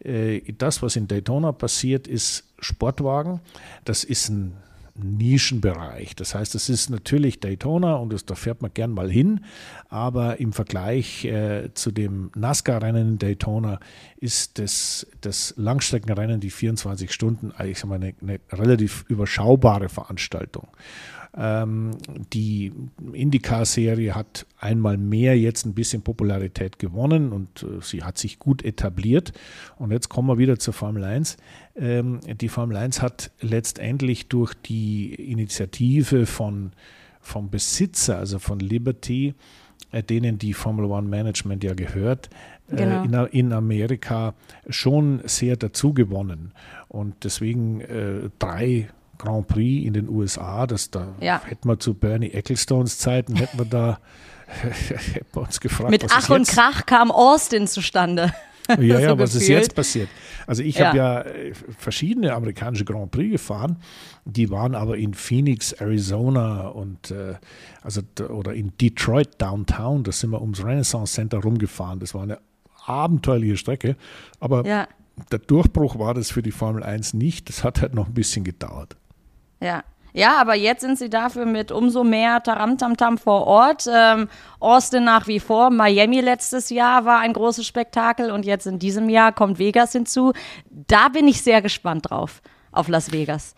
Äh, 0.00 0.40
das, 0.52 0.82
was 0.82 0.96
in 0.96 1.08
Daytona 1.08 1.52
passiert, 1.52 2.06
ist 2.08 2.44
Sportwagen. 2.58 3.40
Das 3.84 4.04
ist 4.04 4.28
ein 4.28 4.56
Nischenbereich. 5.02 6.14
Das 6.16 6.34
heißt, 6.34 6.54
es 6.54 6.68
ist 6.68 6.90
natürlich 6.90 7.40
Daytona 7.40 7.96
und 7.96 8.12
das, 8.12 8.24
da 8.24 8.34
fährt 8.34 8.62
man 8.62 8.72
gern 8.74 8.90
mal 8.90 9.10
hin, 9.10 9.44
aber 9.88 10.40
im 10.40 10.52
Vergleich 10.52 11.24
äh, 11.24 11.72
zu 11.74 11.90
dem 11.90 12.30
NASCAR-Rennen 12.34 13.12
in 13.12 13.18
Daytona 13.18 13.80
ist 14.18 14.58
das, 14.58 15.06
das 15.20 15.54
Langstreckenrennen, 15.56 16.40
die 16.40 16.50
24 16.50 17.12
Stunden, 17.12 17.52
eigentlich 17.52 17.84
eine, 17.84 18.14
eine 18.20 18.40
relativ 18.52 19.04
überschaubare 19.08 19.88
Veranstaltung. 19.88 20.68
Ähm, 21.36 21.92
die 22.32 22.72
IndyCar-Serie 23.12 24.14
hat 24.14 24.46
einmal 24.58 24.96
mehr 24.96 25.38
jetzt 25.38 25.64
ein 25.64 25.74
bisschen 25.74 26.02
Popularität 26.02 26.78
gewonnen 26.78 27.32
und 27.32 27.62
äh, 27.62 27.80
sie 27.82 28.02
hat 28.02 28.18
sich 28.18 28.38
gut 28.38 28.64
etabliert. 28.64 29.32
Und 29.78 29.92
jetzt 29.92 30.08
kommen 30.08 30.28
wir 30.28 30.38
wieder 30.38 30.58
zur 30.58 30.74
Formel 30.74 31.04
1. 31.04 31.36
Ähm, 31.76 32.20
die 32.40 32.48
Formel 32.48 32.76
1 32.76 33.00
hat 33.00 33.30
letztendlich 33.40 34.28
durch 34.28 34.54
die 34.54 35.14
Initiative 35.14 36.26
von, 36.26 36.72
vom 37.20 37.48
Besitzer, 37.48 38.18
also 38.18 38.40
von 38.40 38.58
Liberty, 38.58 39.34
äh, 39.92 40.02
denen 40.02 40.38
die 40.38 40.52
Formel 40.52 40.86
One 40.86 41.08
Management 41.08 41.62
ja 41.62 41.74
gehört, 41.74 42.28
äh, 42.68 42.76
genau. 42.76 43.24
in, 43.26 43.46
in, 43.46 43.52
Amerika 43.52 44.34
schon 44.68 45.20
sehr 45.24 45.56
dazu 45.56 45.94
gewonnen. 45.94 46.52
Und 46.88 47.22
deswegen 47.22 47.80
äh, 47.82 48.30
drei 48.40 48.88
Grand 49.20 49.46
Prix 49.46 49.86
in 49.86 49.92
den 49.92 50.08
USA, 50.08 50.66
das 50.66 50.90
da 50.90 51.14
ja. 51.20 51.40
hätten 51.44 51.68
wir 51.68 51.78
zu 51.78 51.94
Bernie 51.94 52.30
Ecclestones 52.30 52.98
Zeiten, 52.98 53.36
hätten 53.36 53.58
wir 53.58 53.66
da 53.66 53.98
hätten 54.62 55.26
wir 55.32 55.42
uns 55.42 55.60
gefragt. 55.60 55.90
Mit 55.90 56.06
Ach 56.10 56.28
und 56.30 56.48
Krach 56.48 56.86
kam 56.86 57.10
Austin 57.10 57.66
zustande. 57.66 58.32
Ja, 58.68 58.98
ja, 58.98 59.00
so 59.10 59.18
was 59.18 59.34
ist 59.34 59.48
jetzt 59.48 59.74
passiert? 59.74 60.08
Also 60.46 60.62
ich 60.62 60.76
ja. 60.76 60.88
habe 60.88 60.98
ja 60.98 61.20
äh, 61.22 61.52
verschiedene 61.78 62.34
amerikanische 62.34 62.84
Grand 62.84 63.10
Prix 63.10 63.32
gefahren, 63.32 63.76
die 64.24 64.50
waren 64.50 64.74
aber 64.74 64.96
in 64.96 65.14
Phoenix, 65.14 65.72
Arizona 65.72 66.68
und 66.68 67.10
äh, 67.10 67.34
also 67.82 68.02
oder 68.28 68.54
in 68.54 68.72
Detroit 68.80 69.40
Downtown, 69.40 70.04
da 70.04 70.12
sind 70.12 70.30
wir 70.30 70.40
ums 70.40 70.64
Renaissance 70.64 71.14
Center 71.14 71.38
rumgefahren. 71.38 72.00
Das 72.00 72.14
war 72.14 72.22
eine 72.22 72.38
abenteuerliche 72.86 73.56
Strecke, 73.56 73.96
aber 74.40 74.66
ja. 74.66 74.88
der 75.30 75.38
Durchbruch 75.38 75.98
war 75.98 76.14
das 76.14 76.30
für 76.30 76.42
die 76.42 76.50
Formel 76.50 76.82
1 76.82 77.14
nicht. 77.14 77.48
Das 77.48 77.62
hat 77.64 77.82
halt 77.82 77.94
noch 77.94 78.06
ein 78.06 78.14
bisschen 78.14 78.44
gedauert. 78.44 78.96
Ja. 79.60 79.84
Ja, 80.12 80.40
aber 80.40 80.54
jetzt 80.56 80.80
sind 80.80 80.98
sie 80.98 81.08
dafür 81.08 81.46
mit 81.46 81.70
umso 81.70 82.02
mehr 82.02 82.42
Taramtamtam 82.42 83.16
vor 83.16 83.46
Ort. 83.46 83.86
Ähm, 83.92 84.28
Austin 84.58 85.04
nach 85.04 85.28
wie 85.28 85.38
vor, 85.38 85.70
Miami 85.70 86.20
letztes 86.20 86.70
Jahr 86.70 87.04
war 87.04 87.20
ein 87.20 87.32
großes 87.32 87.66
Spektakel 87.66 88.30
und 88.30 88.44
jetzt 88.44 88.66
in 88.66 88.78
diesem 88.78 89.08
Jahr 89.08 89.32
kommt 89.32 89.58
Vegas 89.58 89.92
hinzu. 89.92 90.32
Da 90.68 91.08
bin 91.08 91.28
ich 91.28 91.42
sehr 91.42 91.62
gespannt 91.62 92.10
drauf 92.10 92.42
auf 92.72 92.88
Las 92.88 93.12
Vegas. 93.12 93.54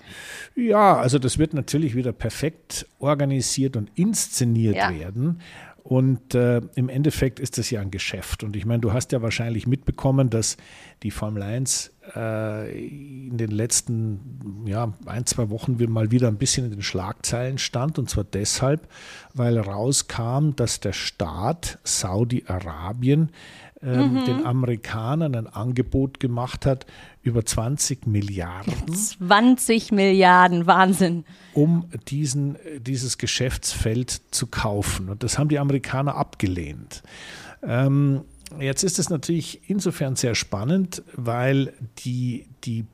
Ja, 0.54 0.96
also 0.96 1.18
das 1.18 1.38
wird 1.38 1.54
natürlich 1.54 1.94
wieder 1.94 2.12
perfekt 2.12 2.86
organisiert 2.98 3.76
und 3.76 3.90
inszeniert 3.94 4.76
ja. 4.76 4.90
werden. 4.94 5.40
Und 5.82 6.34
äh, 6.34 6.60
im 6.76 6.88
Endeffekt 6.88 7.40
ist 7.40 7.58
das 7.58 7.70
ja 7.70 7.80
ein 7.80 7.90
Geschäft. 7.90 8.44
Und 8.44 8.56
ich 8.56 8.64
meine, 8.64 8.80
du 8.80 8.92
hast 8.92 9.12
ja 9.12 9.20
wahrscheinlich 9.20 9.66
mitbekommen, 9.66 10.30
dass 10.30 10.56
die 11.02 11.10
Formel 11.10 11.42
1 11.42 11.92
äh, 12.01 12.01
in 12.16 13.36
den 13.36 13.50
letzten 13.50 14.64
ja, 14.66 14.92
ein, 15.06 15.24
zwei 15.24 15.50
Wochen 15.50 15.78
mal 15.88 16.10
wieder 16.10 16.28
ein 16.28 16.36
bisschen 16.36 16.66
in 16.66 16.72
den 16.72 16.82
Schlagzeilen 16.82 17.58
stand. 17.58 17.98
Und 17.98 18.10
zwar 18.10 18.24
deshalb, 18.24 18.88
weil 19.34 19.58
rauskam, 19.58 20.50
dass 20.56 20.80
der 20.80 20.92
Staat 20.92 21.78
Saudi-Arabien 21.84 23.30
ähm, 23.82 24.14
mhm. 24.14 24.24
den 24.24 24.46
Amerikanern 24.46 25.34
ein 25.34 25.46
Angebot 25.46 26.20
gemacht 26.20 26.66
hat 26.66 26.86
über 27.22 27.44
20 27.44 28.06
Milliarden. 28.06 28.74
20 28.94 29.92
Milliarden, 29.92 30.66
Wahnsinn. 30.66 31.24
Um 31.54 31.88
diesen, 32.08 32.56
dieses 32.78 33.18
Geschäftsfeld 33.18 34.22
zu 34.30 34.46
kaufen. 34.46 35.08
Und 35.08 35.22
das 35.22 35.38
haben 35.38 35.48
die 35.48 35.58
Amerikaner 35.58 36.14
abgelehnt. 36.14 37.02
Ähm, 37.62 38.22
jetzt 38.60 38.82
ist 38.82 38.98
es 38.98 39.10
natürlich 39.10 39.60
insofern 39.68 40.16
sehr 40.16 40.34
spannend, 40.34 41.02
weil 41.14 41.72
die, 41.98 42.46
die, 42.64 42.84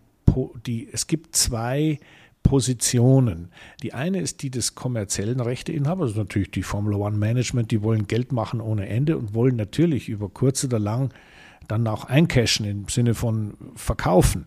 die, 0.67 0.89
es 0.93 1.07
gibt 1.07 1.35
zwei 1.35 1.99
Positionen. 2.43 3.51
Die 3.83 3.93
eine 3.93 4.21
ist 4.21 4.43
die 4.43 4.51
des 4.51 4.75
kommerziellen 4.75 5.41
Rechteinhabers, 5.41 6.11
also 6.11 6.21
natürlich 6.21 6.51
die 6.51 6.63
Formula 6.63 6.97
One 6.97 7.19
Management, 7.19 7.71
die 7.71 7.83
wollen 7.83 8.07
Geld 8.07 8.33
machen 8.33 8.61
ohne 8.61 8.89
Ende 8.89 9.19
und 9.19 9.35
wollen 9.35 9.57
natürlich 9.57 10.09
über 10.09 10.29
kurz 10.29 10.65
oder 10.65 10.79
lang 10.79 11.13
dann 11.67 11.87
auch 11.87 12.07
eincashen 12.07 12.65
im 12.65 12.89
Sinne 12.89 13.15
von 13.15 13.55
verkaufen. 13.75 14.47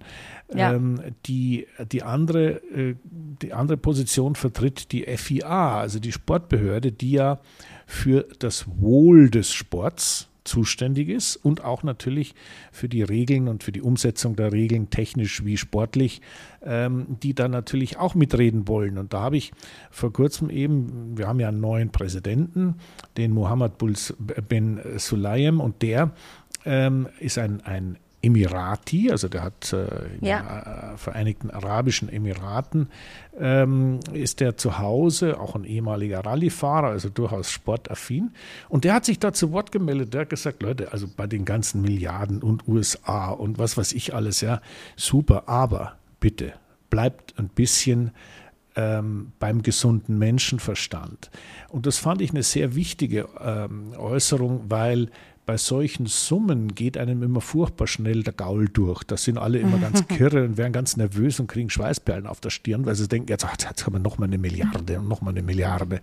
Ja. 0.53 0.73
Ähm, 0.73 0.99
die, 1.27 1.67
die, 1.91 2.01
andere, 2.01 2.63
äh, 2.73 2.95
die 3.03 3.53
andere 3.53 3.77
Position 3.77 4.35
vertritt 4.35 4.91
die 4.91 5.03
FIA, 5.03 5.79
also 5.79 5.99
die 5.99 6.11
Sportbehörde, 6.11 6.91
die 6.91 7.11
ja 7.11 7.39
für 7.85 8.27
das 8.39 8.65
Wohl 8.79 9.29
des 9.29 9.53
Sports 9.53 10.30
zuständig 10.43 11.09
ist 11.09 11.35
und 11.35 11.63
auch 11.63 11.83
natürlich 11.83 12.33
für 12.71 12.89
die 12.89 13.03
Regeln 13.03 13.47
und 13.47 13.63
für 13.63 13.71
die 13.71 13.81
Umsetzung 13.81 14.35
der 14.35 14.51
Regeln, 14.51 14.89
technisch 14.89 15.45
wie 15.45 15.57
sportlich, 15.57 16.21
ähm, 16.63 17.05
die 17.21 17.33
da 17.33 17.47
natürlich 17.47 17.97
auch 17.97 18.15
mitreden 18.15 18.67
wollen. 18.67 18.97
Und 18.97 19.13
da 19.13 19.21
habe 19.21 19.37
ich 19.37 19.51
vor 19.91 20.11
kurzem 20.11 20.49
eben, 20.49 21.17
wir 21.17 21.27
haben 21.27 21.39
ja 21.39 21.49
einen 21.49 21.61
neuen 21.61 21.91
Präsidenten, 21.91 22.75
den 23.17 23.31
Mohammed 23.31 23.73
bin 24.47 24.79
Sulayem, 24.97 25.59
und 25.59 25.81
der 25.81 26.11
ähm, 26.65 27.07
ist 27.19 27.37
ein, 27.37 27.61
ein 27.61 27.97
Emirati, 28.21 29.09
also 29.11 29.27
der 29.27 29.43
hat 29.43 29.73
äh, 29.73 29.85
in 30.19 30.25
Ja. 30.27 30.41
den 30.41 30.93
äh, 30.93 30.97
Vereinigten 30.97 31.49
Arabischen 31.49 32.09
Emiraten, 32.09 32.89
ähm, 33.39 33.99
ist 34.13 34.39
der 34.39 34.57
zu 34.57 34.77
Hause, 34.77 35.39
auch 35.39 35.55
ein 35.55 35.63
ehemaliger 35.63 36.19
Rallyefahrer, 36.19 36.87
also 36.89 37.09
durchaus 37.09 37.51
sportaffin. 37.51 38.31
Und 38.69 38.83
der 38.83 38.93
hat 38.93 39.05
sich 39.05 39.19
da 39.19 39.33
zu 39.33 39.51
Wort 39.51 39.71
gemeldet, 39.71 40.13
der 40.13 40.21
hat 40.21 40.29
gesagt, 40.29 40.61
Leute, 40.61 40.91
also 40.91 41.07
bei 41.07 41.27
den 41.27 41.45
ganzen 41.45 41.81
Milliarden 41.81 42.41
und 42.43 42.67
USA 42.67 43.29
und 43.31 43.57
was 43.57 43.77
weiß 43.77 43.93
ich 43.93 44.13
alles, 44.13 44.41
ja, 44.41 44.61
super, 44.95 45.43
aber 45.47 45.93
bitte 46.19 46.53
bleibt 46.89 47.33
ein 47.39 47.47
bisschen 47.49 48.11
ähm, 48.75 49.31
beim 49.39 49.63
gesunden 49.63 50.17
Menschenverstand. 50.19 51.31
Und 51.69 51.85
das 51.85 51.97
fand 51.97 52.21
ich 52.21 52.29
eine 52.31 52.43
sehr 52.43 52.75
wichtige 52.75 53.27
ähm, 53.43 53.93
Äußerung, 53.97 54.65
weil 54.69 55.09
bei 55.51 55.57
solchen 55.57 56.05
Summen 56.05 56.75
geht 56.75 56.97
einem 56.97 57.23
immer 57.23 57.41
furchtbar 57.41 57.85
schnell 57.85 58.23
der 58.23 58.31
Gaul 58.31 58.69
durch. 58.69 59.03
Da 59.03 59.17
sind 59.17 59.37
alle 59.37 59.59
immer 59.59 59.79
ganz 59.79 60.07
kirre 60.07 60.45
und 60.45 60.55
werden 60.55 60.71
ganz 60.71 60.95
nervös 60.95 61.41
und 61.41 61.47
kriegen 61.47 61.69
Schweißperlen 61.69 62.25
auf 62.25 62.39
der 62.39 62.51
Stirn, 62.51 62.85
weil 62.85 62.95
sie 62.95 63.09
denken, 63.09 63.27
jetzt, 63.27 63.43
ach, 63.43 63.57
jetzt 63.59 63.85
haben 63.85 63.95
wir 63.95 63.99
noch 63.99 64.17
mal 64.17 64.27
eine 64.27 64.37
Milliarde 64.37 64.99
und 64.99 65.09
noch 65.09 65.19
mal 65.19 65.31
eine 65.31 65.41
Milliarde. 65.41 65.99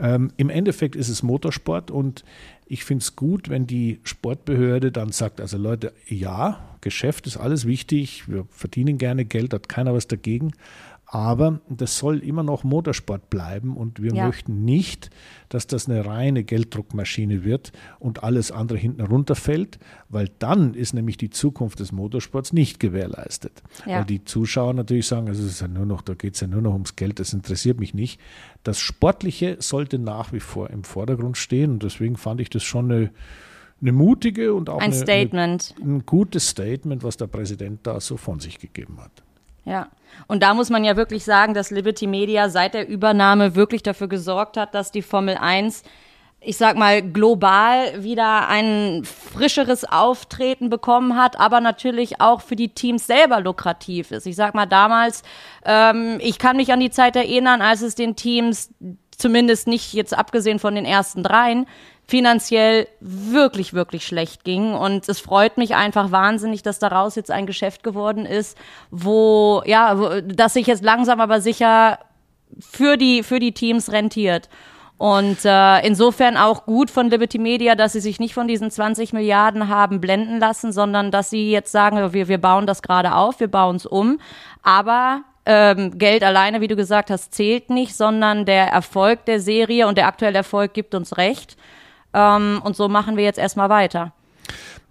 Ähm, 0.00 0.32
Im 0.38 0.50
Endeffekt 0.50 0.96
ist 0.96 1.08
es 1.08 1.22
Motorsport 1.22 1.92
und 1.92 2.24
ich 2.66 2.82
finde 2.82 3.02
es 3.02 3.14
gut, 3.14 3.48
wenn 3.48 3.68
die 3.68 4.00
Sportbehörde 4.02 4.90
dann 4.90 5.12
sagt, 5.12 5.40
also 5.40 5.56
Leute, 5.56 5.92
ja, 6.08 6.58
Geschäft 6.80 7.28
ist 7.28 7.36
alles 7.36 7.66
wichtig, 7.66 8.28
wir 8.28 8.44
verdienen 8.50 8.98
gerne 8.98 9.24
Geld, 9.24 9.54
hat 9.54 9.68
keiner 9.68 9.94
was 9.94 10.08
dagegen, 10.08 10.50
aber 11.12 11.60
das 11.68 11.98
soll 11.98 12.18
immer 12.20 12.44
noch 12.44 12.62
Motorsport 12.62 13.30
bleiben 13.30 13.76
und 13.76 14.00
wir 14.00 14.14
Ja. 14.14 14.26
möchten 14.28 14.64
nicht, 14.64 15.10
dass 15.48 15.66
das 15.66 15.88
eine 15.88 16.06
reine 16.06 16.44
Gelddruckmaschine 16.44 17.42
wird 17.42 17.72
und 17.98 18.22
alles 18.22 18.52
andere 18.52 18.78
hinten 18.78 19.00
runterfällt, 19.00 19.80
weil 20.08 20.30
dann 20.38 20.72
ist 20.74 20.94
nämlich 20.94 21.16
die 21.16 21.28
Zukunft 21.30 21.80
des 21.80 21.90
Motorsports 21.90 22.52
nicht 22.52 22.78
gewährleistet. 22.78 23.60
Ja. 23.86 23.98
Weil 23.98 24.04
die 24.04 24.22
Zuschauer 24.24 24.72
natürlich 24.72 25.08
sagen, 25.08 25.26
also 25.26 25.42
es 25.42 25.50
ist 25.50 25.60
ja 25.60 25.66
nur 25.66 25.84
noch, 25.84 26.02
da 26.02 26.14
geht 26.14 26.34
es 26.36 26.40
ja 26.42 26.46
nur 26.46 26.62
noch 26.62 26.74
ums 26.74 26.94
Geld, 26.94 27.18
das 27.18 27.32
interessiert 27.32 27.80
mich 27.80 27.92
nicht. 27.92 28.20
Das 28.62 28.78
Sportliche 28.78 29.56
sollte 29.58 29.98
nach 29.98 30.32
wie 30.32 30.38
vor 30.40 30.70
im 30.70 30.84
Vordergrund 30.84 31.36
stehen 31.36 31.72
und 31.72 31.82
deswegen 31.82 32.16
fand 32.18 32.40
ich 32.40 32.50
das 32.50 32.62
schon 32.62 32.84
eine, 32.88 33.10
eine 33.80 33.90
mutige 33.90 34.54
und 34.54 34.68
auch 34.68 34.78
Ein 34.78 34.92
eine, 34.92 34.94
Statement. 34.94 35.74
Eine, 35.82 35.94
ein 35.94 36.06
gutes 36.06 36.50
Statement, 36.50 37.02
was 37.02 37.16
der 37.16 37.26
Präsident 37.26 37.80
da 37.82 37.98
so 37.98 38.16
von 38.16 38.38
sich 38.38 38.60
gegeben 38.60 38.98
hat. 39.00 39.24
Ja, 39.64 39.88
und 40.26 40.42
da 40.42 40.54
muss 40.54 40.70
man 40.70 40.84
ja 40.84 40.96
wirklich 40.96 41.24
sagen, 41.24 41.54
dass 41.54 41.70
Liberty 41.70 42.06
Media 42.06 42.48
seit 42.48 42.74
der 42.74 42.88
Übernahme 42.88 43.54
wirklich 43.54 43.82
dafür 43.82 44.08
gesorgt 44.08 44.56
hat, 44.56 44.74
dass 44.74 44.92
die 44.92 45.02
Formel 45.02 45.36
1, 45.36 45.82
ich 46.40 46.56
sag 46.56 46.76
mal, 46.76 47.02
global 47.02 48.02
wieder 48.02 48.48
ein 48.48 49.04
frischeres 49.04 49.84
Auftreten 49.84 50.70
bekommen 50.70 51.16
hat, 51.16 51.38
aber 51.38 51.60
natürlich 51.60 52.20
auch 52.20 52.40
für 52.40 52.56
die 52.56 52.70
Teams 52.70 53.06
selber 53.06 53.40
lukrativ 53.40 54.10
ist. 54.10 54.26
Ich 54.26 54.36
sag 54.36 54.54
mal, 54.54 54.66
damals, 54.66 55.22
ähm, 55.64 56.18
ich 56.20 56.38
kann 56.38 56.56
mich 56.56 56.72
an 56.72 56.80
die 56.80 56.90
Zeit 56.90 57.16
erinnern, 57.16 57.60
als 57.60 57.82
es 57.82 57.94
den 57.94 58.16
Teams, 58.16 58.70
zumindest 59.10 59.66
nicht 59.68 59.92
jetzt 59.92 60.16
abgesehen 60.16 60.58
von 60.58 60.74
den 60.74 60.86
ersten 60.86 61.22
dreien, 61.22 61.66
finanziell 62.10 62.88
wirklich, 62.98 63.72
wirklich 63.72 64.04
schlecht 64.04 64.42
ging. 64.42 64.74
Und 64.74 65.08
es 65.08 65.20
freut 65.20 65.56
mich 65.56 65.76
einfach 65.76 66.10
wahnsinnig, 66.10 66.62
dass 66.62 66.80
daraus 66.80 67.14
jetzt 67.14 67.30
ein 67.30 67.46
Geschäft 67.46 67.84
geworden 67.84 68.26
ist, 68.26 68.58
wo, 68.90 69.62
ja, 69.64 69.96
wo, 69.96 70.20
das 70.20 70.54
sich 70.54 70.66
jetzt 70.66 70.82
langsam 70.82 71.20
aber 71.20 71.40
sicher 71.40 72.00
für 72.58 72.96
die, 72.96 73.22
für 73.22 73.38
die 73.38 73.52
Teams 73.52 73.92
rentiert. 73.92 74.48
Und 74.98 75.44
äh, 75.44 75.86
insofern 75.86 76.36
auch 76.36 76.66
gut 76.66 76.90
von 76.90 77.08
Liberty 77.08 77.38
Media, 77.38 77.76
dass 77.76 77.92
sie 77.92 78.00
sich 78.00 78.18
nicht 78.18 78.34
von 78.34 78.48
diesen 78.48 78.72
20 78.72 79.12
Milliarden 79.12 79.68
haben 79.68 80.00
blenden 80.00 80.40
lassen, 80.40 80.72
sondern 80.72 81.12
dass 81.12 81.30
sie 81.30 81.52
jetzt 81.52 81.70
sagen, 81.70 82.12
wir, 82.12 82.26
wir 82.28 82.38
bauen 82.38 82.66
das 82.66 82.82
gerade 82.82 83.14
auf, 83.14 83.38
wir 83.38 83.48
bauen 83.48 83.76
es 83.76 83.86
um. 83.86 84.18
Aber 84.64 85.22
ähm, 85.46 85.96
Geld 85.96 86.24
alleine, 86.24 86.60
wie 86.60 86.68
du 86.68 86.74
gesagt 86.74 87.10
hast, 87.10 87.32
zählt 87.32 87.70
nicht, 87.70 87.96
sondern 87.96 88.44
der 88.44 88.66
Erfolg 88.66 89.24
der 89.26 89.40
Serie 89.40 89.86
und 89.86 89.96
der 89.96 90.08
aktuelle 90.08 90.38
Erfolg 90.38 90.74
gibt 90.74 90.94
uns 90.94 91.16
recht. 91.16 91.56
Ähm, 92.12 92.60
und 92.64 92.76
so 92.76 92.88
machen 92.88 93.16
wir 93.16 93.24
jetzt 93.24 93.38
erstmal 93.38 93.68
weiter. 93.68 94.12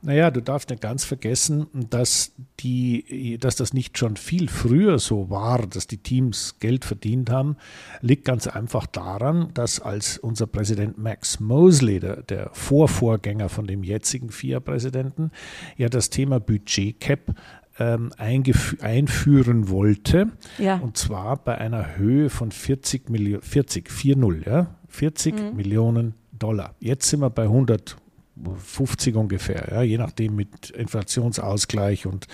Naja, 0.01 0.31
du 0.31 0.41
darfst 0.41 0.69
nicht 0.69 0.81
ganz 0.81 1.03
vergessen, 1.03 1.67
dass, 1.73 2.31
die, 2.61 3.37
dass 3.37 3.57
das 3.57 3.73
nicht 3.73 3.97
schon 3.97 4.15
viel 4.15 4.47
früher 4.47 4.97
so 4.97 5.29
war, 5.29 5.67
dass 5.67 5.87
die 5.87 5.97
Teams 5.97 6.55
Geld 6.59 6.85
verdient 6.85 7.29
haben, 7.29 7.57
liegt 7.99 8.23
ganz 8.23 8.47
einfach 8.47 8.85
daran, 8.85 9.49
dass 9.53 9.81
als 9.81 10.17
unser 10.17 10.47
Präsident 10.47 10.97
Max 10.97 11.41
Mosley, 11.41 11.99
der, 11.99 12.23
der 12.23 12.49
Vorvorgänger 12.53 13.49
von 13.49 13.67
dem 13.67 13.83
jetzigen 13.83 14.29
FIA-Präsidenten, 14.29 15.31
ja 15.75 15.89
das 15.89 16.09
Thema 16.09 16.39
Budgetcap 16.39 17.35
ähm, 17.77 18.11
einführen 18.17 19.69
wollte. 19.69 20.31
Ja. 20.57 20.77
Und 20.77 20.95
zwar 20.95 21.35
bei 21.43 21.57
einer 21.57 21.97
Höhe 21.97 22.29
von 22.29 22.51
40 22.51 23.09
Millionen, 23.09 23.41
40, 23.41 23.91
40, 23.91 24.45
ja, 24.45 24.75
40 24.87 25.55
Millionen 25.55 26.13
Dollar. 26.39 26.75
Jetzt 26.79 27.09
sind 27.09 27.21
wir 27.21 27.29
bei 27.29 27.43
150 27.43 29.15
ungefähr, 29.15 29.67
ja, 29.71 29.81
je 29.81 29.97
nachdem 29.97 30.35
mit 30.35 30.69
Inflationsausgleich 30.71 32.05
und 32.05 32.27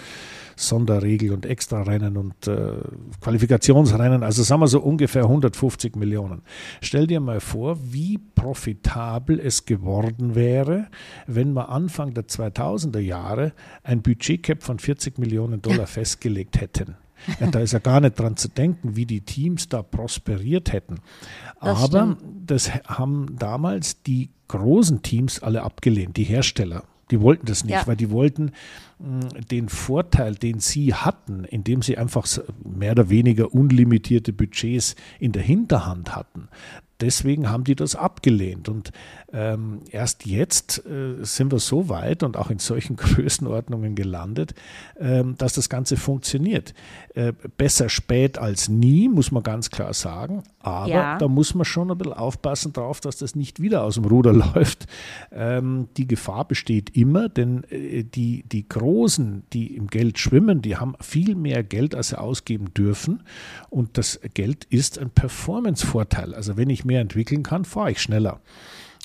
Sonderregel 0.56 1.34
und 1.34 1.46
Extrarennen 1.46 2.18
und 2.18 2.48
äh, 2.48 2.72
Qualifikationsrennen. 3.22 4.24
Also 4.24 4.44
sagen 4.44 4.62
wir 4.62 4.68
so 4.68 4.80
ungefähr 4.80 5.24
150 5.24 5.96
Millionen. 5.96 6.44
Stell 6.82 7.08
dir 7.08 7.20
mal 7.20 7.40
vor, 7.40 7.78
wie 7.82 8.18
profitabel 8.18 9.40
es 9.40 9.66
geworden 9.66 10.36
wäre, 10.36 10.88
wenn 11.28 11.54
wir 11.54 11.70
Anfang 11.70 12.14
der 12.14 12.28
2000er 12.28 13.00
Jahre 13.00 13.54
ein 13.84 14.02
Budgetcap 14.02 14.64
von 14.64 14.80
40 14.80 15.20
Millionen 15.20 15.62
Dollar 15.62 15.88
festgelegt 15.88 16.62
hätten. 16.62 16.96
Ja, 17.40 17.48
da 17.48 17.60
ist 17.60 17.72
ja 17.74 17.80
gar 17.80 18.02
nicht 18.02 18.20
dran 18.20 18.38
zu 18.38 18.48
denken, 18.50 18.96
wie 18.96 19.06
die 19.06 19.22
Teams 19.22 19.70
da 19.70 19.82
prosperiert 19.84 20.72
hätten. 20.74 20.96
Das 21.62 21.84
Aber 21.84 21.88
stimmt. 22.16 22.18
das 22.46 22.72
haben 22.86 23.36
damals 23.40 24.02
die 24.04 24.30
großen 24.48 25.02
Teams 25.02 25.42
alle 25.42 25.64
abgelehnt, 25.64 26.18
die 26.18 26.24
Hersteller. 26.24 26.84
Die 27.12 27.22
wollten 27.22 27.46
das 27.46 27.64
nicht, 27.64 27.74
Ja. 27.74 27.86
weil 27.88 27.96
die 27.96 28.10
wollten 28.10 28.52
mh, 29.00 29.28
den 29.52 29.70
Vorteil, 29.70 30.34
den 30.36 30.60
sie 30.60 30.94
hatten, 30.96 31.44
indem 31.44 31.84
sie 31.84 31.98
einfach 32.00 32.28
mehr 32.64 32.94
oder 32.94 33.10
weniger 33.10 33.54
unlimitierte 33.54 34.34
Budgets 34.34 34.96
in 35.20 35.32
der 35.32 35.44
Hinterhand 35.44 36.16
hatten. 36.16 36.48
Deswegen 37.02 37.50
haben 37.50 37.64
die 37.66 37.76
das 37.76 37.96
abgelehnt. 37.96 38.70
Und 38.70 38.92
ähm, 39.34 39.82
erst 39.92 40.26
jetzt 40.26 40.86
äh, 40.86 41.24
sind 41.24 41.52
wir 41.52 41.60
so 41.60 41.90
weit 41.90 42.24
und 42.24 42.38
auch 42.38 42.50
in 42.50 42.60
solchen 42.60 42.96
Größenordnungen 42.98 43.96
gelandet, 43.96 44.54
ähm, 44.98 45.36
dass 45.38 45.54
das 45.54 45.68
Ganze 45.70 45.98
funktioniert. 45.98 46.74
Äh, 47.14 47.34
besser 47.58 47.90
spät 47.90 48.38
als 48.38 48.70
nie, 48.70 49.10
muss 49.10 49.32
man 49.32 49.44
ganz 49.44 49.70
klar 49.72 49.94
sagen. 49.94 50.44
Aber 50.60 50.88
Ja. 50.88 51.18
da 51.18 51.28
muss 51.28 51.54
man 51.54 51.66
schon 51.66 51.92
ein 51.92 51.98
bisschen 51.98 52.14
aufpassen 52.14 52.72
drauf, 52.74 53.02
dass 53.02 53.18
das 53.18 53.36
nicht 53.36 53.60
wieder 53.62 53.84
aus 53.84 53.96
dem 53.96 54.06
Ruder 54.06 54.32
läuft. 54.56 54.86
Ähm, 55.32 55.90
die 55.98 56.08
Gefahr 56.08 56.48
besteht 56.48 56.96
immer, 56.96 57.28
denn 57.30 57.64
äh, 57.70 58.04
die, 58.04 58.44
die 58.44 58.68
Großen, 58.70 59.44
die 59.52 59.76
im 59.76 59.88
Geld 59.88 60.18
schwimmen, 60.18 60.62
die 60.62 60.78
haben 60.78 60.94
viel 61.02 61.36
mehr 61.36 61.64
Geld, 61.64 61.94
als 61.94 62.10
sie 62.10 62.20
ausgeben 62.20 62.74
dürfen. 62.74 63.24
Und 63.70 63.98
das 63.98 64.20
Geld 64.34 64.64
ist 64.66 64.98
ein 64.98 65.10
Performance-Vorteil. 65.10 66.34
Also 66.34 66.56
wenn 66.58 66.70
ich 66.70 66.85
mehr 66.86 67.02
entwickeln 67.02 67.44
kann, 67.44 67.66
fahre 67.66 67.92
ich 67.92 68.02
schneller. 68.02 68.40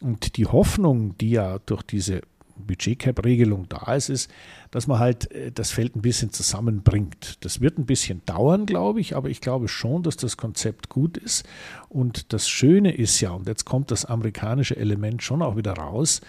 Und 0.02 0.36
die 0.36 0.46
Hoffnung, 0.46 1.16
die 1.18 1.30
ja 1.30 1.58
durch 1.66 1.82
diese 1.82 2.22
Budgetcap-Regelung 2.66 3.66
da 3.68 3.94
ist, 3.94 4.08
ist, 4.08 4.30
dass 4.70 4.86
man 4.86 4.98
halt 4.98 5.30
äh, 5.32 5.50
das 5.52 5.70
Feld 5.70 5.96
ein 5.96 6.02
bisschen 6.02 6.30
zusammenbringt. 6.32 7.38
Das 7.44 7.60
wird 7.60 7.78
ein 7.78 7.86
bisschen 7.86 8.22
dauern, 8.26 8.66
glaube 8.66 9.00
ich, 9.00 9.16
aber 9.16 9.28
ich 9.30 9.40
glaube 9.40 9.68
schon, 9.68 10.02
dass 10.02 10.16
das 10.16 10.36
Konzept 10.36 10.88
gut 10.88 11.16
ist. 11.16 11.46
Und 11.88 12.32
das 12.32 12.48
Schöne 12.48 12.92
ist 12.94 13.20
ja, 13.20 13.30
und 13.30 13.46
jetzt 13.48 13.64
kommt 13.64 13.90
das 13.90 14.04
amerikanische 14.04 14.76
Element 14.76 15.22
schon 15.22 15.42
auch 15.42 15.56
wieder 15.56 15.72
raus, 15.74 16.20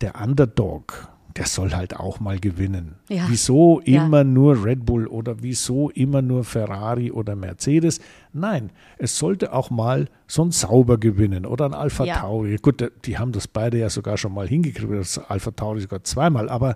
der 0.00 0.20
Underdog, 0.20 1.08
der 1.36 1.46
soll 1.46 1.72
halt 1.72 1.96
auch 1.96 2.20
mal 2.20 2.38
gewinnen. 2.38 2.96
Ja. 3.08 3.24
Wieso 3.28 3.80
Ja. 3.84 4.04
immer 4.04 4.24
nur 4.24 4.64
Red 4.64 4.84
Bull 4.84 5.06
oder 5.06 5.42
wieso 5.42 5.88
immer 5.90 6.20
nur 6.20 6.44
Ferrari 6.44 7.10
oder 7.10 7.34
Mercedes? 7.36 8.00
Nein, 8.32 8.70
es 8.98 9.16
sollte 9.18 9.52
auch 9.54 9.70
mal 9.70 10.08
so 10.32 10.42
ein 10.42 10.50
Sauber 10.50 10.96
gewinnen 10.96 11.44
oder 11.44 11.66
ein 11.66 11.74
Alpha 11.74 12.04
Ja. 12.06 12.20
Tauri. 12.20 12.56
Gut, 12.56 12.90
die 13.04 13.18
haben 13.18 13.32
das 13.32 13.46
beide 13.46 13.76
ja 13.78 13.90
sogar 13.90 14.16
schon 14.16 14.32
mal 14.32 14.48
hingekriegt, 14.48 14.90
das 14.90 15.18
Alpha 15.18 15.50
Tauri 15.50 15.82
sogar 15.82 16.04
zweimal, 16.04 16.48
aber 16.48 16.74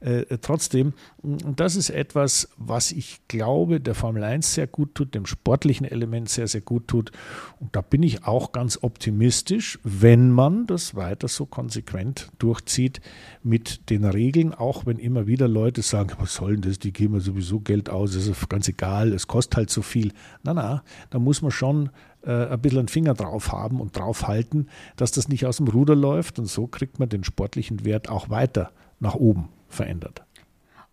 äh, 0.00 0.36
trotzdem, 0.42 0.92
und 1.22 1.58
das 1.58 1.74
ist 1.74 1.88
etwas, 1.88 2.50
was 2.58 2.92
ich 2.92 3.26
glaube, 3.26 3.80
der 3.80 3.94
Formel 3.94 4.22
1 4.24 4.52
sehr 4.52 4.66
gut 4.66 4.94
tut, 4.94 5.14
dem 5.14 5.24
sportlichen 5.24 5.86
Element 5.86 6.28
sehr, 6.28 6.48
sehr 6.48 6.60
gut 6.60 6.86
tut. 6.86 7.10
Und 7.58 7.74
da 7.74 7.80
bin 7.80 8.02
ich 8.02 8.26
auch 8.26 8.52
ganz 8.52 8.78
optimistisch, 8.82 9.78
wenn 9.84 10.30
man 10.30 10.66
das 10.66 10.94
weiter 10.94 11.28
so 11.28 11.46
konsequent 11.46 12.28
durchzieht 12.38 13.00
mit 13.42 13.88
den 13.88 14.04
Regeln, 14.04 14.52
auch 14.52 14.84
wenn 14.84 14.98
immer 14.98 15.26
wieder 15.26 15.48
Leute 15.48 15.80
sagen, 15.80 16.10
was 16.18 16.34
soll 16.34 16.56
denn 16.58 16.70
das, 16.70 16.78
die 16.78 16.92
geben 16.92 17.14
ja 17.14 17.20
sowieso 17.20 17.60
Geld 17.60 17.88
aus, 17.88 18.12
das 18.12 18.26
ist 18.26 18.50
ganz 18.50 18.68
egal, 18.68 19.14
es 19.14 19.26
kostet 19.26 19.56
halt 19.56 19.70
so 19.70 19.80
viel. 19.80 20.12
Na, 20.42 20.52
na, 20.52 20.82
da 21.08 21.18
muss 21.18 21.40
man 21.40 21.50
schon 21.52 21.88
äh, 22.28 22.52
ein 22.52 22.60
bisschen 22.60 22.80
einen 22.80 22.88
Finger 22.88 23.14
drauf 23.14 23.52
haben 23.52 23.80
und 23.80 23.96
drauf 23.96 24.28
halten, 24.28 24.68
dass 24.96 25.10
das 25.10 25.28
nicht 25.28 25.46
aus 25.46 25.56
dem 25.56 25.68
Ruder 25.68 25.96
läuft 25.96 26.38
und 26.38 26.46
so 26.46 26.66
kriegt 26.66 26.98
man 26.98 27.08
den 27.08 27.24
sportlichen 27.24 27.84
Wert 27.84 28.10
auch 28.10 28.28
weiter 28.28 28.70
nach 29.00 29.14
oben 29.14 29.48
verändert. 29.68 30.22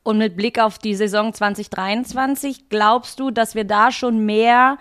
Und 0.04 0.18
mit 0.18 0.38
Blick 0.38 0.60
auf 0.60 0.78
die 0.78 0.96
Saison 0.96 1.34
2023, 1.34 2.70
glaubst 2.70 3.20
du, 3.20 3.32
dass 3.32 3.56
wir 3.56 3.66
da 3.66 3.92
schon 3.92 4.26
mehr 4.26 4.78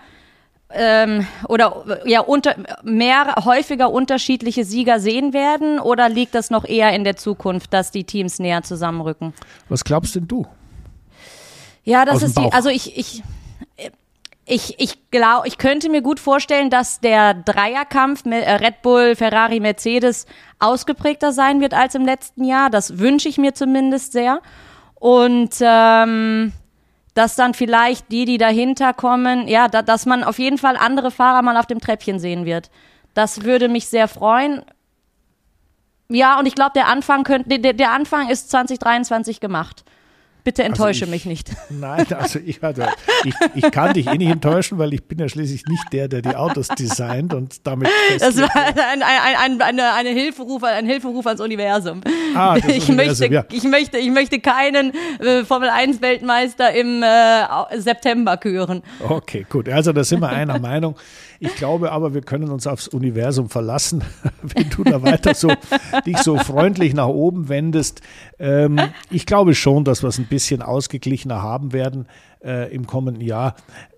ähm, 0.69 1.27
oder 1.49 1.99
ja 2.05 2.21
unter, 2.21 2.55
mehr 2.83 3.35
häufiger 3.43 3.91
unterschiedliche 3.91 4.63
Sieger 4.63 4.99
sehen 4.99 5.33
werden 5.33 5.79
oder 5.79 6.09
liegt 6.09 6.35
das 6.35 6.51
noch 6.51 6.63
eher 6.63 6.93
in 6.93 7.03
der 7.03 7.17
Zukunft, 7.17 7.73
dass 7.73 7.91
die 7.91 8.03
Teams 8.03 8.39
näher 8.39 8.63
zusammenrücken? 8.63 9.33
Was 9.67 9.83
glaubst 9.83 10.15
denn 10.15 10.27
du? 10.27 10.45
Ja, 11.83 12.03
das 12.05 12.23
ist 12.23 12.37
die, 12.37 12.51
also 12.51 12.69
ich, 12.69 12.97
ich, 12.97 13.21
ich, 14.45 14.79
ich 14.79 15.09
glaube, 15.09 15.47
ich 15.47 15.57
könnte 15.57 15.89
mir 15.89 16.01
gut 16.01 16.19
vorstellen, 16.19 16.69
dass 16.69 16.99
der 16.99 17.33
Dreierkampf 17.33 18.25
mit 18.25 18.43
äh, 18.43 18.51
Red 18.53 18.83
Bull, 18.83 19.15
Ferrari, 19.15 19.59
Mercedes 19.59 20.27
ausgeprägter 20.59 21.31
sein 21.31 21.61
wird 21.61 21.73
als 21.73 21.95
im 21.95 22.05
letzten 22.05 22.43
Jahr. 22.43 22.69
Das 22.69 22.99
wünsche 22.99 23.27
ich 23.27 23.39
mir 23.39 23.55
zumindest 23.55 24.11
sehr. 24.11 24.41
Und 24.95 25.55
ähm, 25.61 26.53
dass 27.15 27.35
dann 27.35 27.53
vielleicht 27.53 28.11
die, 28.11 28.25
die 28.25 28.37
dahinter 28.37 28.93
kommen, 28.93 29.47
ja, 29.47 29.67
da, 29.67 29.81
dass 29.81 30.05
man 30.05 30.23
auf 30.23 30.37
jeden 30.37 30.57
Fall 30.57 30.77
andere 30.77 31.09
Fahrer 31.09 31.41
mal 31.41 31.57
auf 31.57 31.65
dem 31.65 31.79
Treppchen 31.79 32.19
sehen 32.19 32.45
wird. 32.45 32.69
Das 33.15 33.43
würde 33.43 33.67
mich 33.67 33.87
sehr 33.87 34.07
freuen. 34.07 34.63
Ja, 36.07 36.37
und 36.37 36.45
ich 36.45 36.53
glaube, 36.53 36.73
der 36.75 36.87
Anfang 36.87 37.23
könnte, 37.23 37.57
der, 37.57 37.73
der 37.73 37.91
Anfang 37.91 38.29
ist 38.29 38.51
2023 38.51 39.39
gemacht. 39.39 39.84
Bitte 40.45 40.61
also 40.61 40.73
enttäusche 40.73 41.05
also 41.05 41.15
ich, 41.15 41.25
mich 41.25 41.25
nicht. 41.25 41.49
Nein, 41.71 42.05
also 42.13 42.37
ich, 42.37 42.63
also 42.63 42.83
ich, 43.23 43.33
ich 43.55 43.71
kann 43.71 43.93
dich 43.93 44.05
eh 44.05 44.15
nicht 44.15 44.29
enttäuschen, 44.29 44.77
weil 44.77 44.93
ich 44.93 45.03
bin 45.03 45.17
ja 45.17 45.27
schließlich 45.27 45.65
nicht 45.65 45.91
der, 45.91 46.07
der 46.07 46.21
die 46.21 46.35
Autos 46.35 46.67
designt 46.67 47.33
und 47.33 47.65
damit 47.65 47.89
Das 48.19 48.37
war 48.37 48.55
ein, 48.55 49.01
ein, 49.01 49.01
ein, 49.01 49.61
eine, 49.61 49.93
eine 49.93 50.09
Hilferuf, 50.09 50.63
ein 50.63 50.85
Hilferuf 50.85 51.25
ans 51.25 51.41
Universum. 51.41 52.01
Ah, 52.35 52.59
das 52.59 52.65
ich, 52.65 52.87
Universum, 52.87 52.95
möchte, 52.95 53.33
ja. 53.33 53.45
ich, 53.51 53.63
möchte, 53.63 53.97
ich 53.97 54.11
möchte 54.11 54.39
keinen 54.39 54.93
äh, 55.19 55.43
Formel 55.45 55.69
1 55.69 56.03
Weltmeister 56.03 56.71
im 56.75 57.01
äh, 57.01 57.79
September 57.79 58.37
küren. 58.37 58.83
Okay, 59.01 59.47
gut. 59.49 59.67
Also 59.67 59.93
da 59.93 60.03
sind 60.03 60.19
wir 60.19 60.29
einer 60.29 60.59
Meinung. 60.59 60.95
Ich 61.39 61.55
glaube 61.55 61.91
aber, 61.91 62.13
wir 62.13 62.21
können 62.21 62.49
uns 62.49 62.67
aufs 62.67 62.87
Universum 62.87 63.49
verlassen, 63.49 64.03
wenn 64.41 64.69
du 64.69 64.83
da 64.83 65.01
weiter 65.01 65.33
so 65.33 65.51
dich 66.05 66.17
so 66.17 66.37
freundlich 66.37 66.93
nach 66.93 67.07
oben 67.07 67.49
wendest. 67.49 68.01
Ähm, 68.39 68.79
ich 69.09 69.25
glaube 69.25 69.55
schon, 69.55 69.83
dass 69.83 70.03
wir 70.03 70.09
es 70.09 70.17
ein 70.17 70.27
bisschen 70.27 70.61
ausgeglichener 70.61 71.41
haben 71.41 71.73
werden 71.73 72.07
äh, 72.43 72.73
im 72.73 72.87
kommenden 72.87 73.21
Jahr. 73.21 73.55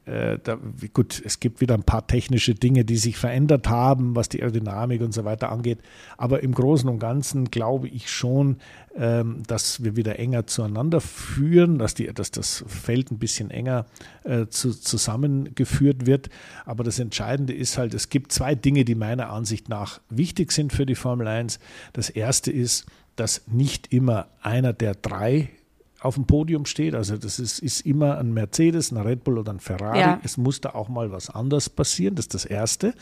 Äh, 0.08 0.40
da, 0.42 0.58
gut, 0.94 1.22
es 1.26 1.40
gibt 1.40 1.60
wieder 1.60 1.74
ein 1.74 1.84
paar 1.84 2.08
technische 2.08 2.56
Dinge, 2.56 2.86
die 2.86 2.96
sich 2.96 3.18
verändert 3.18 3.68
haben, 3.68 4.16
was 4.16 4.30
die 4.30 4.42
Aerodynamik 4.42 5.02
und 5.02 5.14
so 5.14 5.26
weiter 5.26 5.52
angeht. 5.52 5.80
Aber 6.16 6.44
im 6.44 6.54
Großen 6.54 6.90
und 6.90 7.00
Ganzen 7.00 7.52
glaube 7.52 7.90
ich 7.90 8.10
schon, 8.10 8.58
ähm, 8.96 9.44
dass 9.48 9.84
wir 9.84 9.98
wieder 9.98 10.18
enger 10.18 10.48
zueinander 10.48 11.02
führen, 11.02 11.78
dass, 11.78 11.94
die, 11.94 12.08
dass 12.14 12.32
das 12.32 12.64
Feld 12.68 13.12
ein 13.12 13.20
bisschen 13.20 13.52
enger 13.52 13.86
äh, 14.24 14.48
zu, 14.48 14.72
zusammengeführt 14.72 16.06
wird. 16.06 16.30
Aber 16.66 16.86
das 16.86 17.00
Entscheidende 17.00 17.54
ist 17.54 17.78
halt, 17.78 17.94
es 17.94 18.08
gibt 18.08 18.32
zwei 18.32 18.56
Dinge, 18.56 18.86
die 18.86 18.96
meiner 18.96 19.30
Ansicht 19.30 19.68
nach 19.68 20.00
wichtig 20.10 20.54
sind 20.54 20.72
für 20.72 20.86
die 20.86 20.96
Formel 20.96 21.28
1. 21.28 21.60
Das 21.92 22.10
erste 22.10 22.50
ist, 22.50 22.86
dass 23.18 23.42
nicht 23.48 23.92
immer 23.92 24.28
einer 24.42 24.72
der 24.72 24.96
drei 24.96 25.50
auf 26.00 26.16
dem 26.16 26.26
Podium 26.26 26.66
steht. 26.66 26.94
Also 26.94 27.18
das 27.18 27.40
ist, 27.40 27.60
ist 27.60 27.82
immer 27.86 28.18
ein 28.18 28.34
Mercedes, 28.34 28.92
ein 28.92 28.98
Red 28.98 29.24
Bull 29.24 29.40
oder 29.40 29.52
ein 29.52 29.60
Ferrari. 29.60 30.00
Ja. 30.00 30.20
Es 30.24 30.38
muss 30.38 30.62
da 30.62 30.70
auch 30.72 30.90
mal 30.90 31.12
was 31.12 31.30
anderes 31.30 31.70
passieren. 31.70 32.16
Das 32.16 32.26
ist 32.26 32.34
das 32.36 32.46
Erste. 32.46 32.94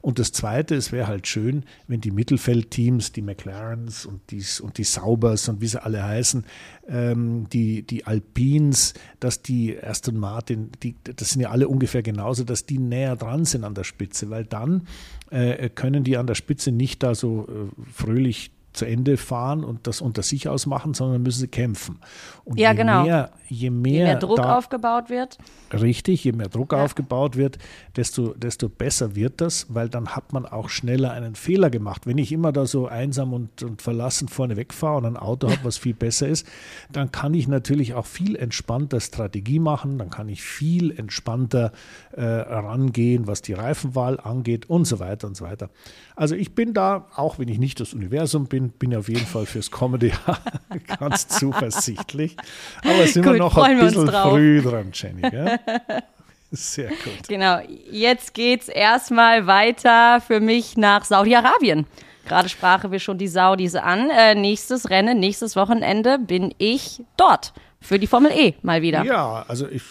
Und 0.00 0.18
das 0.18 0.32
Zweite, 0.32 0.74
es 0.74 0.90
wäre 0.90 1.06
halt 1.08 1.26
schön, 1.26 1.64
wenn 1.88 2.00
die 2.00 2.10
Mittelfeldteams, 2.10 3.12
die 3.12 3.20
McLarens 3.20 4.06
und 4.06 4.30
die, 4.30 4.42
und 4.62 4.78
die 4.78 4.84
Saubers 4.84 5.48
und 5.48 5.60
wie 5.60 5.66
sie 5.66 5.82
alle 5.82 6.02
heißen, 6.02 6.44
ähm, 6.88 7.48
die, 7.50 7.82
die 7.82 8.06
Alpines, 8.06 8.94
dass 9.20 9.42
die 9.42 9.78
Aston 9.82 10.16
Martin, 10.16 10.70
die, 10.82 10.96
das 11.02 11.30
sind 11.30 11.42
ja 11.42 11.50
alle 11.50 11.68
ungefähr 11.68 12.02
genauso, 12.02 12.44
dass 12.44 12.64
die 12.64 12.78
näher 12.78 13.16
dran 13.16 13.44
sind 13.44 13.64
an 13.64 13.74
der 13.74 13.84
Spitze, 13.84 14.30
weil 14.30 14.44
dann 14.44 14.86
äh, 15.30 15.68
können 15.68 16.02
die 16.02 16.16
an 16.16 16.26
der 16.26 16.34
Spitze 16.34 16.72
nicht 16.72 17.02
da 17.02 17.14
so 17.14 17.46
äh, 17.46 17.82
fröhlich 17.92 18.52
zu 18.78 18.86
Ende 18.86 19.16
fahren 19.16 19.64
und 19.64 19.86
das 19.86 20.00
unter 20.00 20.22
sich 20.22 20.48
ausmachen, 20.48 20.94
sondern 20.94 21.22
müssen 21.22 21.40
sie 21.40 21.48
kämpfen. 21.48 21.98
Und 22.44 22.58
ja, 22.58 22.70
je 22.70 22.76
genau. 22.76 23.02
Mehr, 23.02 23.30
je 23.48 23.70
mehr, 23.70 23.92
je 23.92 24.04
mehr 24.04 24.16
Druck 24.16 24.36
da, 24.36 24.56
aufgebaut 24.56 25.10
wird. 25.10 25.36
Richtig, 25.72 26.24
je 26.24 26.32
mehr 26.32 26.48
Druck 26.48 26.72
ja. 26.72 26.84
aufgebaut 26.84 27.36
wird, 27.36 27.58
desto, 27.96 28.34
desto 28.34 28.68
besser 28.68 29.16
wird 29.16 29.40
das, 29.40 29.66
weil 29.68 29.88
dann 29.88 30.10
hat 30.10 30.32
man 30.32 30.46
auch 30.46 30.68
schneller 30.68 31.10
einen 31.10 31.34
Fehler 31.34 31.70
gemacht. 31.70 32.06
Wenn 32.06 32.18
ich 32.18 32.30
immer 32.32 32.52
da 32.52 32.66
so 32.66 32.86
einsam 32.86 33.32
und, 33.32 33.62
und 33.62 33.82
verlassen 33.82 34.28
vorne 34.28 34.56
wegfahre 34.56 34.98
und 34.98 35.06
ein 35.06 35.16
Auto 35.16 35.50
habe, 35.50 35.64
was 35.64 35.76
viel 35.76 35.94
besser 35.94 36.28
ist, 36.28 36.46
dann 36.92 37.10
kann 37.10 37.34
ich 37.34 37.48
natürlich 37.48 37.94
auch 37.94 38.06
viel 38.06 38.36
entspannter 38.36 39.00
Strategie 39.00 39.58
machen, 39.58 39.98
dann 39.98 40.10
kann 40.10 40.28
ich 40.28 40.42
viel 40.42 40.96
entspannter 40.96 41.72
äh, 42.12 42.22
rangehen, 42.22 43.26
was 43.26 43.42
die 43.42 43.54
Reifenwahl 43.54 44.20
angeht 44.20 44.70
und 44.70 44.84
so 44.84 45.00
weiter 45.00 45.26
und 45.26 45.36
so 45.36 45.44
weiter. 45.44 45.68
Also 46.16 46.34
ich 46.34 46.54
bin 46.54 46.74
da, 46.74 47.06
auch 47.14 47.38
wenn 47.38 47.48
ich 47.48 47.58
nicht 47.58 47.80
das 47.80 47.94
Universum 47.94 48.46
bin, 48.46 48.67
bin 48.70 48.94
auf 48.94 49.08
jeden 49.08 49.26
Fall 49.26 49.46
fürs 49.46 49.70
Jahr 49.70 50.40
ganz 50.98 51.28
zuversichtlich. 51.28 52.36
Aber 52.82 53.06
sind 53.06 53.24
gut, 53.24 53.34
wir 53.34 53.38
noch 53.38 53.56
ein 53.58 53.78
bisschen 53.78 54.08
früh 54.08 54.62
dran, 54.62 54.90
Jenny. 54.92 55.22
Gell? 55.22 55.58
Sehr 56.50 56.88
gut. 56.88 57.28
Genau, 57.28 57.60
jetzt 57.90 58.32
geht 58.32 58.62
es 58.62 58.68
erstmal 58.68 59.46
weiter 59.46 60.20
für 60.20 60.40
mich 60.40 60.76
nach 60.76 61.04
Saudi-Arabien. 61.04 61.86
Gerade 62.26 62.48
sprachen 62.48 62.90
wir 62.92 62.98
schon 62.98 63.18
die 63.18 63.28
Saudis 63.28 63.74
an. 63.74 64.10
Äh, 64.10 64.34
nächstes 64.34 64.90
Rennen, 64.90 65.18
nächstes 65.18 65.56
Wochenende 65.56 66.18
bin 66.18 66.54
ich 66.58 67.02
dort 67.16 67.52
für 67.80 67.98
die 67.98 68.06
Formel 68.06 68.32
E 68.32 68.54
mal 68.62 68.82
wieder. 68.82 69.04
Ja, 69.04 69.44
also 69.48 69.68
ich, 69.68 69.82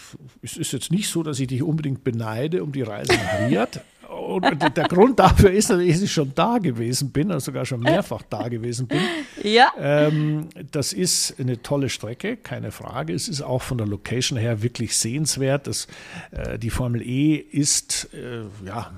es 0.42 0.56
ist 0.56 0.72
jetzt 0.72 0.92
nicht 0.92 1.08
so, 1.08 1.22
dass 1.22 1.40
ich 1.40 1.48
dich 1.48 1.62
unbedingt 1.62 2.04
beneide 2.04 2.62
um 2.62 2.72
die 2.72 2.82
Reise 2.82 3.12
nach 3.12 3.48
Riyadh. 3.48 3.80
Und 4.18 4.76
der 4.76 4.84
Grund 4.88 5.18
dafür 5.18 5.50
ist, 5.50 5.70
dass 5.70 5.80
ich 5.80 6.12
schon 6.12 6.32
da 6.34 6.58
gewesen 6.58 7.10
bin, 7.10 7.30
also 7.30 7.46
sogar 7.46 7.64
schon 7.64 7.80
mehrfach 7.80 8.22
da 8.28 8.48
gewesen 8.48 8.86
bin. 8.86 9.00
Ja. 9.42 9.72
Ähm, 9.78 10.48
das 10.70 10.92
ist 10.92 11.38
eine 11.38 11.62
tolle 11.62 11.88
Strecke, 11.88 12.36
keine 12.36 12.70
Frage. 12.70 13.14
Es 13.14 13.28
ist 13.28 13.42
auch 13.42 13.62
von 13.62 13.78
der 13.78 13.86
Location 13.86 14.38
her 14.38 14.62
wirklich 14.62 14.96
sehenswert. 14.96 15.66
Das, 15.66 15.86
äh, 16.32 16.58
die 16.58 16.70
Formel 16.70 17.02
E 17.02 17.36
ist, 17.36 18.08
äh, 18.12 18.42
ja, 18.66 18.90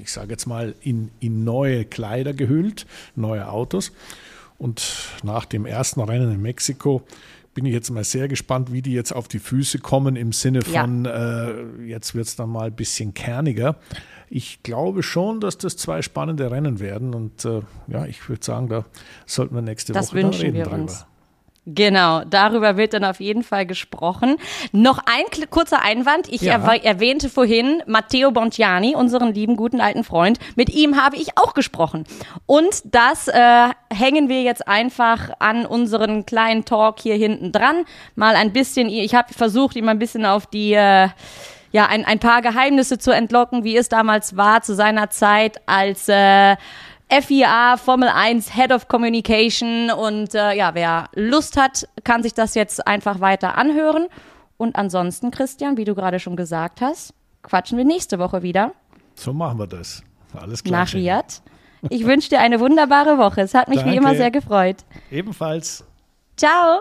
ich 0.00 0.12
sage 0.12 0.30
jetzt 0.30 0.46
mal, 0.46 0.74
in, 0.80 1.10
in 1.20 1.44
neue 1.44 1.84
Kleider 1.84 2.32
gehüllt, 2.32 2.86
neue 3.14 3.48
Autos. 3.48 3.92
Und 4.58 5.10
nach 5.22 5.44
dem 5.44 5.66
ersten 5.66 6.00
Rennen 6.00 6.32
in 6.32 6.40
Mexiko 6.40 7.02
bin 7.56 7.64
ich 7.64 7.72
jetzt 7.72 7.90
mal 7.90 8.04
sehr 8.04 8.28
gespannt, 8.28 8.70
wie 8.70 8.82
die 8.82 8.92
jetzt 8.92 9.12
auf 9.12 9.28
die 9.28 9.38
Füße 9.38 9.78
kommen 9.78 10.14
im 10.14 10.32
Sinne 10.32 10.60
von, 10.60 11.06
ja. 11.06 11.48
äh, 11.48 11.64
jetzt 11.86 12.14
wird 12.14 12.26
es 12.26 12.36
dann 12.36 12.50
mal 12.50 12.66
ein 12.66 12.76
bisschen 12.76 13.14
kerniger. 13.14 13.76
Ich 14.28 14.62
glaube 14.62 15.02
schon, 15.02 15.40
dass 15.40 15.56
das 15.56 15.78
zwei 15.78 16.02
spannende 16.02 16.50
Rennen 16.50 16.80
werden 16.80 17.14
und 17.14 17.46
äh, 17.46 17.62
ja, 17.88 18.04
ich 18.04 18.28
würde 18.28 18.44
sagen, 18.44 18.68
da 18.68 18.84
sollten 19.24 19.54
wir 19.54 19.62
nächste 19.62 19.94
das 19.94 20.08
Woche 20.08 20.22
wünschen 20.22 20.40
reden 20.42 20.54
wir 20.54 20.64
drüber. 20.64 20.82
Uns. 20.82 21.06
Genau, 21.68 22.22
darüber 22.24 22.76
wird 22.76 22.94
dann 22.94 23.04
auf 23.04 23.18
jeden 23.18 23.42
Fall 23.42 23.66
gesprochen. 23.66 24.36
Noch 24.70 24.98
ein 24.98 25.24
kurzer 25.50 25.82
Einwand. 25.82 26.28
Ich 26.28 26.42
ja. 26.42 26.54
erwähnte 26.54 27.28
vorhin 27.28 27.82
Matteo 27.86 28.30
Bontiani, 28.30 28.94
unseren 28.94 29.34
lieben 29.34 29.56
guten 29.56 29.80
alten 29.80 30.04
Freund. 30.04 30.38
Mit 30.54 30.70
ihm 30.70 31.02
habe 31.02 31.16
ich 31.16 31.36
auch 31.36 31.54
gesprochen. 31.54 32.04
Und 32.46 32.82
das 32.84 33.26
äh, 33.26 33.68
hängen 33.92 34.28
wir 34.28 34.42
jetzt 34.42 34.68
einfach 34.68 35.30
an 35.40 35.66
unseren 35.66 36.24
kleinen 36.24 36.64
Talk 36.64 37.00
hier 37.00 37.16
hinten 37.16 37.50
dran. 37.50 37.84
Mal 38.14 38.36
ein 38.36 38.52
bisschen, 38.52 38.88
ich 38.88 39.16
habe 39.16 39.34
versucht, 39.34 39.74
ihm 39.74 39.88
ein 39.88 39.98
bisschen 39.98 40.24
auf 40.24 40.46
die... 40.46 40.72
Äh, 40.72 41.08
ja, 41.72 41.86
ein, 41.86 42.06
ein 42.06 42.20
paar 42.20 42.40
Geheimnisse 42.40 42.96
zu 42.96 43.10
entlocken, 43.10 43.62
wie 43.62 43.76
es 43.76 43.90
damals 43.90 44.36
war 44.36 44.62
zu 44.62 44.74
seiner 44.74 45.10
Zeit 45.10 45.60
als 45.66 46.08
äh, 46.08 46.56
FIA 47.08 47.76
Formel 47.76 48.08
1 48.08 48.54
Head 48.54 48.72
of 48.72 48.88
Communication 48.88 49.90
und 49.90 50.34
äh, 50.34 50.54
ja, 50.54 50.74
wer 50.74 51.08
Lust 51.14 51.56
hat, 51.56 51.88
kann 52.02 52.22
sich 52.22 52.34
das 52.34 52.54
jetzt 52.54 52.86
einfach 52.86 53.20
weiter 53.20 53.56
anhören. 53.56 54.08
Und 54.56 54.76
ansonsten, 54.76 55.30
Christian, 55.30 55.76
wie 55.76 55.84
du 55.84 55.94
gerade 55.94 56.18
schon 56.18 56.36
gesagt 56.36 56.80
hast, 56.80 57.14
quatschen 57.42 57.78
wir 57.78 57.84
nächste 57.84 58.18
Woche 58.18 58.42
wieder. 58.42 58.72
So 59.14 59.32
machen 59.32 59.58
wir 59.58 59.66
das. 59.66 60.02
Alles 60.34 60.64
klar. 60.64 60.80
Nach 60.84 60.92
Riyadh. 60.92 61.42
Ich 61.90 62.04
wünsche 62.04 62.30
dir 62.30 62.40
eine 62.40 62.58
wunderbare 62.58 63.18
Woche. 63.18 63.42
Es 63.42 63.54
hat 63.54 63.68
mich 63.68 63.78
Danke. 63.78 63.92
wie 63.92 63.96
immer 63.96 64.14
sehr 64.16 64.30
gefreut. 64.30 64.78
Ebenfalls. 65.10 65.84
Ciao. 66.36 66.80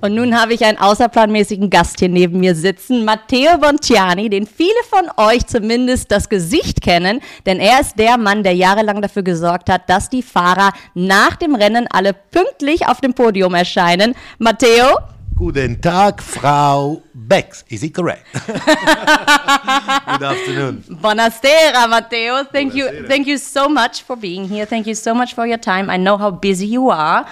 Und 0.00 0.14
nun 0.14 0.38
habe 0.38 0.54
ich 0.54 0.64
einen 0.64 0.78
außerplanmäßigen 0.78 1.68
Gast 1.68 1.98
hier 1.98 2.08
neben 2.08 2.40
mir 2.40 2.54
sitzen, 2.54 3.04
Matteo 3.04 3.58
Bontiani, 3.58 4.30
den 4.30 4.46
viele 4.46 4.70
von 4.88 5.10
euch 5.16 5.46
zumindest 5.46 6.10
das 6.10 6.30
Gesicht 6.30 6.80
kennen, 6.80 7.20
denn 7.44 7.60
er 7.60 7.80
ist 7.80 7.98
der 7.98 8.16
Mann, 8.16 8.42
der 8.42 8.54
jahrelang 8.54 9.02
dafür 9.02 9.22
gesorgt 9.22 9.68
hat, 9.68 9.90
dass 9.90 10.08
die 10.08 10.22
Fahrer 10.22 10.72
nach 10.94 11.36
dem 11.36 11.54
Rennen 11.54 11.86
alle 11.90 12.14
pünktlich 12.14 12.86
auf 12.86 13.02
dem 13.02 13.12
Podium 13.12 13.54
erscheinen. 13.54 14.14
Matteo? 14.38 14.96
Guten 15.36 15.80
Tag, 15.80 16.22
Frau 16.22 17.02
Bex. 17.14 17.64
Is 17.68 17.82
it 17.82 17.94
correct? 17.94 18.24
Good 18.46 20.22
afternoon. 20.22 20.84
Buonasera, 21.00 21.86
Matteo. 21.88 22.44
Thank 22.52 22.72
Buonasera. 22.74 23.00
you, 23.00 23.06
thank 23.06 23.26
you 23.26 23.38
so 23.38 23.68
much 23.68 24.02
for 24.02 24.16
being 24.16 24.46
here. 24.48 24.66
Thank 24.66 24.86
you 24.86 24.94
so 24.94 25.14
much 25.14 25.34
for 25.34 25.46
your 25.46 25.58
time. 25.58 25.90
I 25.90 25.96
know 25.96 26.18
how 26.18 26.30
busy 26.30 26.66
you 26.66 26.90
are. 26.90 27.26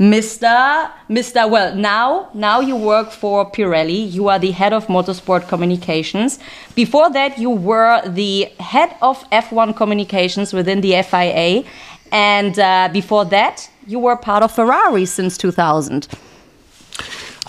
Mr. 0.00 0.90
Mr. 1.10 1.48
Well, 1.50 1.74
now 1.76 2.30
now 2.32 2.60
you 2.60 2.74
work 2.74 3.10
for 3.10 3.44
Pirelli. 3.50 4.10
You 4.10 4.28
are 4.28 4.38
the 4.38 4.52
head 4.52 4.72
of 4.72 4.86
motorsport 4.86 5.46
communications. 5.46 6.38
Before 6.74 7.10
that, 7.10 7.38
you 7.38 7.50
were 7.50 8.00
the 8.08 8.48
head 8.58 8.96
of 9.02 9.22
F1 9.28 9.76
communications 9.76 10.54
within 10.54 10.80
the 10.80 11.02
FIA, 11.02 11.64
and 12.10 12.58
uh, 12.58 12.88
before 12.90 13.26
that, 13.26 13.68
you 13.86 13.98
were 13.98 14.16
part 14.16 14.42
of 14.42 14.50
Ferrari 14.52 15.04
since 15.04 15.36
2000. 15.36 16.08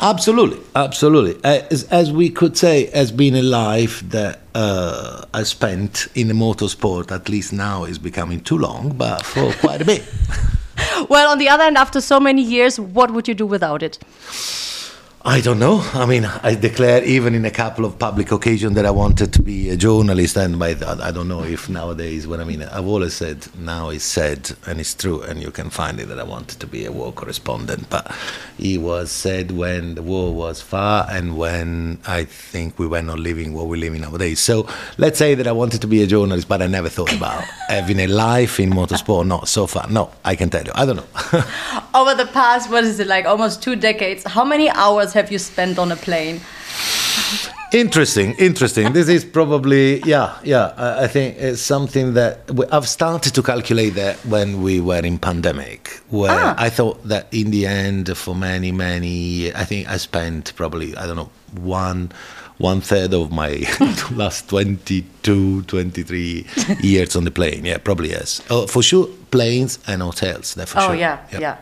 Absolutely, 0.01 0.59
absolutely. 0.75 1.39
As, 1.45 1.83
as 1.85 2.11
we 2.11 2.29
could 2.29 2.57
say, 2.57 2.87
has 2.87 3.13
been 3.13 3.35
a 3.35 3.41
life 3.41 4.01
that 4.09 4.41
uh, 4.55 5.23
I 5.33 5.43
spent 5.43 6.07
in 6.15 6.27
the 6.27 6.33
motorsport. 6.33 7.11
At 7.13 7.29
least 7.29 7.53
now 7.53 7.85
is 7.85 7.97
becoming 7.97 8.41
too 8.41 8.57
long, 8.57 8.97
but 8.97 9.23
for 9.25 9.53
quite 9.53 9.81
a 9.81 9.85
bit. 9.85 10.03
well, 11.09 11.31
on 11.31 11.37
the 11.37 11.49
other 11.49 11.63
hand, 11.63 11.77
after 11.77 12.01
so 12.01 12.19
many 12.19 12.41
years, 12.41 12.79
what 12.79 13.11
would 13.11 13.27
you 13.27 13.33
do 13.33 13.45
without 13.45 13.83
it? 13.83 13.97
I 15.23 15.39
don't 15.39 15.59
know. 15.59 15.87
I 15.93 16.07
mean, 16.07 16.25
I 16.25 16.55
declared 16.55 17.03
even 17.03 17.35
in 17.35 17.45
a 17.45 17.51
couple 17.51 17.85
of 17.85 17.99
public 17.99 18.31
occasions 18.31 18.73
that 18.73 18.87
I 18.87 18.89
wanted 18.89 19.31
to 19.33 19.41
be 19.43 19.69
a 19.69 19.77
journalist, 19.77 20.35
and 20.35 20.57
by 20.57 20.73
that, 20.73 20.99
I 20.99 21.11
don't 21.11 21.27
know 21.27 21.43
if 21.43 21.69
nowadays, 21.69 22.25
what 22.27 22.39
I 22.39 22.43
mean, 22.43 22.63
I've 22.63 22.87
always 22.87 23.13
said 23.13 23.45
now 23.55 23.89
it's 23.89 24.03
said 24.03 24.51
and 24.65 24.79
it's 24.79 24.95
true, 24.95 25.21
and 25.21 25.39
you 25.39 25.51
can 25.51 25.69
find 25.69 25.99
it 25.99 26.07
that 26.07 26.19
I 26.19 26.23
wanted 26.23 26.59
to 26.61 26.65
be 26.65 26.85
a 26.85 26.91
war 26.91 27.11
correspondent, 27.11 27.87
but 27.91 28.11
it 28.57 28.79
was 28.81 29.11
said 29.11 29.51
when 29.51 29.93
the 29.93 30.01
war 30.01 30.33
was 30.33 30.59
far 30.59 31.05
and 31.07 31.37
when 31.37 31.99
I 32.07 32.23
think 32.23 32.79
we 32.79 32.87
were 32.87 33.03
not 33.03 33.19
living 33.19 33.53
what 33.53 33.67
we're 33.67 33.79
living 33.79 34.01
nowadays. 34.01 34.39
So 34.39 34.67
let's 34.97 35.19
say 35.19 35.35
that 35.35 35.45
I 35.45 35.51
wanted 35.51 35.81
to 35.81 35.87
be 35.87 36.01
a 36.01 36.07
journalist, 36.07 36.47
but 36.47 36.63
I 36.63 36.67
never 36.67 36.89
thought 36.89 37.13
about 37.13 37.43
having 37.67 37.99
a 37.99 38.07
life 38.07 38.59
in 38.59 38.71
motorsport. 38.71 39.27
Not 39.27 39.47
so 39.47 39.67
far. 39.67 39.87
No, 39.87 40.09
I 40.25 40.35
can 40.35 40.49
tell 40.49 40.63
you. 40.63 40.71
I 40.73 40.87
don't 40.87 40.95
know. 40.95 41.43
Over 41.93 42.15
the 42.15 42.29
past, 42.33 42.71
what 42.71 42.85
is 42.85 42.99
it 42.99 43.05
like, 43.05 43.25
almost 43.25 43.61
two 43.61 43.75
decades? 43.75 44.23
How 44.23 44.43
many 44.43 44.69
hours 44.69 45.10
have 45.13 45.31
you 45.31 45.39
spent 45.39 45.77
on 45.79 45.91
a 45.91 45.95
plane? 45.95 46.41
Interesting, 47.73 48.33
interesting. 48.37 48.91
this 48.91 49.07
is 49.07 49.23
probably, 49.23 50.01
yeah, 50.01 50.37
yeah. 50.43 50.73
I, 50.77 51.07
think 51.07 51.37
it's 51.37 51.61
something 51.61 52.15
that 52.15 52.51
we, 52.51 52.65
I've 52.67 52.87
started 52.87 53.33
to 53.35 53.41
calculate 53.41 53.93
that 53.95 54.17
when 54.25 54.61
we 54.61 54.81
were 54.81 54.99
in 54.99 55.17
pandemic, 55.17 55.87
where 56.09 56.31
Ah. 56.31 56.55
I 56.57 56.69
thought 56.69 57.01
that 57.07 57.27
in 57.31 57.51
the 57.51 57.65
end, 57.65 58.17
for 58.17 58.35
many, 58.35 58.73
many, 58.73 59.53
I 59.55 59.63
think 59.63 59.87
I 59.87 59.95
spent 59.97 60.53
probably, 60.55 60.97
I 60.97 61.07
don't 61.07 61.15
know, 61.15 61.29
one 61.61 62.11
one 62.57 62.79
third 62.81 63.13
of 63.13 63.31
my 63.31 63.63
last 64.11 64.49
22, 64.49 65.63
23 65.63 66.45
years 66.81 67.15
on 67.15 67.23
the 67.23 67.31
plane. 67.31 67.63
Yeah, 67.65 67.77
probably 67.77 68.09
yes. 68.09 68.41
Oh, 68.49 68.67
for 68.67 68.83
sure, 68.83 69.07
planes 69.31 69.79
and 69.87 70.01
hotels. 70.01 70.53
That 70.55 70.67
for 70.67 70.79
Oh 70.79 70.87
sure. 70.87 70.95
yeah, 70.95 71.19
yeah. 71.31 71.57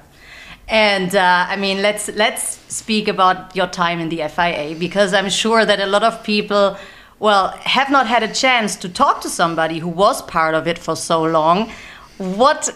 And 0.69 1.15
uh, 1.15 1.47
I 1.49 1.55
mean, 1.55 1.81
let's 1.81 2.09
let's 2.09 2.59
speak 2.71 3.07
about 3.07 3.55
your 3.55 3.65
time 3.65 3.99
in 3.99 4.09
the 4.09 4.27
FIA 4.27 4.75
because 4.77 5.15
I'm 5.15 5.29
sure 5.29 5.65
that 5.65 5.79
a 5.79 5.87
lot 5.87 6.03
of 6.03 6.23
people, 6.23 6.77
well, 7.17 7.49
have 7.63 7.89
not 7.89 8.05
had 8.05 8.21
a 8.21 8.31
chance 8.31 8.75
to 8.77 8.89
talk 8.89 9.21
to 9.21 9.29
somebody 9.29 9.79
who 9.79 9.87
was 9.87 10.21
part 10.21 10.53
of 10.53 10.67
it 10.67 10.77
for 10.77 10.95
so 10.95 11.23
long. 11.23 11.71
What, 12.19 12.69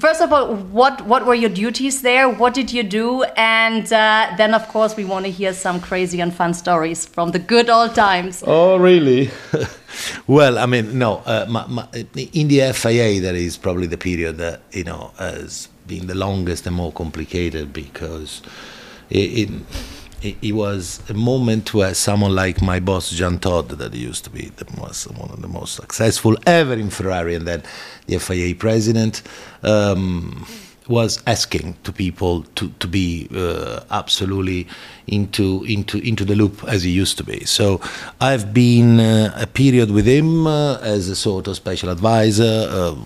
first 0.00 0.22
of 0.22 0.32
all, 0.32 0.54
what 0.56 1.04
what 1.06 1.26
were 1.26 1.34
your 1.34 1.50
duties 1.50 2.00
there? 2.00 2.26
What 2.26 2.54
did 2.54 2.72
you 2.72 2.82
do? 2.82 3.24
And 3.36 3.84
uh, 3.92 4.32
then, 4.38 4.54
of 4.54 4.66
course, 4.68 4.96
we 4.96 5.04
want 5.04 5.26
to 5.26 5.30
hear 5.30 5.52
some 5.52 5.78
crazy 5.78 6.22
and 6.22 6.32
fun 6.34 6.54
stories 6.54 7.04
from 7.04 7.32
the 7.32 7.38
good 7.38 7.68
old 7.68 7.94
times. 7.94 8.44
Oh, 8.46 8.78
really? 8.78 9.30
well, 10.26 10.56
I 10.56 10.64
mean, 10.64 10.98
no. 10.98 11.18
Uh, 11.26 11.44
my, 11.50 11.66
my, 11.66 11.86
in 12.32 12.48
the 12.48 12.72
FIA, 12.72 13.20
that 13.20 13.34
is 13.34 13.58
probably 13.58 13.88
the 13.88 13.98
period 13.98 14.38
that 14.38 14.62
you 14.72 14.84
know 14.84 15.12
has 15.18 15.68
been 15.86 16.06
the 16.06 16.14
longest 16.14 16.66
and 16.66 16.76
more 16.76 16.92
complicated 16.92 17.72
because 17.72 18.42
it, 19.10 19.50
it, 20.22 20.36
it 20.42 20.52
was 20.52 21.02
a 21.08 21.14
moment 21.14 21.74
where 21.74 21.94
someone 21.94 22.34
like 22.34 22.62
my 22.62 22.80
boss 22.80 23.10
Jean 23.10 23.38
Todd, 23.38 23.68
that 23.68 23.94
used 23.94 24.24
to 24.24 24.30
be 24.30 24.50
the 24.56 24.66
most, 24.78 25.06
one 25.12 25.30
of 25.30 25.42
the 25.42 25.48
most 25.48 25.74
successful 25.74 26.36
ever 26.46 26.74
in 26.74 26.90
Ferrari, 26.90 27.34
and 27.34 27.46
then 27.46 27.62
the 28.06 28.18
FIA 28.18 28.54
president. 28.54 29.22
Um, 29.62 30.46
was 30.88 31.22
asking 31.26 31.76
to 31.82 31.92
people 31.92 32.42
to, 32.54 32.68
to 32.78 32.86
be 32.86 33.28
uh, 33.34 33.80
absolutely 33.90 34.66
into 35.06 35.64
into 35.64 35.98
into 35.98 36.24
the 36.24 36.34
loop 36.34 36.62
as 36.64 36.82
he 36.82 36.90
used 36.90 37.16
to 37.18 37.24
be. 37.24 37.44
So 37.44 37.80
I've 38.20 38.52
been 38.54 39.00
uh, 39.00 39.32
a 39.36 39.46
period 39.46 39.90
with 39.90 40.06
him 40.06 40.46
uh, 40.46 40.78
as 40.78 41.08
a 41.08 41.16
sort 41.16 41.48
of 41.48 41.56
special 41.56 41.90
advisor, 41.90 42.66
uh, 42.70 42.96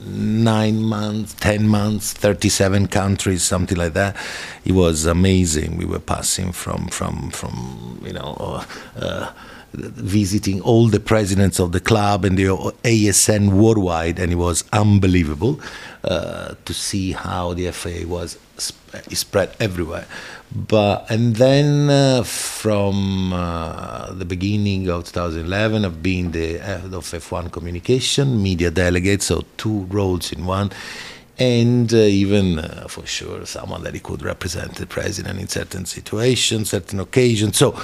nine 0.00 0.82
months, 0.82 1.34
ten 1.34 1.68
months, 1.68 2.12
thirty-seven 2.12 2.88
countries, 2.88 3.42
something 3.42 3.78
like 3.78 3.92
that. 3.94 4.16
It 4.64 4.72
was 4.72 5.06
amazing. 5.06 5.76
We 5.76 5.84
were 5.84 6.00
passing 6.00 6.52
from 6.52 6.88
from 6.88 7.30
from 7.30 8.00
you 8.04 8.12
know. 8.12 8.64
Visiting 9.72 10.60
all 10.62 10.88
the 10.88 10.98
presidents 10.98 11.60
of 11.60 11.70
the 11.72 11.80
club 11.80 12.24
and 12.24 12.36
the 12.36 12.44
ASN 12.44 13.52
worldwide, 13.52 14.18
and 14.18 14.32
it 14.32 14.36
was 14.36 14.64
unbelievable 14.72 15.60
uh, 16.02 16.54
to 16.64 16.74
see 16.74 17.12
how 17.12 17.54
the 17.54 17.70
FA 17.70 18.06
was 18.06 18.36
sp- 18.58 19.06
spread 19.14 19.54
everywhere. 19.60 20.06
But 20.52 21.08
and 21.08 21.36
then 21.36 21.88
uh, 21.88 22.24
from 22.24 23.32
uh, 23.32 24.12
the 24.12 24.24
beginning 24.24 24.88
of 24.88 25.04
2011, 25.04 25.84
I've 25.84 26.02
been 26.02 26.32
the 26.32 26.58
head 26.58 26.92
of 26.92 27.04
F1 27.04 27.52
communication, 27.52 28.42
media 28.42 28.70
delegate, 28.70 29.22
so 29.22 29.44
two 29.56 29.84
roles 29.90 30.32
in 30.32 30.46
one. 30.46 30.72
And 31.38 31.92
uh, 31.94 31.96
even 31.96 32.58
uh, 32.58 32.86
for 32.88 33.06
sure, 33.06 33.46
someone 33.46 33.82
that 33.84 33.94
he 33.94 34.00
could 34.00 34.22
represent 34.22 34.74
the 34.74 34.86
president 34.86 35.38
in 35.38 35.48
certain 35.48 35.86
situations, 35.86 36.70
certain 36.70 37.00
occasions. 37.00 37.56
So 37.56 37.80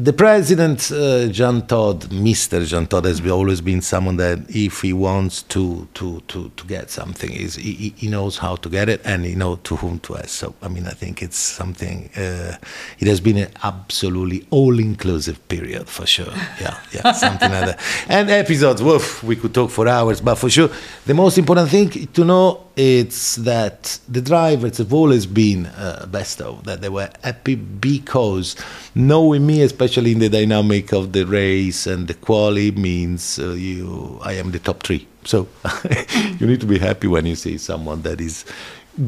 the 0.00 0.12
president, 0.12 0.92
uh, 0.92 1.26
Jean 1.26 1.66
Todt, 1.66 2.08
Mr. 2.10 2.64
John 2.64 2.86
Todd, 2.86 3.04
has 3.04 3.20
always 3.28 3.60
been 3.60 3.82
someone 3.82 4.16
that 4.18 4.38
if 4.48 4.82
he 4.82 4.92
wants 4.92 5.42
to 5.42 5.88
to 5.94 6.20
to, 6.28 6.50
to 6.50 6.66
get 6.66 6.88
something, 6.90 7.32
is 7.32 7.56
he, 7.56 7.92
he 7.96 8.08
knows 8.08 8.38
how 8.38 8.54
to 8.54 8.68
get 8.68 8.88
it 8.88 9.00
and 9.04 9.24
he 9.24 9.34
knows 9.34 9.58
to 9.64 9.74
whom 9.74 9.98
to 10.00 10.16
ask. 10.16 10.28
So 10.28 10.54
I 10.62 10.68
mean, 10.68 10.86
I 10.86 10.92
think 10.92 11.20
it's 11.20 11.36
something. 11.36 12.10
Uh, 12.16 12.56
it 13.00 13.08
has 13.08 13.20
been 13.20 13.38
an 13.38 13.50
absolutely 13.64 14.46
all-inclusive 14.50 15.48
period 15.48 15.88
for 15.88 16.06
sure. 16.06 16.32
Yeah, 16.60 16.78
yeah, 16.92 17.10
something 17.26 17.50
like 17.50 17.66
that. 17.66 17.80
And 18.08 18.30
episodes, 18.30 18.80
woof, 18.80 19.24
we 19.24 19.34
could 19.34 19.52
talk 19.52 19.70
for 19.72 19.88
hours, 19.88 20.20
but 20.20 20.36
for 20.36 20.48
sure, 20.48 20.70
the 21.06 21.14
most 21.14 21.38
important 21.38 21.70
thing 21.70 22.06
to 22.06 22.24
know 22.24 22.67
it's 22.78 23.34
that 23.34 23.98
the 24.08 24.20
drivers 24.20 24.78
have 24.78 24.94
always 24.94 25.26
been 25.26 25.66
uh, 25.66 26.06
best 26.08 26.40
of 26.40 26.62
that 26.62 26.80
they 26.80 26.88
were 26.88 27.10
happy 27.24 27.56
because 27.56 28.54
knowing 28.94 29.44
me 29.44 29.62
especially 29.62 30.12
in 30.12 30.20
the 30.20 30.28
dynamic 30.28 30.92
of 30.92 31.12
the 31.12 31.24
race 31.26 31.88
and 31.88 32.06
the 32.06 32.14
quali 32.14 32.70
means 32.70 33.40
uh, 33.40 33.50
you 33.50 34.20
i 34.22 34.32
am 34.32 34.52
the 34.52 34.60
top 34.60 34.80
three 34.84 35.08
so 35.24 35.48
you 36.38 36.46
need 36.46 36.60
to 36.60 36.66
be 36.66 36.78
happy 36.78 37.08
when 37.08 37.26
you 37.26 37.34
see 37.34 37.58
someone 37.58 38.00
that 38.02 38.20
is 38.20 38.44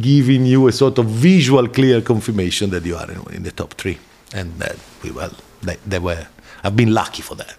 giving 0.01 0.45
you 0.45 0.67
a 0.67 0.73
sort 0.73 0.99
of 0.99 1.07
visual 1.07 1.69
clear 1.69 2.01
confirmation 2.01 2.71
that 2.71 2.85
you 2.85 2.97
are 2.97 3.09
in, 3.09 3.23
in 3.35 3.43
the 3.45 3.53
top 3.53 3.75
three 3.75 3.99
and 4.35 4.53
that 4.59 4.77
we 5.05 5.13
well 5.13 5.33
they, 5.63 5.77
they 5.87 6.01
were 6.01 6.27
i've 6.65 6.75
been 6.75 6.93
lucky 6.93 7.23
for 7.23 7.37
that 7.37 7.55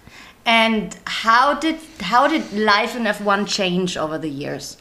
And 0.45 0.97
how 1.05 1.53
did 1.53 1.78
how 1.99 2.28
did 2.28 2.51
life 2.53 2.95
in 2.95 3.03
F1 3.03 3.47
change 3.47 3.95
over 3.95 4.18
the 4.18 4.30
years? 4.30 4.78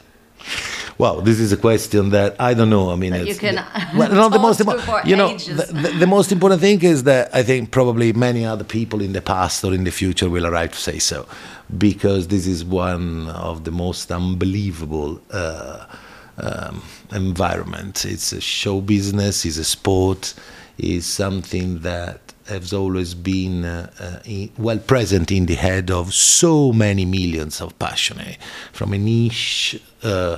Wow, 0.97 1.21
this 1.21 1.39
is 1.39 1.51
a 1.51 1.57
question 1.57 2.09
that 2.11 2.35
I 2.39 2.53
don't 2.53 2.69
know. 2.69 2.91
I 2.91 2.95
mean, 2.95 3.13
you 3.25 3.35
can 3.35 3.55
the, 3.55 3.65
well, 3.95 4.11
no, 4.11 4.29
the 4.29 4.39
most 4.39 4.57
to 4.57 4.65
impo- 4.65 4.79
for 4.81 5.07
you 5.07 5.15
know, 5.15 5.35
the, 5.37 5.65
the, 5.71 5.95
the 5.99 6.07
most 6.07 6.31
important 6.31 6.61
thing 6.61 6.81
is 6.83 7.03
that 7.03 7.33
I 7.33 7.43
think 7.43 7.71
probably 7.71 8.13
many 8.13 8.45
other 8.45 8.63
people 8.63 9.01
in 9.01 9.13
the 9.13 9.21
past 9.21 9.63
or 9.63 9.73
in 9.73 9.83
the 9.83 9.91
future 9.91 10.29
will 10.29 10.45
arrive 10.45 10.71
to 10.73 10.79
say 10.79 10.99
so, 10.99 11.27
because 11.77 12.27
this 12.27 12.45
is 12.47 12.63
one 12.63 13.29
of 13.29 13.63
the 13.63 13.71
most 13.71 14.11
unbelievable 14.11 15.21
uh, 15.31 15.85
um, 16.37 16.83
environment. 17.11 18.05
It's 18.05 18.31
a 18.33 18.41
show 18.41 18.81
business, 18.81 19.45
it's 19.45 19.57
a 19.57 19.63
sport, 19.63 20.33
is 20.77 21.05
something 21.05 21.79
that 21.79 22.19
has 22.47 22.73
always 22.73 23.13
been 23.13 23.65
uh, 23.65 23.89
uh, 23.99 24.19
in, 24.25 24.51
well 24.57 24.79
present 24.79 25.31
in 25.31 25.45
the 25.45 25.55
head 25.55 25.89
of 25.89 26.13
so 26.13 26.73
many 26.73 27.05
millions 27.05 27.61
of 27.61 27.77
passionate 27.79 28.37
from 28.73 28.93
a 28.93 28.97
niche 28.97 29.81
uh, 30.03 30.37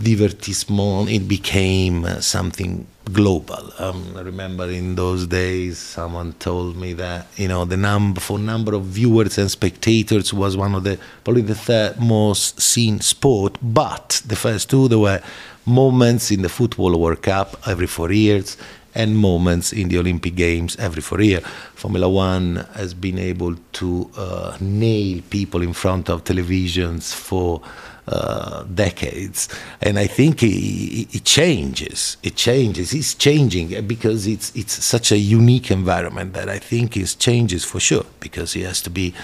divertissement 0.00 1.10
it 1.10 1.26
became 1.26 2.04
uh, 2.04 2.20
something 2.20 2.86
global 3.12 3.72
um, 3.78 4.14
i 4.16 4.20
remember 4.20 4.68
in 4.68 4.94
those 4.94 5.26
days 5.26 5.78
someone 5.78 6.34
told 6.34 6.76
me 6.76 6.92
that 6.92 7.26
you 7.36 7.48
know 7.48 7.64
the 7.64 7.76
number 7.76 8.20
for 8.20 8.38
number 8.38 8.74
of 8.74 8.82
viewers 8.84 9.38
and 9.38 9.50
spectators 9.50 10.34
was 10.34 10.54
one 10.56 10.74
of 10.74 10.84
the 10.84 10.98
probably 11.24 11.40
the 11.40 11.54
third 11.54 11.98
most 11.98 12.60
seen 12.60 13.00
sport 13.00 13.56
but 13.62 14.20
the 14.26 14.36
first 14.36 14.68
two 14.68 14.86
there 14.88 14.98
were 14.98 15.22
moments 15.64 16.30
in 16.30 16.42
the 16.42 16.48
football 16.48 16.98
world 17.00 17.22
cup 17.22 17.56
every 17.66 17.86
four 17.86 18.12
years 18.12 18.56
and 18.94 19.16
moments 19.16 19.72
in 19.74 19.88
the 19.88 19.98
Olympic 19.98 20.34
Games 20.34 20.74
every 20.76 21.02
four 21.02 21.20
years. 21.20 21.44
Formula 21.74 22.08
One 22.08 22.66
has 22.74 22.94
been 22.94 23.18
able 23.18 23.54
to 23.74 24.10
uh, 24.16 24.56
nail 24.58 25.20
people 25.28 25.60
in 25.60 25.74
front 25.74 26.08
of 26.08 26.24
televisions 26.24 27.12
for 27.12 27.60
uh, 28.08 28.62
decades, 28.64 29.48
and 29.80 29.98
I 29.98 30.06
think 30.06 30.42
it, 30.42 31.14
it, 31.14 31.24
changes. 31.24 32.16
It 32.22 32.36
changes. 32.36 32.94
It's 32.94 33.14
changing 33.14 33.86
because 33.86 34.26
it's 34.26 34.54
it's 34.54 34.84
such 34.84 35.10
a 35.12 35.18
unique 35.18 35.70
environment 35.70 36.32
that 36.34 36.48
I 36.48 36.58
think 36.58 36.96
it 36.96 37.16
changes 37.18 37.64
for 37.64 37.80
sure 37.80 38.06
because 38.20 38.54
it 38.54 38.64
has 38.64 38.80
to 38.82 38.90
be 38.90 39.14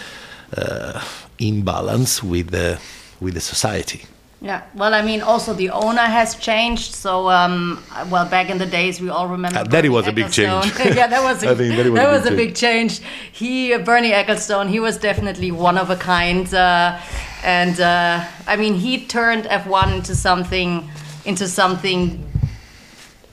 uh, 0.56 1.00
in 1.38 1.62
balance 1.62 2.22
with 2.22 2.50
the 2.50 2.80
with 3.20 3.34
the 3.34 3.40
society. 3.40 4.04
Yeah, 4.42 4.62
well, 4.74 4.92
I 4.92 5.02
mean, 5.02 5.22
also 5.22 5.54
the 5.54 5.70
owner 5.70 6.02
has 6.02 6.34
changed. 6.34 6.94
So, 6.94 7.30
um, 7.30 7.80
well, 8.10 8.28
back 8.28 8.50
in 8.50 8.58
the 8.58 8.66
days, 8.66 9.00
we 9.00 9.08
all 9.08 9.28
remember 9.28 9.60
uh, 9.60 9.64
that 9.64 9.88
was 9.98 10.08
a 10.08 10.12
big 10.12 10.32
change. 10.32 10.66
yeah, 10.80 11.06
that 11.06 11.22
was 11.22 11.44
a, 11.44 11.54
that 11.54 11.86
was, 11.86 11.94
that 11.94 12.10
was 12.10 12.26
a, 12.26 12.34
big, 12.34 12.56
change. 12.56 13.00
He, 13.30 13.76
Bernie 13.78 14.10
Ecclestone, 14.10 14.68
he 14.68 14.80
was 14.80 14.98
definitely 14.98 15.52
one 15.52 15.78
of 15.78 15.90
a 15.90 15.96
kind, 15.96 16.52
uh, 16.52 16.98
and 17.44 17.78
uh, 17.80 18.24
I 18.48 18.56
mean, 18.56 18.74
he 18.74 19.06
turned 19.06 19.44
F1 19.44 19.98
into 19.98 20.16
something, 20.16 20.90
into 21.24 21.46
something 21.46 22.28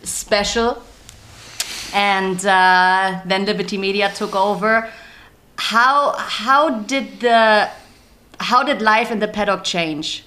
special. 0.04 0.84
And 1.92 2.46
uh, 2.46 3.22
then 3.26 3.46
Liberty 3.46 3.80
Media 3.80 4.12
took 4.14 4.36
over. 4.36 4.88
How 5.58 6.14
how 6.18 6.82
did 6.82 7.20
the 7.20 7.68
how 8.40 8.62
did 8.62 8.84
life 8.84 9.10
in 9.10 9.18
the 9.18 9.28
paddock 9.28 9.64
change? 9.64 10.24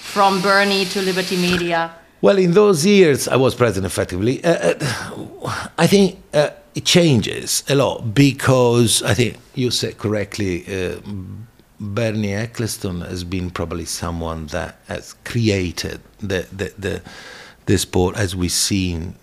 From 0.00 0.42
Bernie 0.42 0.84
to 0.86 1.02
Liberty 1.02 1.36
Media? 1.36 1.94
Well, 2.20 2.38
in 2.38 2.52
those 2.52 2.84
years, 2.84 3.28
I 3.28 3.36
was 3.36 3.54
president 3.54 3.90
effectively. 3.90 4.44
Uh, 4.44 4.74
uh, 4.80 5.68
I 5.78 5.86
think 5.86 6.18
uh, 6.34 6.50
it 6.74 6.84
changes 6.84 7.62
a 7.68 7.74
lot 7.74 8.14
because 8.14 9.02
I 9.02 9.14
think 9.14 9.36
you 9.54 9.70
said 9.70 9.98
correctly, 9.98 10.64
uh, 10.66 11.00
Bernie 11.78 12.28
Ecclestone 12.28 13.08
has 13.08 13.24
been 13.24 13.50
probably 13.50 13.86
someone 13.86 14.46
that 14.48 14.80
has 14.88 15.14
created 15.24 16.00
the, 16.18 16.46
the, 16.52 16.72
the, 16.78 17.02
the 17.66 17.78
sport 17.78 18.16
as 18.16 18.36
we've 18.36 18.52
seen 18.52 19.14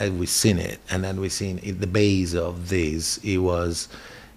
as 0.00 0.10
we've 0.10 0.30
seen 0.30 0.58
it, 0.58 0.80
and 0.90 1.04
then 1.04 1.20
we've 1.20 1.30
seen 1.30 1.58
at 1.58 1.78
the 1.78 1.86
base 1.86 2.34
of 2.34 2.70
this, 2.70 3.18
it 3.18 3.36
was 3.36 3.88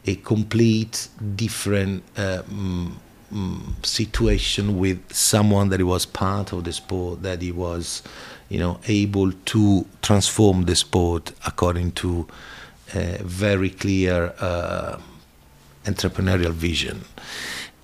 a 0.05 0.15
complete 0.15 1.07
different 1.35 2.03
um, 2.17 2.99
um, 3.33 3.75
situation 3.83 4.77
with 4.77 5.13
someone 5.13 5.69
that 5.69 5.79
he 5.79 5.83
was 5.83 6.05
part 6.05 6.53
of 6.53 6.63
the 6.63 6.73
sport, 6.73 7.23
that 7.23 7.41
he 7.41 7.51
was, 7.51 8.03
you 8.49 8.59
know, 8.59 8.79
able 8.87 9.31
to 9.31 9.85
transform 10.01 10.65
the 10.65 10.75
sport 10.75 11.31
according 11.45 11.91
to 11.93 12.27
a 12.93 13.17
very 13.23 13.69
clear 13.69 14.33
uh, 14.39 14.99
entrepreneurial 15.85 16.51
vision. 16.51 17.03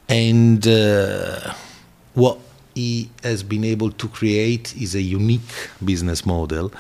And 0.08 0.68
uh, 0.68 1.54
what 2.14 2.40
he 2.76 3.10
has 3.24 3.44
been 3.44 3.64
able 3.64 3.92
to 3.92 4.08
create 4.08 4.76
is 4.76 4.96
a 4.96 5.02
unique 5.02 5.70
business 5.84 6.26
model 6.26 6.72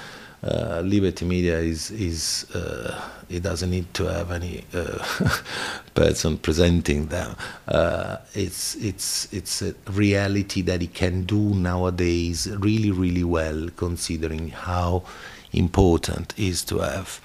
uh, 0.43 0.81
Liberty 0.85 1.25
Media 1.25 1.59
is 1.59 1.91
is 1.91 2.45
uh, 2.55 3.01
it 3.29 3.43
doesn't 3.43 3.69
need 3.69 3.93
to 3.93 4.05
have 4.05 4.31
any 4.31 4.63
uh, 4.73 5.03
person 5.93 6.37
presenting 6.37 7.07
them. 7.07 7.35
Uh, 7.67 8.17
it's 8.33 8.75
it's 8.75 9.31
it's 9.33 9.61
a 9.61 9.75
reality 9.91 10.61
that 10.61 10.81
it 10.81 10.93
can 10.93 11.23
do 11.23 11.53
nowadays 11.55 12.47
really 12.59 12.91
really 12.91 13.23
well, 13.23 13.69
considering 13.75 14.49
how 14.49 15.03
important 15.51 16.33
it 16.37 16.43
is 16.43 16.63
to 16.63 16.79
have 16.79 17.19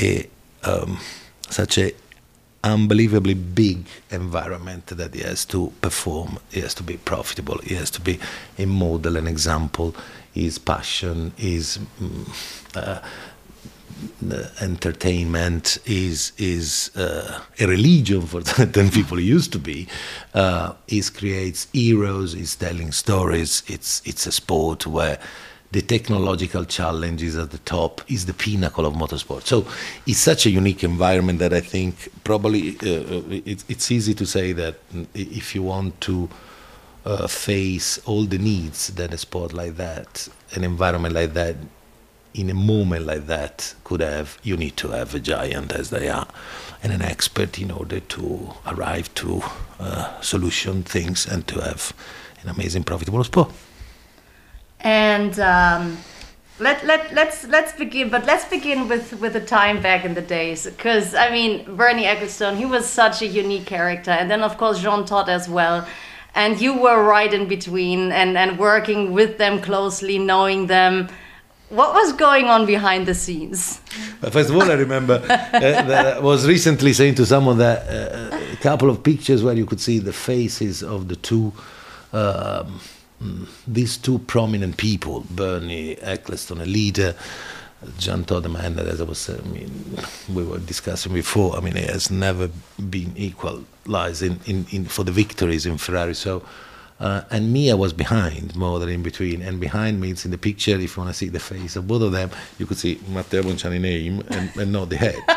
a 0.00 0.28
um, 0.64 0.98
such 1.48 1.78
a 1.78 1.92
unbelievably 2.62 3.34
big 3.34 3.86
environment 4.10 4.86
that 4.88 5.14
he 5.14 5.22
has 5.22 5.44
to 5.46 5.72
perform. 5.80 6.38
He 6.50 6.60
has 6.60 6.74
to 6.74 6.82
be 6.82 6.98
profitable. 6.98 7.58
He 7.58 7.74
has 7.74 7.90
to 7.92 8.00
be 8.00 8.18
a 8.58 8.66
model, 8.66 9.16
an 9.16 9.26
example 9.26 9.94
his 10.32 10.58
passion, 10.58 11.32
his 11.36 11.78
mm, 12.00 12.76
uh, 12.76 13.00
entertainment 14.60 15.78
is 15.86 16.32
is 16.38 16.90
uh, 16.96 17.40
a 17.58 17.66
religion 17.66 18.22
for 18.22 18.42
certain 18.44 18.90
people 18.90 19.20
used 19.20 19.52
to 19.52 19.58
be. 19.58 19.88
Uh, 20.34 20.72
it 20.88 21.10
creates 21.14 21.68
heroes. 21.72 22.34
It's 22.34 22.56
telling 22.56 22.92
stories. 22.92 23.62
It's 23.66 24.02
it's 24.04 24.26
a 24.26 24.32
sport 24.32 24.86
where 24.86 25.18
the 25.72 25.82
technological 25.82 26.64
challenge 26.64 27.22
is 27.22 27.36
at 27.36 27.50
the 27.50 27.58
top. 27.58 28.00
Is 28.08 28.26
the 28.26 28.34
pinnacle 28.34 28.86
of 28.86 28.94
motorsport. 28.94 29.42
So 29.42 29.66
it's 30.06 30.20
such 30.20 30.46
a 30.46 30.50
unique 30.50 30.84
environment 30.84 31.38
that 31.40 31.52
I 31.52 31.60
think 31.60 32.08
probably 32.24 32.76
uh, 32.82 33.22
it, 33.30 33.64
it's 33.68 33.90
easy 33.90 34.14
to 34.14 34.26
say 34.26 34.52
that 34.52 34.76
if 35.14 35.54
you 35.54 35.62
want 35.62 36.00
to 36.02 36.28
uh, 37.04 37.26
face 37.26 37.98
all 38.06 38.24
the 38.24 38.38
needs 38.38 38.88
that 38.88 39.12
a 39.12 39.18
sport 39.18 39.52
like 39.52 39.76
that, 39.76 40.28
an 40.52 40.64
environment 40.64 41.14
like 41.14 41.32
that, 41.34 41.56
in 42.32 42.48
a 42.48 42.54
moment 42.54 43.06
like 43.06 43.26
that 43.26 43.74
could 43.84 44.00
have, 44.00 44.38
you 44.42 44.56
need 44.56 44.76
to 44.76 44.88
have 44.88 45.14
a 45.14 45.20
giant 45.20 45.72
as 45.72 45.90
they 45.90 46.08
are 46.08 46.28
and 46.82 46.92
an 46.92 47.02
expert 47.02 47.58
in 47.58 47.70
order 47.70 48.00
to 48.00 48.52
arrive 48.66 49.12
to 49.14 49.42
uh, 49.78 50.20
solution 50.20 50.82
things 50.82 51.26
and 51.26 51.46
to 51.46 51.60
have 51.60 51.92
an 52.42 52.48
amazing 52.48 52.84
profitable 52.84 53.22
sport. 53.24 53.50
And 54.80 55.38
um, 55.40 55.98
let, 56.58 56.86
let, 56.86 57.12
let's, 57.12 57.44
let's 57.48 57.72
begin, 57.72 58.08
but 58.08 58.24
let's 58.24 58.46
begin 58.46 58.88
with, 58.88 59.20
with 59.20 59.34
the 59.34 59.40
time 59.40 59.82
back 59.82 60.04
in 60.04 60.14
the 60.14 60.22
days. 60.22 60.64
Because, 60.64 61.14
I 61.14 61.30
mean, 61.30 61.76
Bernie 61.76 62.04
Ecclestone, 62.04 62.56
he 62.56 62.64
was 62.64 62.86
such 62.88 63.20
a 63.20 63.26
unique 63.26 63.66
character. 63.66 64.12
And 64.12 64.30
then, 64.30 64.42
of 64.42 64.56
course, 64.56 64.80
Jean 64.80 65.04
Todt 65.04 65.28
as 65.28 65.48
well 65.48 65.86
and 66.34 66.60
you 66.60 66.78
were 66.78 67.02
right 67.02 67.32
in 67.32 67.46
between 67.48 68.12
and, 68.12 68.36
and 68.36 68.58
working 68.58 69.12
with 69.12 69.38
them 69.38 69.60
closely, 69.60 70.18
knowing 70.18 70.66
them. 70.66 71.08
What 71.68 71.94
was 71.94 72.12
going 72.12 72.46
on 72.46 72.66
behind 72.66 73.06
the 73.06 73.14
scenes? 73.14 73.78
First 74.20 74.50
of 74.50 74.56
all, 74.56 74.68
I 74.70 74.74
remember 74.74 75.22
uh, 75.22 75.60
that 75.60 76.16
I 76.16 76.18
was 76.18 76.46
recently 76.46 76.92
saying 76.92 77.14
to 77.16 77.26
someone 77.26 77.58
that 77.58 77.88
uh, 77.88 78.36
a 78.52 78.56
couple 78.56 78.90
of 78.90 79.04
pictures 79.04 79.44
where 79.44 79.54
you 79.54 79.66
could 79.66 79.80
see 79.80 80.00
the 80.00 80.12
faces 80.12 80.82
of 80.82 81.06
the 81.06 81.14
two, 81.14 81.52
um, 82.12 82.80
these 83.68 83.96
two 83.96 84.18
prominent 84.18 84.78
people, 84.78 85.24
Bernie 85.30 85.94
Ecclestone, 85.96 86.62
a 86.62 86.66
leader, 86.66 87.14
Todt, 87.98 88.42
the 88.42 88.48
man 88.48 88.76
that, 88.76 88.86
as 88.86 89.00
I 89.00 89.04
was, 89.04 89.28
uh, 89.28 89.40
I 89.42 89.48
mean, 89.48 89.96
we 90.32 90.44
were 90.44 90.58
discussing 90.58 91.14
before. 91.14 91.56
I 91.56 91.60
mean, 91.60 91.76
it 91.76 91.88
has 91.88 92.10
never 92.10 92.50
been 92.88 93.12
equalized 93.16 94.22
in, 94.22 94.40
in, 94.44 94.66
in 94.70 94.84
for 94.84 95.02
the 95.04 95.12
victories 95.12 95.64
in 95.64 95.78
Ferrari. 95.78 96.14
So 96.14 96.42
uh, 97.00 97.22
and 97.30 97.50
Mia 97.50 97.76
was 97.76 97.94
behind 97.94 98.54
more 98.54 98.78
than 98.78 98.90
in 98.90 99.02
between. 99.02 99.40
And 99.40 99.58
behind 99.58 100.00
me, 100.00 100.10
it's 100.10 100.26
in 100.26 100.30
the 100.30 100.38
picture. 100.38 100.72
If 100.72 100.96
you 100.96 101.02
want 101.02 101.12
to 101.12 101.18
see 101.18 101.28
the 101.28 101.40
face 101.40 101.74
of 101.76 101.88
both 101.88 102.02
of 102.02 102.12
them, 102.12 102.30
you 102.58 102.66
could 102.66 102.76
see 102.76 103.00
Matteo 103.08 103.42
Bonciani 103.42 103.80
name 103.80 104.22
and, 104.28 104.54
and 104.56 104.70
not 104.70 104.90
the 104.90 104.98
head. 104.98 105.16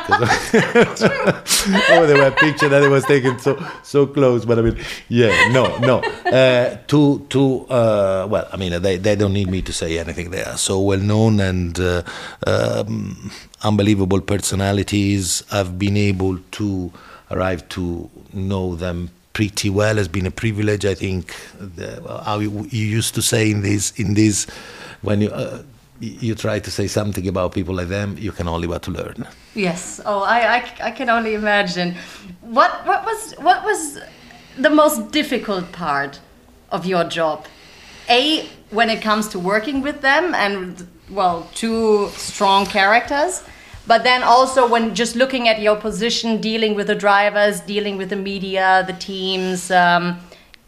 oh, 1.89 2.05
they 2.05 2.13
were 2.13 2.31
picture 2.31 2.67
that 2.67 2.83
it 2.83 2.89
was 2.89 3.05
taken 3.05 3.39
so 3.39 3.57
so 3.81 4.05
close. 4.05 4.43
But 4.43 4.59
I 4.59 4.61
mean, 4.63 4.77
yeah, 5.07 5.49
no, 5.53 5.77
no. 5.77 5.99
Uh, 6.29 6.77
to 6.87 7.25
to 7.29 7.65
uh, 7.67 8.27
well, 8.29 8.47
I 8.51 8.57
mean, 8.57 8.81
they 8.81 8.97
they 8.97 9.15
don't 9.15 9.33
need 9.33 9.49
me 9.49 9.61
to 9.61 9.71
say 9.71 9.97
anything. 9.97 10.31
They 10.31 10.43
are 10.43 10.57
so 10.57 10.81
well 10.81 10.99
known 10.99 11.39
and 11.39 11.79
uh, 11.79 12.03
um, 12.45 13.31
unbelievable 13.63 14.19
personalities. 14.19 15.43
I've 15.49 15.79
been 15.79 15.95
able 15.95 16.39
to 16.39 16.91
arrive 17.31 17.67
to 17.69 18.09
know 18.33 18.75
them 18.75 19.11
pretty 19.33 19.69
well. 19.69 19.97
Has 19.97 20.07
been 20.07 20.25
a 20.25 20.31
privilege, 20.31 20.85
I 20.85 20.95
think. 20.95 21.35
The, 21.59 22.21
how 22.23 22.39
you, 22.39 22.67
you, 22.69 22.85
used 22.85 23.15
to 23.15 23.21
say 23.21 23.51
in 23.51 23.61
this 23.61 23.91
in 23.99 24.13
this 24.13 24.47
when 25.01 25.21
you. 25.21 25.29
Uh, 25.29 25.63
you 25.99 26.35
try 26.35 26.59
to 26.59 26.69
say 26.69 26.87
something 26.87 27.27
about 27.29 27.53
people 27.53 27.75
like 27.75 27.87
them, 27.87 28.17
you 28.19 28.33
can 28.33 28.47
only 28.47 28.67
but 28.67 28.81
to 28.81 28.91
learn. 28.91 29.25
Yes. 29.55 30.01
Oh, 30.05 30.23
I, 30.23 30.57
I, 30.57 30.73
I 30.81 30.91
can 30.91 31.09
only 31.09 31.33
imagine. 31.33 31.95
What 32.41 32.85
what 32.85 33.05
was 33.05 33.33
what 33.33 33.63
was 33.63 33.99
the 34.57 34.69
most 34.69 35.11
difficult 35.11 35.71
part 35.71 36.19
of 36.71 36.85
your 36.85 37.05
job? 37.05 37.45
A 38.09 38.49
when 38.71 38.89
it 38.89 39.01
comes 39.01 39.29
to 39.29 39.39
working 39.39 39.81
with 39.81 40.01
them 40.01 40.35
and 40.35 40.87
well, 41.09 41.47
two 41.53 42.09
strong 42.09 42.65
characters 42.65 43.43
but 43.87 44.03
then 44.03 44.23
also 44.23 44.67
when 44.67 44.95
just 44.95 45.15
looking 45.15 45.47
at 45.47 45.61
your 45.61 45.75
position 45.75 46.39
dealing 46.39 46.75
with 46.75 46.87
the 46.87 46.95
drivers 46.95 47.59
dealing 47.61 47.97
with 47.97 48.09
the 48.09 48.15
media 48.15 48.83
the 48.87 48.93
teams 48.93 49.71
um, 49.71 50.19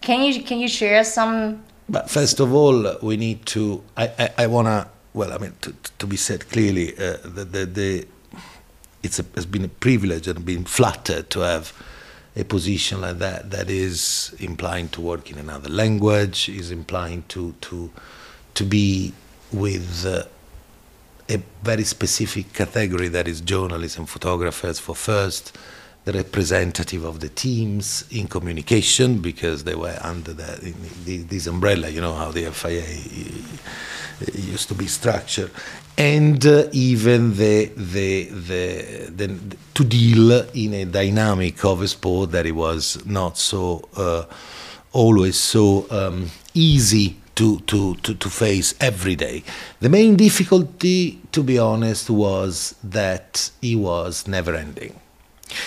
can 0.01 0.21
you 0.21 0.43
can 0.43 0.59
you 0.59 0.67
share 0.67 1.03
some? 1.03 1.63
But 1.89 2.09
first 2.09 2.39
of 2.39 2.53
all 2.53 2.97
we 3.01 3.17
need 3.17 3.45
to 3.47 3.83
i 3.97 4.05
i, 4.19 4.29
I 4.43 4.47
want 4.47 4.67
to 4.67 4.87
well 5.13 5.31
i 5.31 5.37
mean 5.37 5.53
to, 5.61 5.73
to 5.99 6.07
be 6.07 6.17
said 6.17 6.49
clearly 6.49 6.93
uh, 6.97 7.17
the, 7.23 7.45
the, 7.45 7.65
the 7.65 8.07
it's, 9.03 9.19
a, 9.19 9.25
it's 9.35 9.45
been 9.45 9.65
a 9.65 9.69
privilege 9.69 10.27
and 10.27 10.43
been 10.45 10.65
flattered 10.65 11.29
to 11.29 11.39
have 11.41 11.73
a 12.35 12.43
position 12.43 13.01
like 13.01 13.19
that 13.19 13.51
that 13.51 13.69
is 13.69 14.35
implying 14.39 14.89
to 14.89 15.01
work 15.01 15.31
in 15.31 15.37
another 15.37 15.69
language 15.69 16.49
is 16.49 16.71
implying 16.71 17.23
to 17.29 17.53
to 17.61 17.91
to 18.55 18.63
be 18.63 19.13
with 19.51 20.05
uh, 20.05 20.23
a 21.29 21.41
very 21.63 21.83
specific 21.83 22.53
category 22.53 23.07
that 23.09 23.27
is 23.27 23.41
journalists 23.41 23.97
and 23.97 24.07
photographers 24.07 24.79
for 24.79 24.95
first 24.95 25.57
the 26.05 26.13
representative 26.13 27.03
of 27.03 27.19
the 27.19 27.29
teams 27.29 28.05
in 28.11 28.27
communication 28.27 29.19
because 29.19 29.63
they 29.63 29.73
were 29.73 29.97
under 30.01 30.33
the, 30.33 30.73
this 31.23 31.47
umbrella, 31.47 31.89
you 31.89 31.99
know 31.99 32.13
how 32.13 32.31
the 32.31 32.45
FIA 32.51 32.85
used 34.33 34.67
to 34.67 34.75
be 34.75 34.85
structured, 34.85 35.49
and 35.97 36.45
uh, 36.45 36.67
even 36.71 37.35
the, 37.35 37.65
the, 37.75 38.25
the, 38.25 39.09
the, 39.15 39.57
to 39.73 39.83
deal 39.83 40.31
in 40.53 40.75
a 40.75 40.85
dynamic 40.85 41.65
of 41.65 41.81
a 41.81 41.87
sport 41.87 42.31
that 42.31 42.45
it 42.45 42.51
was 42.51 43.03
not 43.07 43.35
so 43.35 43.89
uh, 43.97 44.25
always 44.93 45.37
so 45.37 45.87
um, 45.89 46.29
easy 46.53 47.17
to, 47.35 47.59
to, 47.61 47.95
to, 47.95 48.15
to 48.15 48.29
face 48.29 48.73
every 48.79 49.15
day. 49.15 49.43
The 49.79 49.89
main 49.89 50.15
difficulty, 50.15 51.19
to 51.31 51.43
be 51.43 51.57
honest, 51.59 52.09
was 52.09 52.75
that 52.83 53.51
it 53.61 53.75
was 53.75 54.27
never 54.27 54.55
ending. 54.55 54.99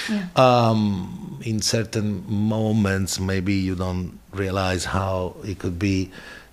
Yeah. 0.08 0.26
Um, 0.36 1.40
in 1.44 1.62
certain 1.62 2.24
moments, 2.30 3.20
maybe 3.20 3.54
you 3.54 3.74
don't 3.74 4.18
realize 4.32 4.86
how 4.86 5.36
it 5.44 5.58
could 5.58 5.78
be 5.78 6.10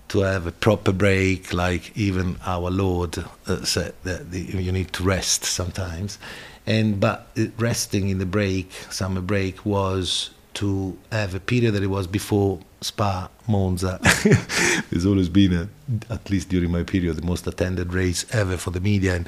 to 0.10 0.20
have 0.20 0.46
a 0.46 0.52
proper 0.52 0.92
break, 0.92 1.52
like 1.54 1.98
even 1.98 2.38
our 2.46 2.70
Lord 2.70 3.18
uh, 3.48 3.64
said 3.66 3.94
that 4.04 4.32
the, 4.32 4.42
you 4.42 4.72
need 4.72 4.94
to 4.94 5.04
rest 5.04 5.44
sometimes. 5.44 6.20
And 6.68 7.00
but 7.00 7.28
resting 7.58 8.10
in 8.10 8.20
the 8.20 8.26
break, 8.26 8.72
summer 8.90 9.22
break, 9.22 9.66
was 9.66 10.32
to 10.56 10.98
have 11.12 11.36
a 11.36 11.40
period 11.40 11.74
that 11.74 11.84
it 11.84 11.88
was 11.88 12.08
before 12.08 12.60
Spa, 12.82 13.30
Monza. 13.48 14.00
it's 14.92 15.06
always 15.06 15.30
been, 15.30 15.54
a, 15.54 16.14
at 16.14 16.30
least 16.30 16.50
during 16.50 16.72
my 16.72 16.84
period, 16.84 17.16
the 17.16 17.26
most 17.26 17.48
attended 17.48 17.94
race 17.94 18.26
ever 18.32 18.58
for 18.58 18.72
the 18.72 18.80
media. 18.80 19.16
And 19.16 19.28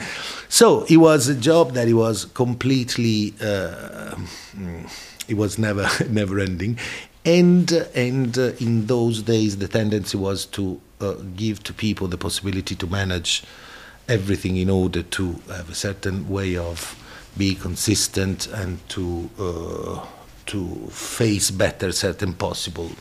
so 0.50 0.86
it 0.90 0.98
was 0.98 1.28
a 1.28 1.36
job 1.36 1.74
that 1.74 1.88
it 1.88 1.94
was 1.94 2.26
completely, 2.26 3.34
uh, 3.42 4.16
it 5.28 5.36
was 5.36 5.58
never, 5.58 5.90
never 6.10 6.40
ending. 6.40 6.78
And, 7.26 7.72
and 7.94 8.38
uh, 8.38 8.54
in 8.60 8.88
those 8.88 9.22
days, 9.22 9.58
the 9.58 9.68
tendency 9.68 10.18
was 10.18 10.46
to 10.48 10.80
uh, 11.02 11.16
give 11.36 11.64
to 11.64 11.74
people 11.74 12.08
the 12.08 12.18
possibility 12.18 12.76
to 12.76 12.88
manage 12.88 13.44
everything 14.08 14.56
in 14.56 14.70
order 14.70 15.04
to 15.04 15.34
have 15.50 15.70
a 15.70 15.76
certain 15.76 16.30
way 16.30 16.56
of 16.56 16.96
be 17.38 17.54
consistent 17.54 18.48
and 18.48 18.88
to 18.90 19.30
uh, 19.38 20.06
to 20.48 20.88
face 20.90 21.52
better 21.52 21.92
certain 21.92 22.34
possible 22.34 22.92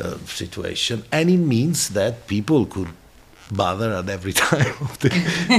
uh, 0.00 0.16
situation, 0.26 1.04
and 1.10 1.30
it 1.30 1.38
means 1.38 1.90
that 1.90 2.26
people 2.26 2.66
could 2.66 2.88
bother 3.50 3.92
at 3.92 4.08
every 4.08 4.32
time 4.48 4.74
of 4.80 4.98
the 5.00 5.08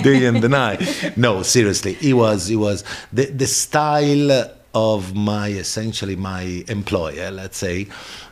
day 0.04 0.26
and 0.26 0.42
the 0.42 0.50
night. 0.50 1.18
No, 1.18 1.44
seriously, 1.44 1.98
it 2.02 2.14
was 2.14 2.50
it 2.50 2.58
was 2.58 2.84
the 3.12 3.26
the 3.26 3.48
style 3.48 4.52
of 4.74 5.16
my 5.16 5.50
essentially 5.50 6.16
my 6.16 6.64
employer, 6.68 7.32
let's 7.32 7.58
say, 7.58 7.88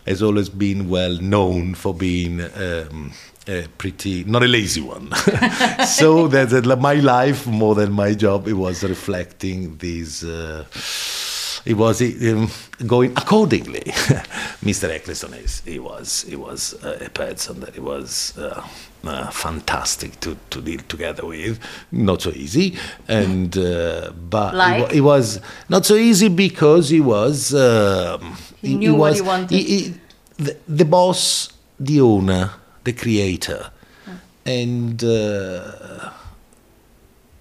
has 0.06 0.22
always 0.22 0.50
been 0.50 0.90
well 0.90 1.18
known 1.22 1.76
for 1.76 1.94
being. 1.94 2.42
Um, 2.56 3.14
a 3.50 3.66
pretty 3.78 4.26
not 4.26 4.44
a 4.44 4.46
lazy 4.46 4.82
one 4.82 5.10
so 5.88 6.28
that, 6.28 6.78
my 6.82 6.96
life 6.96 7.48
more 7.48 7.76
than 7.76 7.94
my 7.94 8.14
job 8.14 8.46
it 8.46 8.52
was 8.54 8.84
reflecting 8.84 9.78
these 9.78 10.26
uh, 10.26 10.66
it 11.68 11.76
was 11.76 12.02
um, 12.02 12.50
going 12.88 13.12
accordingly. 13.18 13.82
Mr. 14.64 14.90
Eccleston 14.90 15.34
is 15.34 15.62
he 15.62 15.80
was 15.80 16.24
he 16.24 16.36
was 16.36 16.74
uh, 16.84 16.98
a 17.06 17.10
person 17.10 17.60
that 17.60 17.74
he 17.74 17.82
was 17.82 18.38
uh, 18.38 18.66
uh, 19.04 19.30
fantastic 19.32 20.20
to, 20.22 20.38
to 20.50 20.62
deal 20.62 20.80
together 20.88 21.26
with. 21.26 21.60
Not 21.92 22.22
so 22.22 22.32
easy, 22.32 22.78
and 23.08 23.58
uh, 23.58 24.12
but 24.12 24.56
like? 24.56 24.92
it, 24.92 24.98
it, 24.98 25.02
was 25.02 25.42
not 25.68 25.86
so 25.86 25.96
easy 25.96 26.30
because 26.30 26.90
he 26.90 27.02
was 27.02 27.54
um, 27.54 28.38
he, 28.62 28.70
he 28.70 28.76
knew 28.76 28.94
he 28.94 28.98
what 28.98 29.16
he 29.16 29.22
wanted. 29.22 29.52
He, 29.52 29.94
the, 30.38 30.56
the, 30.68 30.86
boss, 30.86 31.50
the 31.80 32.00
owner, 32.02 32.52
the 32.84 32.94
creator, 32.94 33.72
and. 34.46 35.04
Uh, 35.04 36.12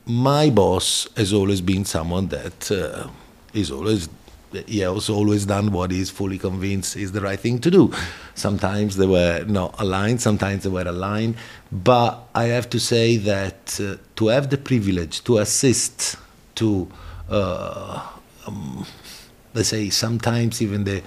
my 0.08 0.50
boss 0.50 1.08
has 1.16 1.32
always 1.32 1.60
been 1.60 1.84
someone 1.84 2.28
that 2.28 2.70
uh, 2.70 3.08
he's 3.52 3.72
always 3.72 4.08
he 4.66 4.80
has 4.80 5.10
always 5.10 5.46
done 5.46 5.72
what 5.72 5.90
he's 5.90 6.10
fully 6.10 6.38
convinced 6.38 6.96
is 6.96 7.12
the 7.12 7.20
right 7.20 7.38
thing 7.38 7.58
to 7.60 7.70
do. 7.70 7.92
Sometimes 8.34 8.96
they 8.96 9.06
were 9.06 9.44
not 9.46 9.74
aligned, 9.80 10.20
sometimes 10.20 10.64
they 10.64 10.70
were 10.70 10.86
aligned, 10.86 11.36
but 11.72 12.28
I 12.34 12.44
have 12.44 12.70
to 12.70 12.80
say 12.80 13.16
that 13.18 13.78
uh, 13.80 13.96
to 14.16 14.28
have 14.28 14.50
the 14.50 14.58
privilege 14.58 15.24
to 15.24 15.38
assist 15.38 16.16
to, 16.56 16.88
uh, 17.28 18.06
um, 18.46 18.86
let's 19.54 19.68
say, 19.68 19.90
sometimes 19.90 20.62
even 20.62 20.84
the 20.84 21.02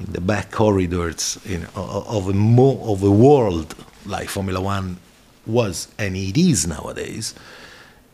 the 0.00 0.20
back 0.20 0.50
corridors 0.50 1.38
of 1.76 2.28
a 2.28 2.32
more 2.32 2.88
of 2.90 3.02
a 3.02 3.10
world 3.10 3.74
like 4.06 4.30
Formula 4.30 4.58
One 4.58 4.96
was 5.46 5.88
and 5.98 6.16
it 6.16 6.38
is 6.38 6.66
nowadays, 6.66 7.34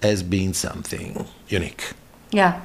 has 0.02 0.22
been 0.22 0.52
something 0.52 1.26
unique. 1.48 1.92
Yeah. 2.32 2.60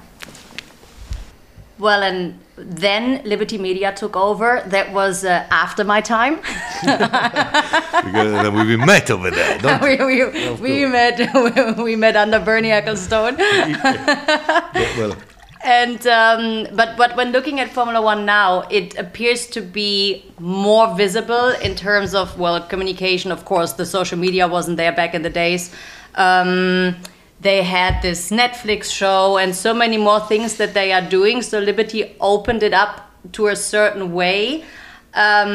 Well, 1.82 2.04
and 2.04 2.38
then 2.56 3.24
Liberty 3.26 3.58
Media 3.58 3.92
took 3.92 4.16
over. 4.16 4.62
That 4.68 4.94
was 4.94 5.26
uh, 5.26 5.48
after 5.50 5.84
my 5.84 6.00
time. 6.00 6.36
because 6.82 8.68
we 8.68 8.78
met 8.78 9.10
over 9.10 9.32
there, 9.32 9.58
don't 9.58 9.82
we? 9.88 9.96
we, 9.98 10.26
we, 10.26 10.52
we 10.62 10.86
met 10.86 11.78
we 11.80 11.96
met 11.96 12.16
under 12.16 12.40
Bernie 12.40 12.70
Ecclestone. 12.70 13.40
yeah, 13.40 14.98
well. 15.00 15.18
And 15.64 16.06
um, 16.06 16.68
but 16.76 16.98
but 16.98 17.16
when 17.16 17.32
looking 17.32 17.60
at 17.60 17.72
Formula 17.72 18.00
One 18.00 18.28
now, 18.28 18.68
it 18.70 18.96
appears 19.00 19.48
to 19.48 19.62
be 19.62 20.24
more 20.40 20.96
visible 20.96 21.50
in 21.64 21.74
terms 21.74 22.14
of 22.14 22.38
well 22.40 22.62
communication. 22.62 23.32
Of 23.32 23.46
course, 23.46 23.74
the 23.74 23.88
social 23.88 24.20
media 24.20 24.48
wasn't 24.48 24.78
there 24.78 24.92
back 24.92 25.16
in 25.16 25.24
the 25.24 25.32
days. 25.32 25.74
Um, 26.14 26.96
they 27.42 27.64
had 27.64 28.02
this 28.02 28.30
Netflix 28.30 28.92
show 28.92 29.38
and 29.38 29.56
so 29.56 29.74
many 29.74 29.98
more 29.98 30.20
things 30.20 30.58
that 30.58 30.74
they 30.74 30.94
are 30.94 31.02
doing. 31.02 31.42
So 31.42 31.60
Liberty 31.60 32.16
opened 32.20 32.62
it 32.62 32.74
up 32.74 33.12
to 33.34 33.48
a 33.48 33.56
certain 33.56 34.14
way. 34.14 34.64
Um, 35.14 35.50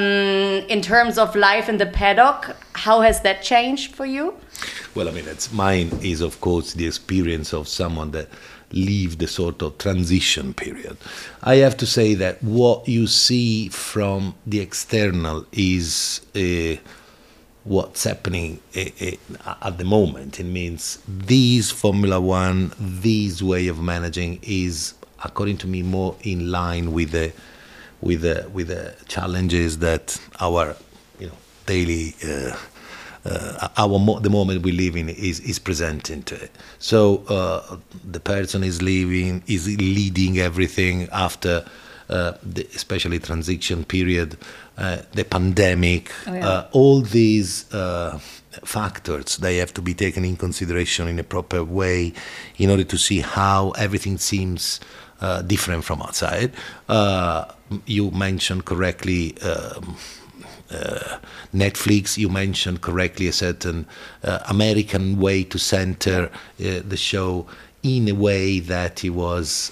in 0.68 0.82
terms 0.82 1.16
of 1.16 1.34
life 1.34 1.68
in 1.68 1.78
the 1.78 1.86
paddock, 1.86 2.56
how 2.74 3.00
has 3.00 3.22
that 3.22 3.42
changed 3.42 3.94
for 3.94 4.04
you? 4.04 4.34
Well, 4.94 5.08
I 5.08 5.12
mean, 5.12 5.26
it's 5.28 5.52
mine 5.52 5.90
is 6.02 6.20
of 6.20 6.40
course 6.40 6.74
the 6.74 6.86
experience 6.86 7.54
of 7.54 7.68
someone 7.68 8.10
that 8.10 8.28
lived 8.72 9.20
the 9.20 9.28
sort 9.28 9.62
of 9.62 9.78
transition 9.78 10.52
period. 10.52 10.96
I 11.42 11.56
have 11.56 11.76
to 11.78 11.86
say 11.86 12.14
that 12.14 12.42
what 12.42 12.88
you 12.88 13.06
see 13.06 13.68
from 13.68 14.34
the 14.44 14.60
external 14.60 15.46
is. 15.52 16.20
Uh, 16.34 16.82
what's 17.66 18.04
happening 18.04 18.60
at 18.74 19.78
the 19.78 19.84
moment. 19.84 20.38
It 20.40 20.44
means 20.44 20.98
these 21.08 21.70
Formula 21.70 22.20
One, 22.20 22.72
this 22.78 23.42
way 23.42 23.66
of 23.68 23.80
managing 23.80 24.38
is, 24.42 24.94
according 25.24 25.58
to 25.58 25.66
me, 25.66 25.82
more 25.82 26.16
in 26.22 26.50
line 26.50 26.92
with 26.92 27.10
the 27.10 27.32
with 28.00 28.22
the 28.22 28.48
with 28.52 28.68
the 28.68 28.94
challenges 29.08 29.78
that 29.78 30.18
our 30.40 30.76
you 31.18 31.26
know 31.26 31.34
daily. 31.66 32.14
Uh, 32.24 32.56
uh, 33.24 33.68
our 33.76 33.98
mo- 33.98 34.20
the 34.20 34.30
moment 34.30 34.62
we 34.62 34.70
live 34.70 34.94
in 34.94 35.08
is 35.08 35.40
is 35.40 35.58
presenting 35.58 36.22
to 36.22 36.36
it. 36.36 36.52
So 36.78 37.24
uh, 37.28 37.78
the 38.08 38.20
person 38.20 38.62
is 38.62 38.82
leaving, 38.82 39.42
is 39.48 39.66
leading 39.66 40.38
everything 40.38 41.08
after 41.10 41.66
uh, 42.08 42.34
the, 42.42 42.64
especially 42.74 43.18
transition 43.18 43.84
period, 43.84 44.36
uh, 44.78 44.98
the 45.12 45.24
pandemic, 45.24 46.12
oh, 46.26 46.34
yeah. 46.34 46.48
Uh, 46.48 46.68
all 46.72 47.00
these 47.00 47.64
factors 48.64 49.36
they 49.38 49.58
have 49.58 49.72
to 49.72 49.82
be 49.82 49.94
taken 49.94 50.24
in 50.24 50.36
consideration 50.36 51.08
in 51.08 51.18
a 51.18 51.24
proper 51.24 51.62
way 51.62 52.12
in 52.58 52.70
order 52.70 52.84
to 52.84 52.96
see 52.96 53.20
how 53.20 53.70
everything 53.72 54.18
seems 54.18 54.80
uh, 55.20 55.40
different 55.42 55.82
from 55.82 56.02
outside. 56.02 56.52
Uh, 56.88 57.46
you 57.86 58.10
mentioned 58.10 58.64
correctly. 58.64 59.36
Um, 59.40 59.96
uh, 60.70 61.18
Netflix, 61.54 62.18
you 62.18 62.28
mentioned 62.28 62.82
correctly 62.82 63.28
a 63.28 63.32
certain 63.32 63.86
American 64.22 65.18
way 65.18 65.44
to 65.44 65.58
center 65.58 66.28
the 66.58 66.96
show 66.96 67.46
in 67.84 68.08
a 68.08 68.14
way 68.14 68.58
that 68.58 69.04
it 69.04 69.10
was 69.10 69.70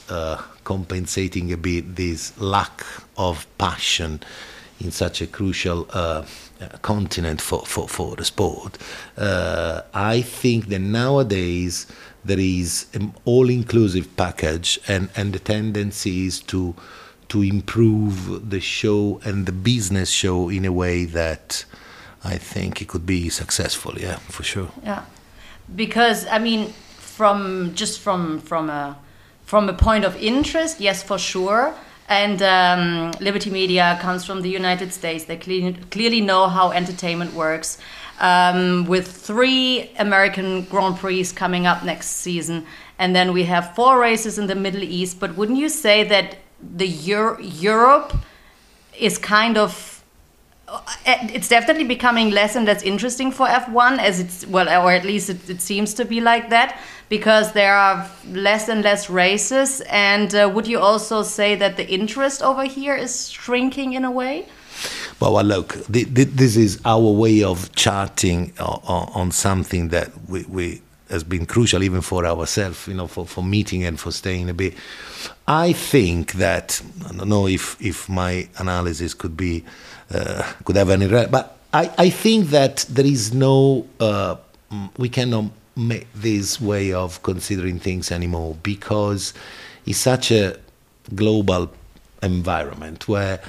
compensating 0.63 1.53
a 1.53 1.57
bit 1.57 1.97
this 1.97 2.33
lack 2.41 2.85
of 3.19 3.47
passion 3.59 4.21
in 4.85 4.91
such 4.91 5.23
a 5.23 5.27
crucial 5.27 5.89
uh, 5.91 6.25
continent 6.83 7.41
for, 7.41 7.65
for, 7.67 7.89
for 7.89 8.17
the 8.17 8.25
sport. 8.25 8.79
Uh, 9.17 9.83
I 9.93 10.21
think 10.23 10.69
that 10.69 10.81
nowadays 10.81 11.87
there 12.25 12.39
is 12.39 12.87
an 12.95 13.15
all-inclusive 13.25 14.17
package, 14.17 14.79
and, 14.87 15.09
and 15.17 15.33
the 15.33 15.39
tendency 15.39 16.27
is 16.27 16.41
to 16.41 16.75
to 17.27 17.43
improve 17.43 18.51
the 18.51 18.61
show 18.61 19.19
and 19.25 19.47
the 19.47 19.53
business 19.53 20.11
show 20.11 20.51
in 20.51 20.65
a 20.65 20.71
way 20.71 21.07
that 21.07 21.65
I 22.23 22.37
think 22.37 22.83
it 22.83 22.89
could 22.89 23.07
be 23.07 23.31
successful. 23.31 23.99
Yeah, 23.99 24.17
for 24.29 24.43
sure. 24.43 24.69
Yeah, 24.83 25.05
because 25.75 26.27
I 26.27 26.39
mean 26.39 26.73
from 26.99 27.73
just 27.75 28.01
from 28.01 28.41
from 28.41 28.71
a 28.71 28.97
from 29.45 29.69
a 29.69 29.73
point 29.73 30.05
of 30.05 30.17
interest, 30.17 30.81
yes, 30.81 31.03
for 31.03 31.19
sure. 31.19 31.75
And 32.09 32.43
um, 32.43 33.13
Liberty 33.21 33.51
Media 33.51 33.99
comes 34.01 34.25
from 34.25 34.43
the 34.43 34.51
United 34.51 34.93
States. 34.93 35.25
They 35.25 35.37
cle- 35.37 35.75
clearly 35.91 36.21
know 36.21 36.49
how 36.49 36.71
entertainment 36.71 37.35
works. 37.35 37.79
Um, 38.21 38.85
with 38.85 39.11
three 39.11 39.91
American 39.99 40.63
Grand 40.67 40.99
Prix 40.99 41.25
coming 41.33 41.67
up 41.67 41.83
next 41.83 42.09
season, 42.09 42.65
and 42.99 43.15
then 43.17 43.33
we 43.33 43.45
have 43.45 43.75
four 43.75 43.99
races 43.99 44.39
in 44.39 44.47
the 44.47 44.55
Middle 44.55 44.85
East. 44.85 45.19
But 45.19 45.37
wouldn't 45.37 45.59
you 45.59 45.69
say 45.69 46.05
that 46.05 46.37
the 46.63 46.87
Euro- 46.87 47.41
Europe 47.41 48.15
is 48.99 49.19
kind 49.19 49.59
of 49.59 49.95
it's 51.07 51.49
definitely 51.49 51.85
becoming 51.85 52.31
less 52.31 52.57
and 52.57 52.67
less 52.67 52.83
interesting 52.83 53.31
for 53.31 53.47
F1 53.47 53.99
as 53.99 54.19
it's 54.19 54.47
well 54.47 54.67
or 54.83 54.91
at 54.91 55.05
least 55.05 55.31
it, 55.31 55.51
it 55.51 55.61
seems 55.61 55.95
to 55.95 56.05
be 56.05 56.21
like 56.21 56.51
that 56.51 56.81
because 57.09 57.53
there 57.53 57.75
are 57.75 58.09
less 58.31 58.69
and 58.69 58.83
less 58.83 59.11
races 59.11 59.81
and 59.91 60.35
uh, 60.35 60.51
would 60.53 60.67
you 60.67 60.79
also 60.79 61.23
say 61.23 61.55
that 61.55 61.77
the 61.77 61.89
interest 61.89 62.43
over 62.43 62.65
here 62.65 62.95
is 62.95 63.29
shrinking 63.31 63.93
in 63.93 64.05
a 64.05 64.11
way 64.11 64.47
well, 65.21 65.35
well 65.35 65.45
look 65.45 65.75
the, 65.89 66.05
the, 66.05 66.25
this 66.25 66.57
is 66.57 66.81
our 66.85 67.11
way 67.13 67.43
of 67.43 67.75
charting 67.75 68.53
on, 68.59 69.11
on 69.15 69.31
something 69.31 69.89
that 69.89 70.11
we, 70.29 70.45
we 70.45 70.81
has 71.11 71.25
been 71.25 71.47
crucial 71.47 71.83
even 71.83 72.01
for 72.01 72.25
ourselves, 72.27 72.89
you 72.89 72.95
know, 72.95 73.07
for, 73.07 73.27
for 73.27 73.43
meeting 73.43 73.85
and 73.85 73.99
for 73.99 74.11
staying 74.11 74.49
a 74.49 74.55
bit. 74.55 74.75
I 75.47 75.73
think 75.73 76.33
that 76.33 76.83
I 77.09 77.13
don't 77.15 77.29
know 77.29 77.47
if 77.47 77.81
if 77.81 78.09
my 78.09 78.49
analysis 78.59 79.15
could 79.15 79.37
be 79.37 79.65
uh, 80.11 80.43
could 80.65 80.77
have 80.77 80.91
any, 80.91 81.09
but 81.09 81.57
I, 81.73 81.91
I 81.99 82.11
think 82.11 82.51
that 82.51 82.87
there 82.89 83.07
is 83.07 83.33
no 83.33 83.87
uh, 84.01 84.37
we 84.97 85.09
cannot 85.09 85.47
this 85.77 86.61
way 86.61 86.93
of 86.93 87.23
considering 87.23 87.79
things 87.79 88.13
anymore 88.13 88.57
because 88.63 89.35
it's 89.87 89.99
such 89.99 90.31
a 90.31 90.57
global 91.15 91.71
environment 92.23 93.09
where 93.09 93.41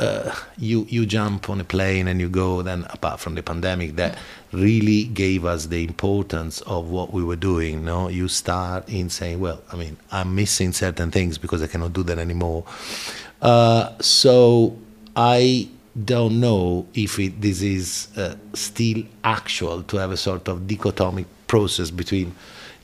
uh, 0.00 0.34
you 0.58 0.86
you 0.88 1.06
jump 1.06 1.48
on 1.48 1.60
a 1.60 1.64
plane 1.64 2.08
and 2.08 2.20
you 2.20 2.28
go 2.28 2.62
then 2.62 2.84
apart 2.90 3.20
from 3.20 3.36
the 3.36 3.42
pandemic 3.42 3.94
that 3.94 4.18
really 4.52 5.04
gave 5.04 5.44
us 5.44 5.66
the 5.66 5.84
importance 5.84 6.60
of 6.62 6.88
what 6.90 7.12
we 7.12 7.22
were 7.22 7.36
doing 7.36 7.84
no? 7.84 8.08
You 8.08 8.26
start 8.26 8.88
in 8.88 9.08
saying 9.08 9.38
well 9.38 9.62
i 9.72 9.76
mean 9.76 9.96
i'm 10.10 10.34
missing 10.34 10.72
certain 10.72 11.10
things 11.12 11.38
because 11.38 11.62
i 11.62 11.68
cannot 11.68 11.92
do 11.92 12.02
that 12.04 12.18
anymore. 12.18 12.64
Uh, 13.40 13.92
so 14.00 14.76
i 15.14 15.68
don't 16.04 16.40
know 16.40 16.86
if 16.94 17.20
it, 17.20 17.40
this 17.40 17.62
is 17.62 18.08
uh, 18.16 18.34
still 18.52 19.04
actual 19.22 19.84
to 19.84 19.96
have 19.96 20.10
a 20.10 20.16
sort 20.16 20.48
of 20.48 20.66
dichotomic 20.66 21.26
process 21.46 21.90
between 21.90 22.34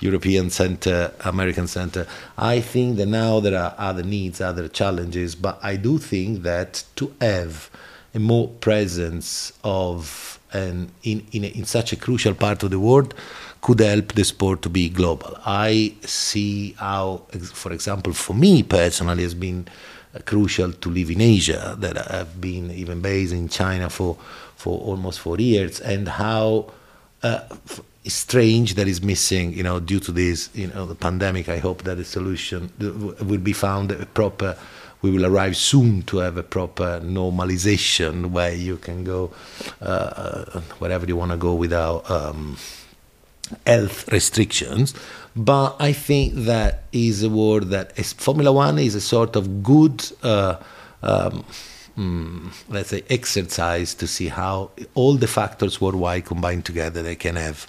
European 0.01 0.51
center, 0.51 1.13
American 1.21 1.67
center. 1.67 2.07
I 2.39 2.61
think 2.61 2.97
that 2.97 3.07
now 3.07 3.41
there 3.41 3.59
are 3.59 3.75
other 3.77 4.03
needs, 4.03 4.41
other 4.41 4.69
challenges, 4.69 5.35
but 5.35 5.59
I 5.63 5.77
do 5.77 5.99
think 5.99 6.43
that 6.43 6.85
to 6.97 7.15
have 7.21 7.71
a 8.15 8.19
more 8.19 8.49
presence 8.49 9.53
of 9.63 10.39
and 10.53 10.91
in, 11.05 11.25
in, 11.31 11.45
in 11.45 11.65
such 11.65 11.93
a 11.93 11.97
crucial 11.97 12.35
part 12.35 12.65
of 12.65 12.71
the 12.71 12.81
world 12.81 13.15
could 13.61 13.79
help 13.79 14.15
the 14.15 14.25
sport 14.25 14.63
to 14.63 14.69
be 14.69 14.89
global. 14.89 15.39
I 15.47 15.95
see 16.03 16.73
how, 16.73 17.23
for 17.53 17.73
example, 17.73 18.13
for 18.13 18.35
me 18.35 18.65
personally, 18.65 19.23
has 19.23 19.35
been 19.35 19.69
uh, 20.15 20.19
crucial 20.25 20.73
to 20.73 20.89
live 20.89 21.11
in 21.11 21.21
Asia. 21.21 21.77
That 21.79 22.11
I've 22.11 22.41
been 22.41 22.71
even 22.73 23.01
based 23.01 23.33
in 23.33 23.49
China 23.49 23.91
for 23.91 24.17
for 24.57 24.79
almost 24.81 25.21
four 25.21 25.39
years, 25.39 25.81
and 25.81 26.09
how 26.09 26.73
uh, 27.23 27.41
strange 28.07 28.75
that 28.75 28.89
is 28.89 29.03
missing, 29.03 29.53
you 29.53 29.63
know, 29.63 29.81
due 29.81 30.01
to 30.01 30.13
this, 30.13 30.49
you 30.55 30.69
know, 30.69 30.87
the 30.87 30.95
pandemic. 30.95 31.49
I 31.49 31.59
hope 31.59 31.83
that 31.85 31.99
a 31.99 32.05
solution 32.05 32.73
will 32.79 33.39
be 33.39 33.53
found 33.53 33.93
a 33.93 34.07
proper. 34.07 34.57
We 35.03 35.11
will 35.11 35.25
arrive 35.25 35.57
soon 35.57 36.03
to 36.03 36.19
have 36.19 36.37
a 36.37 36.43
proper 36.43 37.01
normalization 37.03 38.33
where 38.33 38.55
you 38.55 38.77
can 38.77 39.03
go 39.03 39.33
uh, 39.81 40.61
wherever 40.79 41.07
you 41.07 41.17
want 41.17 41.31
to 41.31 41.39
go 41.39 41.55
without 41.55 42.11
um, 42.11 42.59
health 43.67 44.13
restrictions. 44.13 44.95
But 45.35 45.77
I 45.81 45.93
think 45.93 46.35
that 46.35 46.83
is 46.93 47.23
a 47.23 47.31
word 47.31 47.71
that 47.71 47.99
is, 47.99 48.13
Formula 48.13 48.53
One 48.53 48.79
is 48.79 48.95
a 48.95 49.01
sort 49.01 49.37
of 49.37 49.63
good. 49.63 50.05
Uh, 50.23 50.57
um, 51.03 51.45
mm, 52.01 52.53
let's 52.69 52.91
say 52.91 53.03
exercise 53.11 53.95
to 53.95 54.07
see 54.07 54.29
how 54.29 54.71
all 54.95 55.15
the 55.15 55.27
factors 55.27 55.81
worldwide 55.81 56.25
combined 56.25 56.65
together 56.65 57.03
they 57.03 57.17
can 57.17 57.37
have 57.37 57.67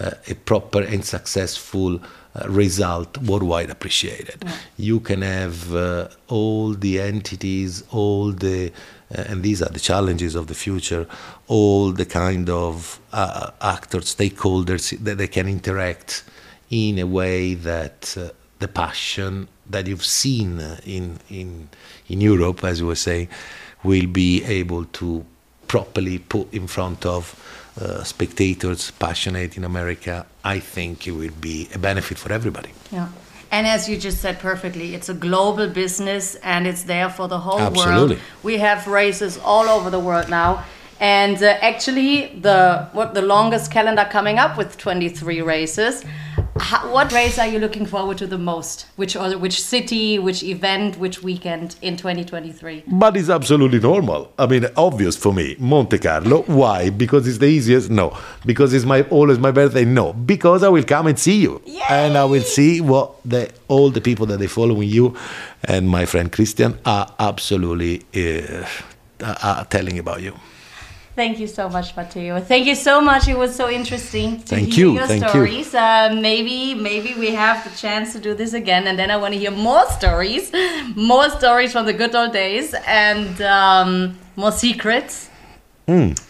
uh, 0.00 0.10
a 0.28 0.34
proper 0.34 0.82
and 0.82 1.04
successful 1.04 2.00
uh, 2.36 2.48
result 2.48 3.16
worldwide 3.18 3.70
appreciated. 3.70 4.42
Yeah. 4.44 4.52
You 4.76 5.00
can 5.00 5.22
have 5.22 5.74
uh, 5.74 6.08
all 6.28 6.74
the 6.74 7.00
entities, 7.00 7.84
all 7.92 8.32
the 8.32 8.72
uh, 9.16 9.24
and 9.28 9.44
these 9.44 9.62
are 9.62 9.68
the 9.68 9.78
challenges 9.78 10.34
of 10.34 10.48
the 10.48 10.54
future. 10.54 11.06
All 11.46 11.92
the 11.92 12.04
kind 12.04 12.50
of 12.50 12.98
uh, 13.12 13.50
actors, 13.60 14.14
stakeholders 14.16 14.98
that 14.98 15.18
they 15.18 15.28
can 15.28 15.46
interact 15.46 16.24
in 16.70 16.98
a 16.98 17.06
way 17.06 17.54
that 17.54 18.16
uh, 18.18 18.30
the 18.58 18.66
passion 18.66 19.46
that 19.70 19.86
you've 19.86 20.04
seen 20.04 20.60
in 20.84 21.20
in 21.30 21.68
in 22.08 22.20
Europe, 22.20 22.64
as 22.64 22.80
you 22.80 22.86
were 22.86 22.96
saying, 22.96 23.28
will 23.84 24.06
be 24.06 24.42
able 24.44 24.84
to 24.86 25.24
properly 25.68 26.18
put 26.18 26.52
in 26.52 26.66
front 26.66 27.06
of 27.06 27.34
uh, 27.80 28.04
spectators 28.04 28.92
passionate 28.92 29.56
in 29.56 29.64
America, 29.64 30.26
I 30.44 30.60
think 30.60 31.06
it 31.06 31.12
will 31.12 31.32
be 31.40 31.68
a 31.74 31.78
benefit 31.78 32.18
for 32.18 32.32
everybody. 32.32 32.70
Yeah. 32.92 33.08
And 33.50 33.66
as 33.66 33.88
you 33.88 33.96
just 33.96 34.20
said 34.20 34.38
perfectly, 34.40 34.94
it's 34.94 35.08
a 35.08 35.14
global 35.14 35.68
business 35.68 36.34
and 36.36 36.66
it's 36.66 36.84
there 36.84 37.08
for 37.08 37.28
the 37.28 37.38
whole 37.38 37.60
Absolutely. 37.60 38.16
world. 38.16 38.24
We 38.42 38.58
have 38.58 38.86
races 38.86 39.38
all 39.38 39.68
over 39.68 39.90
the 39.90 40.00
world 40.00 40.28
now. 40.28 40.64
And 41.00 41.42
uh, 41.42 41.58
actually, 41.60 42.38
the 42.40 42.88
what 42.92 43.14
the 43.14 43.22
longest 43.22 43.70
calendar 43.70 44.06
coming 44.10 44.38
up 44.38 44.56
with 44.56 44.78
23 44.78 45.42
races. 45.42 46.04
How, 46.60 46.92
what 46.92 47.12
race 47.12 47.38
are 47.38 47.48
you 47.48 47.58
looking 47.58 47.84
forward 47.84 48.18
to 48.18 48.26
the 48.28 48.38
most? 48.38 48.86
Which 48.94 49.16
or 49.16 49.36
which 49.38 49.60
city, 49.60 50.20
which 50.20 50.42
event, 50.44 50.96
which 50.98 51.20
weekend 51.22 51.74
in 51.82 51.96
2023? 51.96 52.84
But 52.86 53.16
it's 53.16 53.28
absolutely 53.28 53.80
normal. 53.80 54.32
I 54.38 54.46
mean, 54.46 54.66
obvious 54.76 55.16
for 55.16 55.32
me. 55.34 55.56
Monte 55.58 55.98
Carlo. 55.98 56.42
Why? 56.42 56.90
Because 56.90 57.26
it's 57.26 57.38
the 57.38 57.46
easiest? 57.46 57.90
No. 57.90 58.16
Because 58.46 58.72
it's 58.72 58.84
my 58.84 59.02
always 59.02 59.38
my 59.40 59.50
birthday? 59.50 59.84
No. 59.84 60.12
Because 60.12 60.62
I 60.62 60.68
will 60.68 60.84
come 60.84 61.08
and 61.08 61.18
see 61.18 61.40
you, 61.40 61.60
Yay! 61.66 61.80
and 61.90 62.16
I 62.16 62.24
will 62.24 62.42
see 62.42 62.80
what 62.80 63.16
the 63.24 63.50
all 63.66 63.90
the 63.90 64.00
people 64.00 64.26
that 64.26 64.38
they 64.38 64.46
following 64.46 64.88
you, 64.88 65.16
and 65.64 65.88
my 65.88 66.04
friend 66.06 66.30
Christian 66.30 66.78
are 66.86 67.12
absolutely 67.18 68.02
uh, 68.14 68.64
are 69.42 69.64
telling 69.64 69.98
about 69.98 70.22
you. 70.22 70.34
Thank 71.14 71.38
you 71.38 71.46
so 71.46 71.68
much, 71.68 71.94
Matteo. 71.96 72.40
Thank 72.40 72.66
you 72.66 72.74
so 72.74 73.00
much. 73.00 73.28
It 73.28 73.38
was 73.38 73.54
so 73.54 73.70
interesting 73.70 74.38
to 74.40 74.46
Thank 74.46 74.72
hear 74.72 74.86
you. 74.86 74.94
your 74.94 75.06
Thank 75.06 75.28
stories. 75.28 75.72
You. 75.72 75.78
Uh, 75.78 76.18
maybe, 76.20 76.74
maybe 76.74 77.14
we 77.14 77.30
have 77.30 77.62
the 77.62 77.76
chance 77.76 78.12
to 78.14 78.18
do 78.18 78.34
this 78.34 78.52
again, 78.52 78.88
and 78.88 78.98
then 78.98 79.10
I 79.12 79.16
want 79.16 79.32
to 79.34 79.38
hear 79.38 79.52
more 79.52 79.86
stories, 79.90 80.50
more 80.96 81.30
stories 81.30 81.70
from 81.70 81.86
the 81.86 81.92
good 81.92 82.14
old 82.16 82.32
days, 82.32 82.74
and 82.86 83.40
um, 83.42 84.18
more 84.34 84.50
secrets. 84.52 85.30
Mm. 85.86 86.20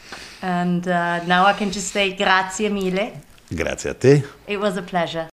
And 0.42 0.86
uh, 0.86 1.24
now 1.24 1.46
I 1.46 1.54
can 1.54 1.70
just 1.70 1.90
say 1.90 2.14
grazie 2.14 2.68
mille. 2.68 3.12
Grazie 3.54 3.88
a 3.88 3.94
te. 3.94 4.22
It 4.46 4.58
was 4.58 4.76
a 4.76 4.82
pleasure. 4.82 5.28